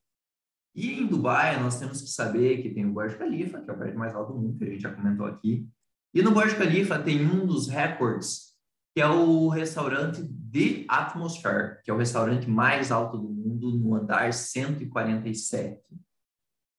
E 0.74 1.01
em 1.01 1.07
Dubai 1.07 1.61
nós 1.61 1.79
temos 1.79 2.01
que 2.01 2.09
saber 2.09 2.62
que 2.62 2.70
tem 2.70 2.87
o 2.87 2.93
Burj 2.93 3.18
Khalifa, 3.18 3.61
que 3.61 3.68
é 3.68 3.72
o 3.72 3.76
prédio 3.76 3.99
mais 3.99 4.14
alto 4.14 4.33
do 4.33 4.39
mundo, 4.39 4.59
que 4.59 4.64
a 4.64 4.70
gente 4.70 4.81
já 4.81 4.95
comentou 4.95 5.26
aqui. 5.26 5.68
E 6.14 6.22
no 6.22 6.31
Burj 6.31 6.57
Khalifa 6.57 6.99
tem 6.99 7.22
um 7.22 7.47
dos 7.47 7.68
recordes, 7.68 8.55
que 8.95 9.03
é 9.03 9.07
o 9.07 9.49
restaurante 9.49 10.22
The 10.22 10.87
Atmosphere, 10.89 11.83
que 11.85 11.91
é 11.91 11.95
o 11.95 11.99
restaurante 11.99 12.49
mais 12.49 12.91
alto 12.91 13.18
do 13.18 13.29
mundo 13.29 13.72
no 13.72 13.95
andar 13.95 14.33
147. 14.33 15.83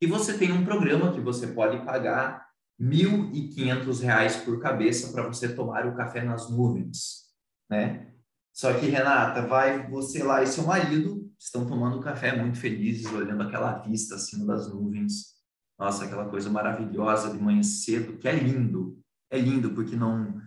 E 0.02 0.08
você 0.08 0.38
tem 0.38 0.52
um 0.52 0.64
programa 0.64 1.12
que 1.12 1.20
você 1.20 1.48
pode 1.48 1.84
pagar 1.86 2.48
R$ 2.80 2.88
1.500 2.88 4.46
por 4.46 4.60
cabeça 4.60 5.12
para 5.12 5.28
você 5.28 5.54
tomar 5.54 5.86
o 5.86 5.96
café 5.96 6.24
nas 6.24 6.50
nuvens, 6.50 7.26
né? 7.70 8.14
Só 8.54 8.74
que, 8.74 8.88
Renata, 8.88 9.42
vai 9.46 9.90
você 9.90 10.24
lá 10.24 10.42
e 10.42 10.48
seu 10.48 10.66
marido 10.66 11.32
estão 11.38 11.66
tomando 11.66 12.02
café 12.02 12.36
muito 12.36 12.58
felizes, 12.58 13.12
olhando 13.12 13.44
aquela 13.44 13.74
vista 13.80 14.16
acima 14.16 14.46
das 14.46 14.70
nuvens. 14.74 15.36
Nossa, 15.78 16.06
aquela 16.06 16.30
coisa 16.30 16.50
maravilhosa 16.50 17.32
de 17.32 17.42
manhã 17.42 17.64
cedo, 17.64 18.18
que 18.18 18.28
é 18.28 18.34
lindo. 18.34 19.00
É 19.30 19.38
lindo 19.38 19.72
porque 19.72 19.96
não 19.96 20.42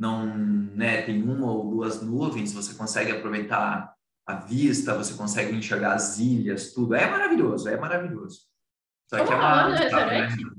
não, 0.00 0.26
né, 0.34 1.02
tem 1.02 1.22
uma 1.22 1.52
ou 1.52 1.70
duas 1.70 2.00
nuvens, 2.00 2.54
você 2.54 2.72
consegue 2.72 3.12
aproveitar 3.12 3.94
a 4.26 4.34
vista, 4.34 4.96
você 4.96 5.12
consegue 5.12 5.54
enxergar 5.54 5.92
as 5.92 6.18
ilhas, 6.18 6.72
tudo. 6.72 6.94
É 6.94 7.10
maravilhoso, 7.10 7.68
é 7.68 7.78
maravilhoso. 7.78 8.49
Só 9.10 9.24
Como 9.24 9.32
é 9.32 9.36
uma, 9.36 9.66
o 9.66 9.72
restaurante? 9.72 10.44
Né? 10.44 10.52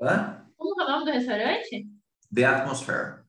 Hã? 0.00 0.46
Como 0.56 0.80
é 0.80 0.84
o 0.84 0.88
nome 0.88 1.04
do 1.04 1.10
restaurante? 1.10 1.86
The 2.34 2.44
Atmosphere. 2.46 3.22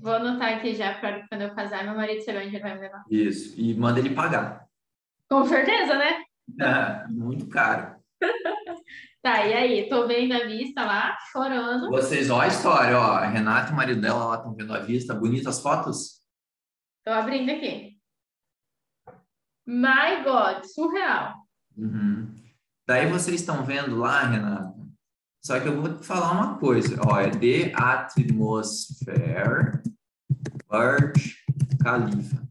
Vou 0.00 0.14
anotar 0.14 0.56
aqui 0.56 0.74
já 0.74 0.98
para 0.98 1.24
quando 1.28 1.42
eu 1.42 1.54
casar, 1.54 1.84
meu 1.84 1.94
marido 1.94 2.24
saber 2.24 2.38
onde 2.38 2.56
ele 2.56 2.58
vai 2.64 2.74
me 2.74 2.80
levar. 2.80 3.04
Isso, 3.08 3.54
e 3.56 3.72
manda 3.74 4.00
ele 4.00 4.12
pagar. 4.12 4.66
Com 5.30 5.44
certeza, 5.46 5.94
né? 5.94 6.24
É, 6.60 7.06
muito 7.08 7.48
caro. 7.48 7.94
tá, 9.22 9.46
e 9.46 9.54
aí? 9.54 9.88
Tô 9.88 10.08
vendo 10.08 10.32
a 10.32 10.46
vista 10.46 10.84
lá, 10.84 11.16
chorando. 11.30 11.88
Vocês, 11.90 12.28
ó 12.28 12.40
a 12.40 12.48
história, 12.48 12.98
ó. 12.98 13.18
A 13.18 13.26
Renata 13.26 13.70
e 13.70 13.72
o 13.72 13.76
marido 13.76 14.00
dela 14.00 14.24
lá 14.26 14.34
estão 14.34 14.52
vendo 14.52 14.74
a 14.74 14.80
vista. 14.80 15.14
Bonitas 15.14 15.60
fotos? 15.60 16.20
Tô 17.04 17.12
abrindo 17.12 17.52
aqui. 17.52 17.96
My 19.64 20.24
God, 20.24 20.64
surreal. 20.64 21.45
Uhum. 21.76 22.34
Daí 22.86 23.10
vocês 23.10 23.40
estão 23.40 23.64
vendo 23.64 23.96
lá, 23.96 24.22
Renata, 24.22 24.76
só 25.44 25.60
que 25.60 25.68
eu 25.68 25.80
vou 25.80 25.96
te 25.96 26.04
falar 26.04 26.32
uma 26.32 26.58
coisa, 26.58 26.96
ó, 27.06 27.20
é 27.20 27.30
The 27.30 27.72
Atmosphere 27.74 29.16
Burj 30.68 31.36
Khalifa. 31.82 32.46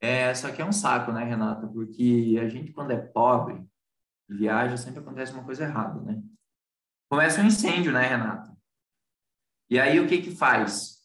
É, 0.00 0.32
só 0.32 0.52
que 0.52 0.62
é 0.62 0.64
um 0.64 0.70
saco, 0.70 1.10
né, 1.10 1.24
Renata? 1.24 1.66
Porque 1.66 2.38
a 2.40 2.48
gente, 2.48 2.72
quando 2.72 2.92
é 2.92 2.96
pobre, 2.96 3.66
viaja, 4.28 4.76
sempre 4.76 5.00
acontece 5.00 5.32
uma 5.32 5.42
coisa 5.42 5.64
errada, 5.64 6.00
né? 6.02 6.22
Começa 7.10 7.40
um 7.40 7.46
incêndio, 7.46 7.90
né, 7.90 8.06
Renata? 8.06 8.56
E 9.68 9.78
aí, 9.78 9.98
o 9.98 10.06
que 10.06 10.22
que 10.22 10.30
faz? 10.30 10.98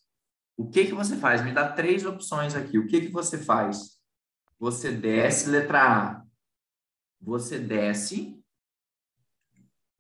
O 0.56 0.70
que 0.70 0.86
que 0.86 0.94
você 0.94 1.18
faz? 1.18 1.44
Me 1.44 1.52
dá 1.52 1.72
três 1.72 2.06
opções 2.06 2.56
aqui. 2.56 2.78
O 2.78 2.86
que 2.86 3.02
que 3.02 3.10
você 3.10 3.38
faz? 3.38 4.00
Você 4.60 4.92
desce, 4.92 5.50
letra 5.50 5.82
A. 5.82 6.23
Você 7.24 7.58
desce 7.58 8.44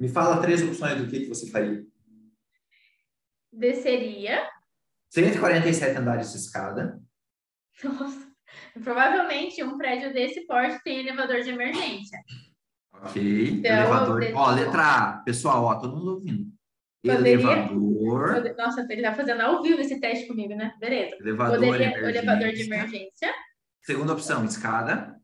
me 0.03 0.09
fala 0.09 0.41
três 0.41 0.61
opções 0.61 0.97
do 0.97 1.07
que, 1.07 1.21
que 1.21 1.27
você 1.27 1.49
faria. 1.49 1.81
Desceria. 3.49 4.45
147 5.09 5.97
andares 5.97 6.31
de 6.31 6.39
escada. 6.39 6.99
Nossa. 7.81 8.33
Provavelmente 8.83 9.63
um 9.63 9.77
prédio 9.77 10.13
desse 10.13 10.45
porte 10.45 10.83
tem 10.83 10.99
elevador 10.99 11.41
de 11.41 11.51
emergência. 11.51 12.19
Ok. 12.91 13.49
Então, 13.49 13.71
elevador. 13.71 14.23
Ó, 14.35 14.51
letra 14.51 14.83
A. 14.83 15.13
Pessoal, 15.19 15.63
ó, 15.63 15.75
todo 15.75 15.95
mundo 15.95 16.15
ouvindo. 16.15 16.51
Poderia... 17.01 17.33
Elevador. 17.33 18.55
Nossa, 18.57 18.85
ele 18.89 19.01
tá 19.01 19.13
fazendo 19.13 19.39
ao 19.39 19.61
vivo 19.61 19.79
esse 19.79 20.01
teste 20.01 20.27
comigo, 20.27 20.53
né? 20.53 20.73
Beleza. 20.79 21.15
Elevador, 21.19 21.59
Poderia... 21.59 21.97
elevador 21.97 22.51
de 22.51 22.61
emergência. 22.63 23.33
Segunda 23.81 24.11
opção, 24.11 24.43
escada. 24.43 25.17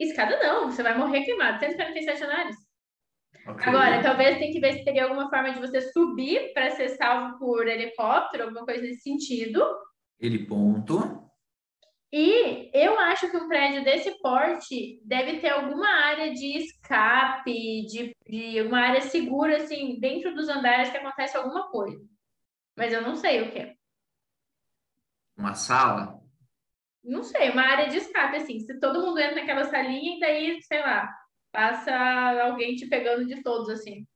Escada 0.00 0.38
não, 0.38 0.70
você 0.70 0.82
vai 0.82 0.96
morrer 0.96 1.22
queimado. 1.24 1.60
147 1.60 2.24
andares. 2.24 2.56
Okay. 3.46 3.68
Agora, 3.68 4.02
talvez 4.02 4.38
tem 4.38 4.50
que 4.50 4.60
ver 4.60 4.74
se 4.74 4.84
teria 4.84 5.04
alguma 5.04 5.28
forma 5.28 5.52
de 5.52 5.60
você 5.60 5.80
subir 5.92 6.52
para 6.54 6.70
ser 6.70 6.88
salvo 6.90 7.38
por 7.38 7.68
helicóptero, 7.68 8.44
alguma 8.44 8.64
coisa 8.64 8.82
nesse 8.82 9.02
sentido. 9.02 9.62
Ele 10.18 10.46
ponto. 10.46 11.30
E 12.12 12.70
eu 12.74 12.98
acho 12.98 13.30
que 13.30 13.36
um 13.36 13.46
prédio 13.46 13.84
desse 13.84 14.10
porte 14.20 15.00
deve 15.04 15.38
ter 15.38 15.50
alguma 15.50 15.88
área 15.88 16.32
de 16.32 16.56
escape, 16.58 17.86
de, 17.86 18.16
de 18.26 18.62
uma 18.62 18.80
área 18.80 19.00
segura, 19.00 19.58
assim, 19.58 20.00
dentro 20.00 20.34
dos 20.34 20.48
andares 20.48 20.90
que 20.90 20.96
acontece 20.96 21.36
alguma 21.36 21.70
coisa. 21.70 22.04
Mas 22.76 22.92
eu 22.92 23.02
não 23.02 23.14
sei 23.14 23.42
o 23.42 23.52
que 23.52 23.58
é. 23.60 23.74
Uma 25.36 25.54
sala? 25.54 26.19
Não 27.02 27.22
sei, 27.22 27.50
uma 27.50 27.62
área 27.62 27.88
de 27.88 27.96
escape, 27.96 28.36
assim. 28.36 28.60
Se 28.60 28.78
todo 28.78 29.00
mundo 29.00 29.18
entra 29.18 29.36
naquela 29.36 29.64
salinha 29.64 30.16
e 30.16 30.20
daí, 30.20 30.62
sei 30.62 30.80
lá, 30.80 31.12
passa 31.52 31.92
alguém 32.44 32.76
te 32.76 32.86
pegando 32.86 33.26
de 33.26 33.42
todos, 33.42 33.68
assim. 33.70 34.06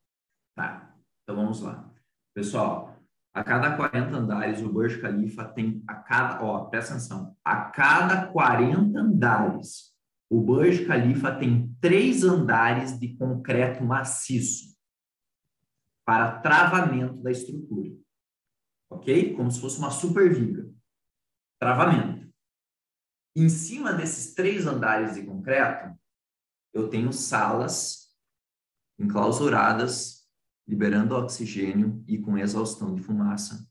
Tá, 0.55 0.95
então 1.23 1.35
vamos 1.35 1.61
lá. 1.61 1.91
Pessoal, 2.33 2.95
a 3.33 3.43
cada 3.43 3.75
40 3.75 4.15
andares, 4.15 4.61
o 4.61 4.71
Burj 4.71 5.01
Khalifa 5.01 5.45
tem 5.45 5.83
a 5.87 5.95
cada, 5.95 6.43
ó, 6.43 6.65
presta 6.65 6.93
atenção, 6.93 7.35
a 7.43 7.69
cada 7.69 8.27
40 8.27 8.97
andares, 8.97 9.93
o 10.29 10.41
Burj 10.41 10.85
Khalifa 10.85 11.35
tem 11.35 11.75
três 11.81 12.23
andares 12.23 12.97
de 12.99 13.15
concreto 13.15 13.83
maciço 13.83 14.75
para 16.05 16.39
travamento 16.39 17.21
da 17.21 17.31
estrutura. 17.31 17.91
Ok? 18.89 19.33
Como 19.35 19.51
se 19.51 19.59
fosse 19.59 19.79
uma 19.79 19.89
super 19.89 20.33
viga. 20.33 20.69
Travamento. 21.59 22.24
Em 23.35 23.49
cima 23.49 23.93
desses 23.93 24.33
três 24.33 24.65
andares 24.65 25.15
de 25.15 25.23
concreto, 25.23 25.93
eu 26.73 26.87
tenho 26.87 27.11
salas 27.11 28.09
enclausuradas 28.97 30.25
liberando 30.67 31.15
oxigênio 31.15 32.03
e 32.07 32.17
com 32.17 32.37
exaustão 32.37 32.95
de 32.95 33.01
fumaça, 33.01 33.67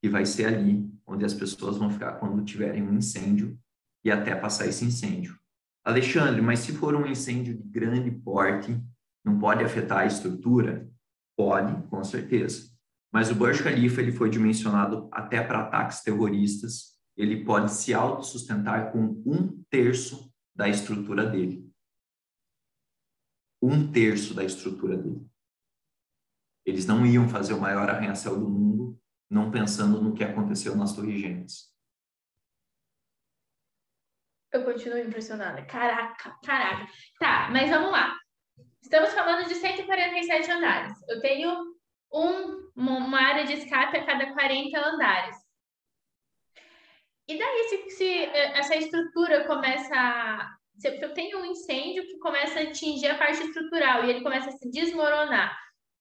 que 0.00 0.08
vai 0.08 0.24
ser 0.24 0.46
ali 0.46 0.90
onde 1.06 1.24
as 1.24 1.34
pessoas 1.34 1.76
vão 1.76 1.90
ficar 1.90 2.14
quando 2.14 2.44
tiverem 2.44 2.82
um 2.82 2.94
incêndio 2.94 3.58
e 4.04 4.10
até 4.10 4.34
passar 4.34 4.66
esse 4.66 4.84
incêndio. 4.84 5.38
Alexandre, 5.84 6.40
mas 6.40 6.60
se 6.60 6.72
for 6.72 6.94
um 6.94 7.06
incêndio 7.06 7.54
de 7.54 7.62
grande 7.62 8.10
porte, 8.10 8.80
não 9.24 9.38
pode 9.38 9.62
afetar 9.62 9.98
a 9.98 10.06
estrutura? 10.06 10.88
Pode, 11.36 11.86
com 11.88 12.02
certeza. 12.02 12.70
Mas 13.12 13.30
o 13.30 13.34
Burj 13.34 13.62
Khalifa 13.62 14.00
ele 14.00 14.12
foi 14.12 14.30
dimensionado 14.30 15.08
até 15.12 15.42
para 15.42 15.60
ataques 15.60 16.00
terroristas. 16.02 16.91
Ele 17.16 17.44
pode 17.44 17.72
se 17.72 17.92
autossustentar 17.92 18.92
com 18.92 19.22
um 19.26 19.62
terço 19.70 20.32
da 20.54 20.68
estrutura 20.68 21.26
dele. 21.26 21.70
Um 23.60 23.90
terço 23.90 24.34
da 24.34 24.44
estrutura 24.44 24.96
dele. 24.96 25.26
Eles 26.64 26.86
não 26.86 27.04
iam 27.04 27.28
fazer 27.28 27.54
o 27.54 27.60
maior 27.60 27.88
arranha-céu 27.88 28.38
do 28.38 28.48
mundo, 28.48 29.00
não 29.28 29.50
pensando 29.50 30.00
no 30.00 30.14
que 30.14 30.24
aconteceu 30.24 30.76
nas 30.76 30.94
Torres 30.94 31.20
Gêmeas. 31.20 31.72
Eu 34.52 34.64
continuo 34.64 34.98
impressionada. 34.98 35.64
Caraca, 35.64 36.38
caraca. 36.44 36.86
Tá, 37.18 37.48
mas 37.50 37.70
vamos 37.70 37.90
lá. 37.90 38.14
Estamos 38.82 39.12
falando 39.14 39.48
de 39.48 39.54
147 39.54 40.50
andares. 40.50 40.94
Eu 41.08 41.20
tenho 41.20 41.74
um, 42.12 42.70
uma 42.76 43.20
área 43.20 43.46
de 43.46 43.54
escape 43.54 43.96
a 43.96 44.04
cada 44.04 44.32
40 44.34 44.78
andares. 44.78 45.36
E 47.32 47.38
daí, 47.38 47.68
se, 47.68 47.90
se 47.96 48.04
eh, 48.04 48.58
essa 48.58 48.76
estrutura 48.76 49.46
começa. 49.46 50.58
Se 50.76 50.88
eu 50.88 51.14
tenho 51.14 51.38
um 51.38 51.46
incêndio 51.46 52.04
que 52.06 52.18
começa 52.18 52.58
a 52.58 52.62
atingir 52.64 53.06
a 53.06 53.16
parte 53.16 53.42
estrutural 53.42 54.04
e 54.04 54.10
ele 54.10 54.22
começa 54.22 54.50
a 54.50 54.52
se 54.52 54.70
desmoronar, 54.70 55.56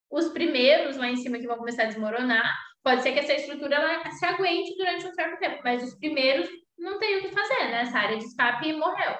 os 0.09 0.29
primeiros 0.29 0.97
lá 0.97 1.07
em 1.07 1.15
cima 1.15 1.38
que 1.38 1.47
vão 1.47 1.57
começar 1.57 1.84
a 1.84 1.86
desmoronar, 1.86 2.53
pode 2.84 3.01
ser 3.01 3.13
que 3.13 3.19
essa 3.19 3.34
estrutura 3.34 3.75
ela 3.75 4.11
se 4.11 4.25
aguente 4.25 4.75
durante 4.75 5.07
um 5.07 5.13
certo 5.13 5.39
tempo, 5.39 5.61
mas 5.63 5.84
os 5.84 5.97
primeiros 5.99 6.49
não 6.77 6.99
tem 6.99 7.19
o 7.19 7.21
que 7.21 7.29
fazer, 7.29 7.69
né? 7.69 7.82
Essa 7.84 7.99
área 7.99 8.17
de 8.17 8.25
escape 8.25 8.73
morreu. 8.73 9.15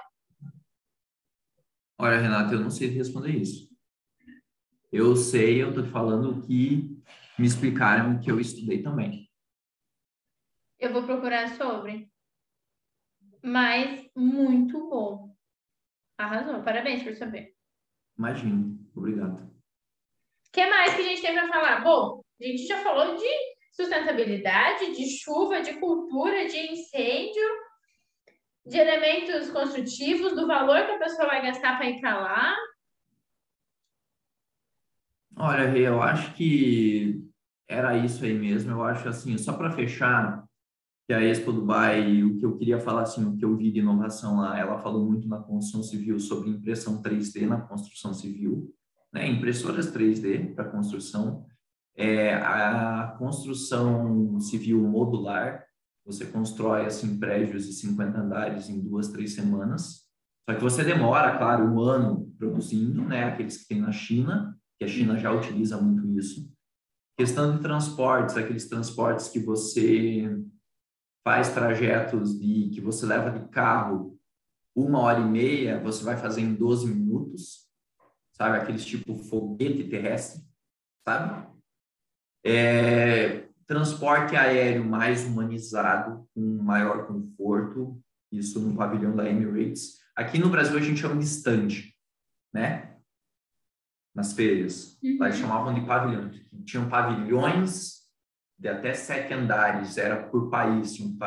Olha, 1.98 2.18
Renata, 2.18 2.56
eu 2.56 2.60
não 2.60 2.72
sei 2.72 2.90
responder 2.90 3.30
isso. 3.30 3.70
Eu 4.92 5.16
sei, 5.16 5.62
eu 5.62 5.70
estou 5.70 5.86
falando 5.86 6.32
o 6.32 6.42
que 6.42 6.90
me 7.40 7.48
explicaram, 7.48 8.20
que 8.20 8.30
eu 8.30 8.40
estudei 8.40 8.82
também. 8.82 9.31
Eu 10.82 10.92
vou 10.92 11.04
procurar 11.04 11.48
sobre. 11.50 12.12
Mas 13.44 14.10
muito 14.16 14.90
bom. 14.90 15.36
Arrasou. 16.18 16.64
Parabéns 16.64 17.04
por 17.04 17.14
saber. 17.14 17.54
Imagino. 18.18 18.80
Obrigado. 18.96 19.44
O 19.44 20.52
que 20.52 20.66
mais 20.66 20.96
que 20.96 21.02
a 21.02 21.06
gente 21.06 21.22
tem 21.22 21.34
para 21.36 21.48
falar? 21.48 21.84
Bom, 21.84 22.24
a 22.42 22.44
gente 22.44 22.66
já 22.66 22.82
falou 22.84 23.16
de 23.16 23.30
sustentabilidade, 23.72 24.92
de 24.96 25.08
chuva, 25.20 25.62
de 25.62 25.80
cultura, 25.80 26.48
de 26.48 26.58
incêndio, 26.72 27.48
de 28.66 28.78
elementos 28.78 29.52
construtivos, 29.52 30.34
do 30.34 30.48
valor 30.48 30.84
que 30.88 30.92
a 30.94 31.00
pessoa 31.00 31.28
vai 31.28 31.44
gastar 31.44 31.78
para 31.78 31.90
ir 31.90 32.02
para 32.02 32.20
lá. 32.20 32.58
Olha, 35.38 35.78
eu 35.78 36.02
acho 36.02 36.34
que 36.34 37.24
era 37.68 37.96
isso 37.98 38.26
aí 38.26 38.34
mesmo. 38.34 38.72
Eu 38.72 38.84
acho 38.84 39.08
assim, 39.08 39.38
só 39.38 39.54
para 39.54 39.72
fechar, 39.72 40.44
que 41.12 41.16
a 41.16 41.22
Expo 41.22 41.52
Dubai, 41.52 42.24
o 42.24 42.38
que 42.38 42.46
eu 42.46 42.56
queria 42.56 42.80
falar 42.80 43.02
assim, 43.02 43.26
o 43.26 43.36
que 43.36 43.44
eu 43.44 43.54
vi 43.58 43.70
de 43.70 43.80
inovação 43.80 44.38
lá, 44.38 44.58
ela 44.58 44.80
falou 44.80 45.06
muito 45.06 45.28
na 45.28 45.40
construção 45.40 45.84
civil 45.84 46.18
sobre 46.22 46.50
impressão 46.50 47.02
3D 47.02 47.46
na 47.46 47.60
construção 47.60 48.14
civil 48.14 48.74
né, 49.12 49.28
impressoras 49.28 49.92
3D 49.92 50.56
para 50.56 50.70
construção, 50.70 51.46
é, 51.98 52.34
a 52.36 53.14
construção 53.20 54.40
civil 54.40 54.80
modular, 54.88 55.66
você 56.06 56.26
constrói 56.26 56.86
assim 56.86 57.20
prédios 57.20 57.66
de 57.66 57.74
50 57.74 58.18
andares 58.18 58.70
em 58.70 58.80
duas, 58.80 59.10
três 59.10 59.34
semanas, 59.34 60.06
só 60.50 60.56
que 60.56 60.64
você 60.64 60.82
demora, 60.82 61.38
claro, 61.38 61.66
um 61.66 61.82
ano 61.82 62.34
produzindo, 62.40 63.02
né, 63.02 63.26
aqueles 63.26 63.58
que 63.58 63.68
tem 63.68 63.82
na 63.82 63.92
China, 63.92 64.58
que 64.80 64.86
a 64.86 64.88
China 64.88 65.18
já 65.18 65.30
utiliza 65.30 65.76
muito 65.76 66.08
isso. 66.18 66.50
Questão 67.18 67.54
de 67.54 67.62
transportes, 67.62 68.38
aqueles 68.38 68.70
transportes 68.70 69.28
que 69.28 69.42
você 69.42 70.42
faz 71.24 71.54
trajetos 71.54 72.40
de 72.40 72.70
que 72.74 72.82
você 72.82 73.06
leva 73.06 73.32
de 73.32 73.48
carro 73.50 74.18
uma 74.76 75.00
hora 75.00 75.20
e 75.20 75.26
meia, 75.26 75.80
você 75.82 76.04
vai 76.04 76.18
fazer 76.18 76.42
em 76.42 76.54
12 76.54 76.88
minutos 76.88 77.72
sabe? 78.42 78.58
Aqueles 78.58 78.84
tipo 78.84 79.16
foguete 79.16 79.84
terrestre, 79.84 80.44
sabe? 81.08 81.48
É, 82.44 83.48
transporte 83.68 84.36
aéreo 84.36 84.84
mais 84.84 85.24
humanizado, 85.24 86.28
com 86.34 86.42
maior 86.64 87.06
conforto, 87.06 88.02
isso 88.32 88.60
no 88.60 88.76
pavilhão 88.76 89.16
da 89.16 89.30
Emirates. 89.30 90.00
Aqui 90.16 90.40
no 90.40 90.50
Brasil 90.50 90.76
a 90.76 90.82
gente 90.82 91.00
chama 91.00 91.18
de 91.18 91.26
stand, 91.26 91.68
né? 92.52 92.98
Nas 94.16 94.34
feiras. 94.34 94.98
Uhum. 95.04 95.18
Lá 95.20 95.28
eles 95.28 95.40
chamavam 95.40 95.74
de 95.74 95.86
pavilhão. 95.86 96.32
Tinham 96.66 96.90
pavilhões 96.90 98.01
de 98.62 98.68
até 98.68 98.94
sete 98.94 99.34
andares, 99.34 99.98
era 99.98 100.22
por 100.22 100.52
país, 100.52 101.00
um 101.00 101.18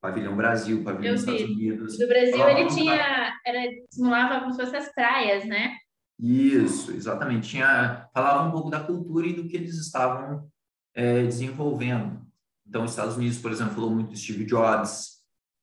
pavilhão 0.00 0.36
Brasil, 0.36 0.84
pavilhão 0.84 1.12
dos 1.12 1.22
Estados 1.22 1.42
Unidos. 1.42 1.98
Do 1.98 2.06
Brasil 2.06 2.48
ele 2.48 2.68
tinha, 2.68 3.34
era, 3.44 3.68
simulava 3.90 4.38
como 4.38 4.52
se 4.52 4.60
fossem 4.60 4.78
as 4.78 4.94
praias, 4.94 5.44
né? 5.44 5.76
Isso, 6.20 6.92
exatamente. 6.92 7.48
Tinha, 7.48 8.08
falava 8.14 8.48
um 8.48 8.52
pouco 8.52 8.70
da 8.70 8.78
cultura 8.78 9.26
e 9.26 9.32
do 9.32 9.48
que 9.48 9.56
eles 9.56 9.74
estavam 9.74 10.48
é, 10.94 11.24
desenvolvendo. 11.24 12.24
Então, 12.64 12.84
os 12.84 12.92
Estados 12.92 13.16
Unidos, 13.16 13.38
por 13.38 13.50
exemplo, 13.50 13.74
falou 13.74 13.90
muito 13.90 14.10
do 14.10 14.16
Steve 14.16 14.44
Jobs, 14.44 15.18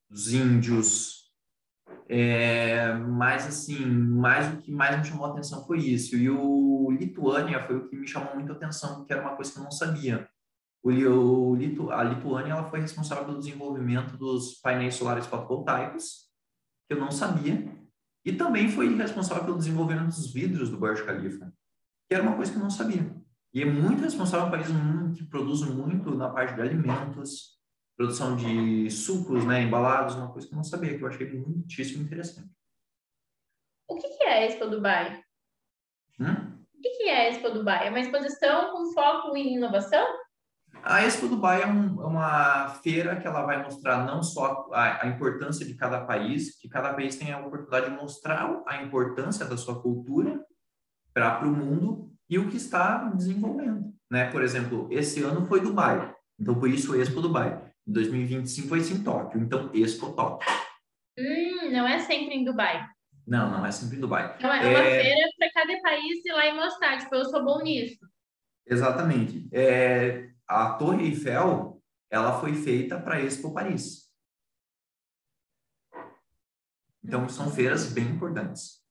dos 0.10 0.34
índios, 0.34 1.32
é, 2.10 2.94
mas 2.94 3.48
assim, 3.48 3.86
mais 3.86 4.54
o 4.54 4.58
que 4.58 4.72
mais 4.72 4.98
me 4.98 5.06
chamou 5.06 5.28
a 5.28 5.32
atenção 5.32 5.66
foi 5.66 5.80
isso. 5.80 6.18
E 6.18 6.30
o 6.30 6.92
Lituânia 6.92 7.66
foi 7.66 7.78
o 7.78 7.88
que 7.88 7.96
me 7.96 8.06
chamou 8.06 8.36
muito 8.36 8.52
a 8.52 8.56
atenção, 8.56 8.98
porque 8.98 9.14
era 9.14 9.22
uma 9.22 9.36
coisa 9.38 9.54
que 9.54 9.60
eu 9.60 9.64
não 9.64 9.72
sabia. 9.72 10.28
O, 10.88 11.56
Litu, 11.56 11.92
a 11.92 12.04
Lituânia 12.04 12.52
ela 12.52 12.70
foi 12.70 12.80
responsável 12.80 13.26
pelo 13.26 13.40
desenvolvimento 13.40 14.16
dos 14.18 14.54
painéis 14.62 14.94
solares 14.94 15.26
fotovoltaicos, 15.26 16.30
que 16.88 16.94
eu 16.94 17.00
não 17.00 17.10
sabia. 17.10 17.76
E 18.24 18.32
também 18.32 18.70
foi 18.70 18.96
responsável 18.96 19.46
pelo 19.46 19.58
desenvolvimento 19.58 20.14
dos 20.14 20.32
vidros 20.32 20.70
do 20.70 20.78
Burj 20.78 21.04
Khalifa, 21.04 21.52
que 22.08 22.14
era 22.14 22.22
uma 22.22 22.36
coisa 22.36 22.52
que 22.52 22.60
eu 22.60 22.62
não 22.62 22.70
sabia. 22.70 23.04
E 23.52 23.64
é 23.64 23.66
muito 23.66 24.04
responsável, 24.04 24.46
um 24.46 24.52
país 24.52 24.68
que 25.18 25.24
produz 25.24 25.62
muito 25.62 26.14
na 26.14 26.30
parte 26.30 26.54
de 26.54 26.62
alimentos, 26.62 27.60
produção 27.98 28.36
de 28.36 28.88
sucos, 28.92 29.44
né, 29.44 29.64
embalados, 29.64 30.14
uma 30.14 30.32
coisa 30.32 30.48
que 30.48 30.54
eu 30.54 30.58
não 30.58 30.64
sabia, 30.64 30.96
que 30.96 31.04
eu 31.04 31.08
achei 31.08 31.28
muitíssimo 31.32 32.04
interessante. 32.04 32.52
O 33.88 33.96
que 33.96 34.24
é 34.24 34.34
a 34.34 34.46
Expo 34.46 34.68
Dubai? 34.68 35.24
Hum? 36.20 36.64
O 36.76 36.82
que 36.82 37.10
é 37.10 37.26
a 37.26 37.30
Expo 37.30 37.50
Dubai? 37.50 37.88
É 37.88 37.90
uma 37.90 38.00
exposição 38.00 38.72
com 38.72 38.94
foco 38.94 39.36
em 39.36 39.56
inovação? 39.56 40.25
A 40.86 41.02
Expo 41.04 41.28
Dubai 41.28 41.64
é, 41.64 41.66
um, 41.66 42.00
é, 42.00 42.06
uma 42.06 42.70
feira 42.84 43.16
que 43.16 43.26
ela 43.26 43.42
vai 43.42 43.64
mostrar 43.64 44.06
não 44.06 44.22
só 44.22 44.70
a, 44.72 45.04
a, 45.04 45.08
importância 45.08 45.66
de 45.66 45.74
cada 45.74 46.06
país, 46.06 46.60
que 46.60 46.70
cada 46.70 46.94
país 46.94 47.16
tem 47.16 47.34
a 47.34 47.40
oportunidade 47.40 47.90
de 47.90 47.96
mostrar 48.00 48.62
a 48.68 48.84
importância 48.84 49.46
da 49.46 49.58
sua 49.58 49.82
cultura 49.82 50.46
para 51.12 51.44
o 51.44 51.52
mundo 51.52 52.14
e 52.30 52.38
o 52.38 52.52
que 52.52 52.58
está 52.58 53.10
desenvolvendo. 53.10 53.92
Né? 54.12 54.30
Por 54.30 54.44
exemplo, 54.44 54.88
esse 54.92 55.24
ano 55.24 55.48
foi 55.48 55.60
Dubai, 55.60 56.14
então 56.40 56.54
por 56.54 56.70
isso 56.70 56.96
Expo 56.96 57.20
Dubai. 57.20 57.60
Em 57.88 57.92
2025 57.92 58.68
vai 58.68 58.80
ser 58.82 58.94
em 58.94 59.04
Tóquio, 59.04 59.42
então 59.42 59.72
Expo 59.74 60.14
Tóquio. 60.14 60.48
Hum, 61.18 61.72
não 61.72 61.88
é 61.88 61.98
sempre 61.98 62.36
em 62.36 62.46
Dubai. 62.46 62.86
Não, 63.26 63.50
não 63.50 63.66
é 63.66 63.72
sempre 63.72 63.98
em 63.98 64.02
Dubai. 64.02 64.36
Então 64.38 64.54
é, 64.54 64.64
é... 64.64 64.70
uma 64.70 64.84
feira 64.84 65.30
para 65.40 65.52
cada 65.52 65.82
país 65.82 66.24
ir 66.24 66.32
lá 66.32 66.46
e 66.46 66.54
mostrar, 66.54 67.00
tipo, 67.00 67.16
eu 67.16 67.26
sou 67.26 67.44
bom 67.44 67.64
nisso. 67.64 67.98
Exatamente. 68.68 69.48
É, 69.52 70.30
a 70.48 70.74
Torre 70.74 71.06
Eiffel, 71.06 71.82
ela 72.10 72.40
foi 72.40 72.54
feita 72.54 73.00
para 73.00 73.22
Expo 73.22 73.54
Paris. 73.54 74.06
Então, 77.04 77.30
são 77.30 77.52
feiras 77.52 77.92
bem 77.92 78.06
importantes. 78.06 78.84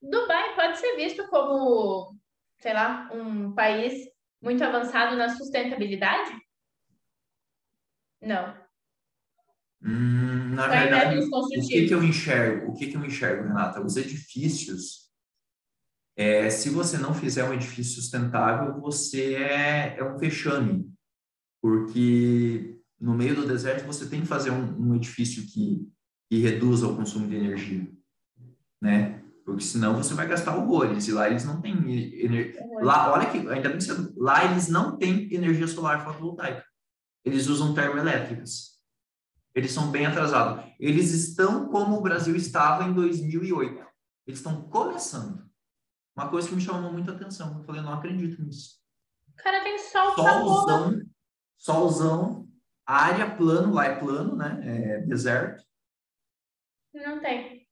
Dubai 0.00 0.54
pode 0.54 0.78
ser 0.78 0.96
visto 0.96 1.26
como, 1.28 2.16
sei 2.58 2.74
lá, 2.74 3.10
um 3.12 3.54
país 3.54 4.06
muito 4.40 4.62
avançado 4.62 5.16
na 5.16 5.28
sustentabilidade? 5.30 6.32
Não. 8.20 8.54
Hum, 9.82 10.54
na 10.54 10.66
Vai 10.66 10.88
verdade, 10.88 11.18
o 11.18 11.50
que, 11.68 11.86
que 11.86 11.94
eu 11.94 12.02
enxergo? 12.02 12.70
O 12.70 12.74
que, 12.74 12.88
que 12.88 12.96
eu 12.96 13.04
enxergo, 13.04 13.46
Renata? 13.46 13.80
Os 13.80 13.96
edifícios, 13.96 15.07
é, 16.18 16.50
se 16.50 16.68
você 16.68 16.98
não 16.98 17.14
fizer 17.14 17.44
um 17.44 17.54
edifício 17.54 17.94
sustentável, 17.94 18.80
você 18.80 19.36
é, 19.36 19.96
é 19.98 20.04
um 20.04 20.18
fechame, 20.18 20.92
porque 21.62 22.76
no 23.00 23.14
meio 23.14 23.36
do 23.36 23.46
deserto 23.46 23.86
você 23.86 24.04
tem 24.08 24.22
que 24.22 24.26
fazer 24.26 24.50
um, 24.50 24.88
um 24.88 24.96
edifício 24.96 25.46
que, 25.46 25.88
que 26.28 26.40
reduza 26.40 26.88
o 26.88 26.96
consumo 26.96 27.28
de 27.28 27.36
energia, 27.36 27.88
né? 28.82 29.22
Porque 29.44 29.62
senão 29.62 29.96
você 29.96 30.12
vai 30.12 30.26
gastar 30.26 30.56
horrores. 30.56 31.06
E 31.06 31.12
lá 31.12 31.30
eles 31.30 31.44
não 31.44 31.60
têm 31.60 31.72
energia. 32.20 32.60
Lá, 32.82 33.12
olha 33.12 33.30
que, 33.30 33.38
ainda 33.38 33.68
bem 33.68 33.78
que 33.78 33.84
você... 33.84 34.12
lá 34.16 34.44
eles 34.44 34.68
não 34.68 34.98
têm 34.98 35.32
energia 35.32 35.68
solar 35.68 36.04
fotovoltaica. 36.04 36.64
Eles 37.24 37.46
usam 37.46 37.72
termoelétricas. 37.72 38.78
Eles 39.54 39.70
são 39.70 39.90
bem 39.90 40.04
atrasados. 40.04 40.64
Eles 40.80 41.12
estão 41.12 41.68
como 41.68 41.96
o 41.96 42.02
Brasil 42.02 42.34
estava 42.34 42.84
em 42.84 42.92
2008. 42.92 43.86
Eles 44.26 44.40
estão 44.40 44.68
começando. 44.68 45.47
Uma 46.18 46.28
coisa 46.28 46.48
que 46.48 46.56
me 46.56 46.60
chamou 46.60 46.92
muita 46.92 47.12
atenção. 47.12 47.58
Eu 47.58 47.62
falei, 47.62 47.80
não 47.80 47.92
acredito 47.92 48.42
nisso. 48.42 48.80
Cara, 49.36 49.62
tem 49.62 49.78
sol 49.78 50.16
Solzão, 50.16 51.02
solzão, 51.56 52.48
área 52.84 53.30
plano, 53.36 53.72
lá 53.72 53.84
é 53.84 53.94
plano, 53.94 54.34
né? 54.34 54.60
É 54.64 55.00
deserto. 55.02 55.62
Não 56.92 57.20
tem. 57.20 57.64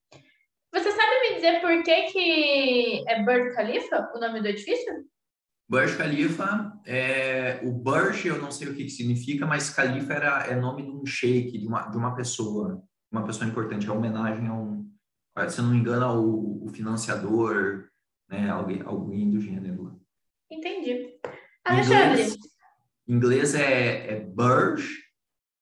Você 0.72 0.92
sabe 0.92 1.20
me 1.22 1.34
dizer 1.34 1.61
por 1.61 1.82
que, 1.82 2.03
que 2.12 3.05
é 3.09 3.24
Burj 3.24 3.57
Khalifa, 3.57 4.12
o 4.14 4.20
nome 4.20 4.40
do 4.40 4.47
edifício? 4.47 4.94
Burj 5.68 5.97
Khalifa, 5.97 6.80
é, 6.86 7.59
o 7.64 7.72
Burj 7.72 8.28
eu 8.28 8.40
não 8.40 8.53
sei 8.53 8.68
o 8.68 8.76
que, 8.76 8.84
que 8.84 8.90
significa, 8.90 9.44
mas 9.44 9.74
Khalifa 9.74 10.12
era, 10.12 10.47
é 10.47 10.55
nome 10.55 10.84
de 10.84 10.90
um 10.92 11.05
sheik, 11.05 11.59
de 11.59 11.66
uma, 11.66 11.88
de 11.88 11.97
uma 11.97 12.14
pessoa, 12.14 12.80
uma 13.11 13.26
pessoa 13.26 13.51
importante, 13.51 13.88
é 13.88 13.90
homenagem 13.90 14.47
a 14.47 14.55
um, 14.55 14.88
se 15.49 15.61
não 15.61 15.70
me 15.70 15.78
engano, 15.78 16.05
ao, 16.05 16.24
o 16.24 16.68
financiador, 16.68 17.88
né, 18.29 18.51
alguém, 18.51 18.83
alguém 18.83 19.31
do 19.31 19.41
gênero. 19.41 20.01
Entendi. 20.51 21.18
Alexandre. 21.64 22.22
Inglês, 22.22 22.39
inglês 23.09 23.55
é, 23.55 24.12
é 24.12 24.20
Burj, 24.20 24.85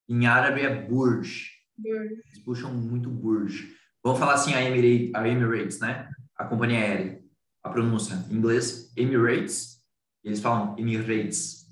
em 0.08 0.26
árabe 0.26 0.60
é 0.60 0.82
Burj. 0.82 1.50
Burj. 1.76 2.22
Eles 2.26 2.44
puxam 2.44 2.72
muito 2.72 3.10
Burj. 3.10 3.74
Vamos 4.02 4.18
falar 4.18 4.34
assim 4.34 4.54
a 4.54 4.62
Emirates, 4.62 5.14
a 5.14 5.26
Emirates, 5.26 5.80
né? 5.80 6.10
A 6.36 6.44
companhia 6.44 6.78
aérea. 6.78 7.24
A 7.62 7.70
pronúncia 7.70 8.14
em 8.30 8.34
inglês, 8.34 8.92
Emirates, 8.94 9.82
eles 10.22 10.40
falam 10.40 10.78
Emirates. 10.78 11.64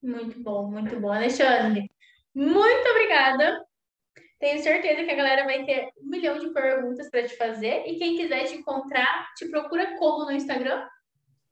Muito 0.00 0.40
bom, 0.40 0.70
muito 0.70 1.00
bom. 1.00 1.10
Alexandre, 1.10 1.90
muito 2.32 2.88
obrigada. 2.90 3.65
Tenho 4.38 4.62
certeza 4.62 5.04
que 5.04 5.10
a 5.10 5.16
galera 5.16 5.44
vai 5.44 5.64
ter 5.64 5.88
um 6.00 6.10
milhão 6.10 6.38
de 6.38 6.50
perguntas 6.50 7.08
para 7.10 7.26
te 7.26 7.36
fazer. 7.36 7.84
E 7.86 7.96
quem 7.96 8.16
quiser 8.16 8.44
te 8.44 8.56
encontrar, 8.56 9.28
te 9.36 9.48
procura 9.48 9.96
como 9.98 10.26
no 10.26 10.32
Instagram? 10.32 10.86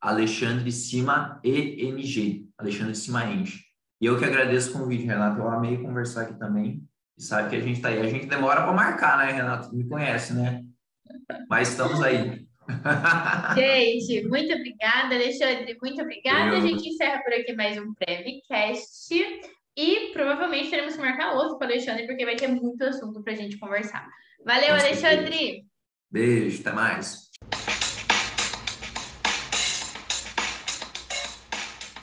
Alexandre 0.00 0.70
Cima 0.70 1.40
ENG. 1.42 2.46
Alexandre 2.58 2.94
Cima 2.94 3.24
ENG. 3.24 3.52
E 4.00 4.06
eu 4.06 4.18
que 4.18 4.24
agradeço 4.24 4.70
o 4.70 4.80
convite, 4.80 5.04
Renato. 5.04 5.40
Eu 5.40 5.48
amei 5.48 5.78
conversar 5.78 6.22
aqui 6.22 6.38
também. 6.38 6.82
E 7.16 7.22
sabe 7.22 7.48
que 7.48 7.56
a 7.56 7.60
gente 7.60 7.76
está 7.76 7.88
aí. 7.88 8.00
A 8.00 8.06
gente 8.06 8.26
demora 8.26 8.62
para 8.62 8.72
marcar, 8.72 9.18
né, 9.18 9.32
Renato? 9.32 9.74
Me 9.74 9.88
conhece, 9.88 10.34
né? 10.34 10.62
Mas 11.48 11.70
estamos 11.70 12.02
aí. 12.02 12.44
Gente, 13.54 14.26
muito 14.26 14.54
obrigada, 14.54 15.14
Alexandre. 15.14 15.76
Muito 15.82 16.00
obrigada. 16.00 16.56
Eu... 16.56 16.58
A 16.58 16.60
gente 16.60 16.88
encerra 16.88 17.22
por 17.22 17.32
aqui 17.32 17.52
mais 17.52 17.78
um 17.78 17.92
Prevcast. 17.94 19.14
E 19.76 20.12
provavelmente 20.12 20.70
teremos 20.70 20.94
que 20.94 21.00
marcar 21.00 21.34
outro 21.34 21.58
com 21.58 21.64
o 21.64 21.66
Alexandre, 21.66 22.06
porque 22.06 22.24
vai 22.24 22.36
ter 22.36 22.48
muito 22.48 22.82
assunto 22.84 23.22
para 23.22 23.32
a 23.32 23.36
gente 23.36 23.58
conversar. 23.58 24.08
Valeu, 24.44 24.74
Alexandre! 24.74 25.64
Beijo, 26.10 26.60
até 26.60 26.72
mais. 26.72 27.30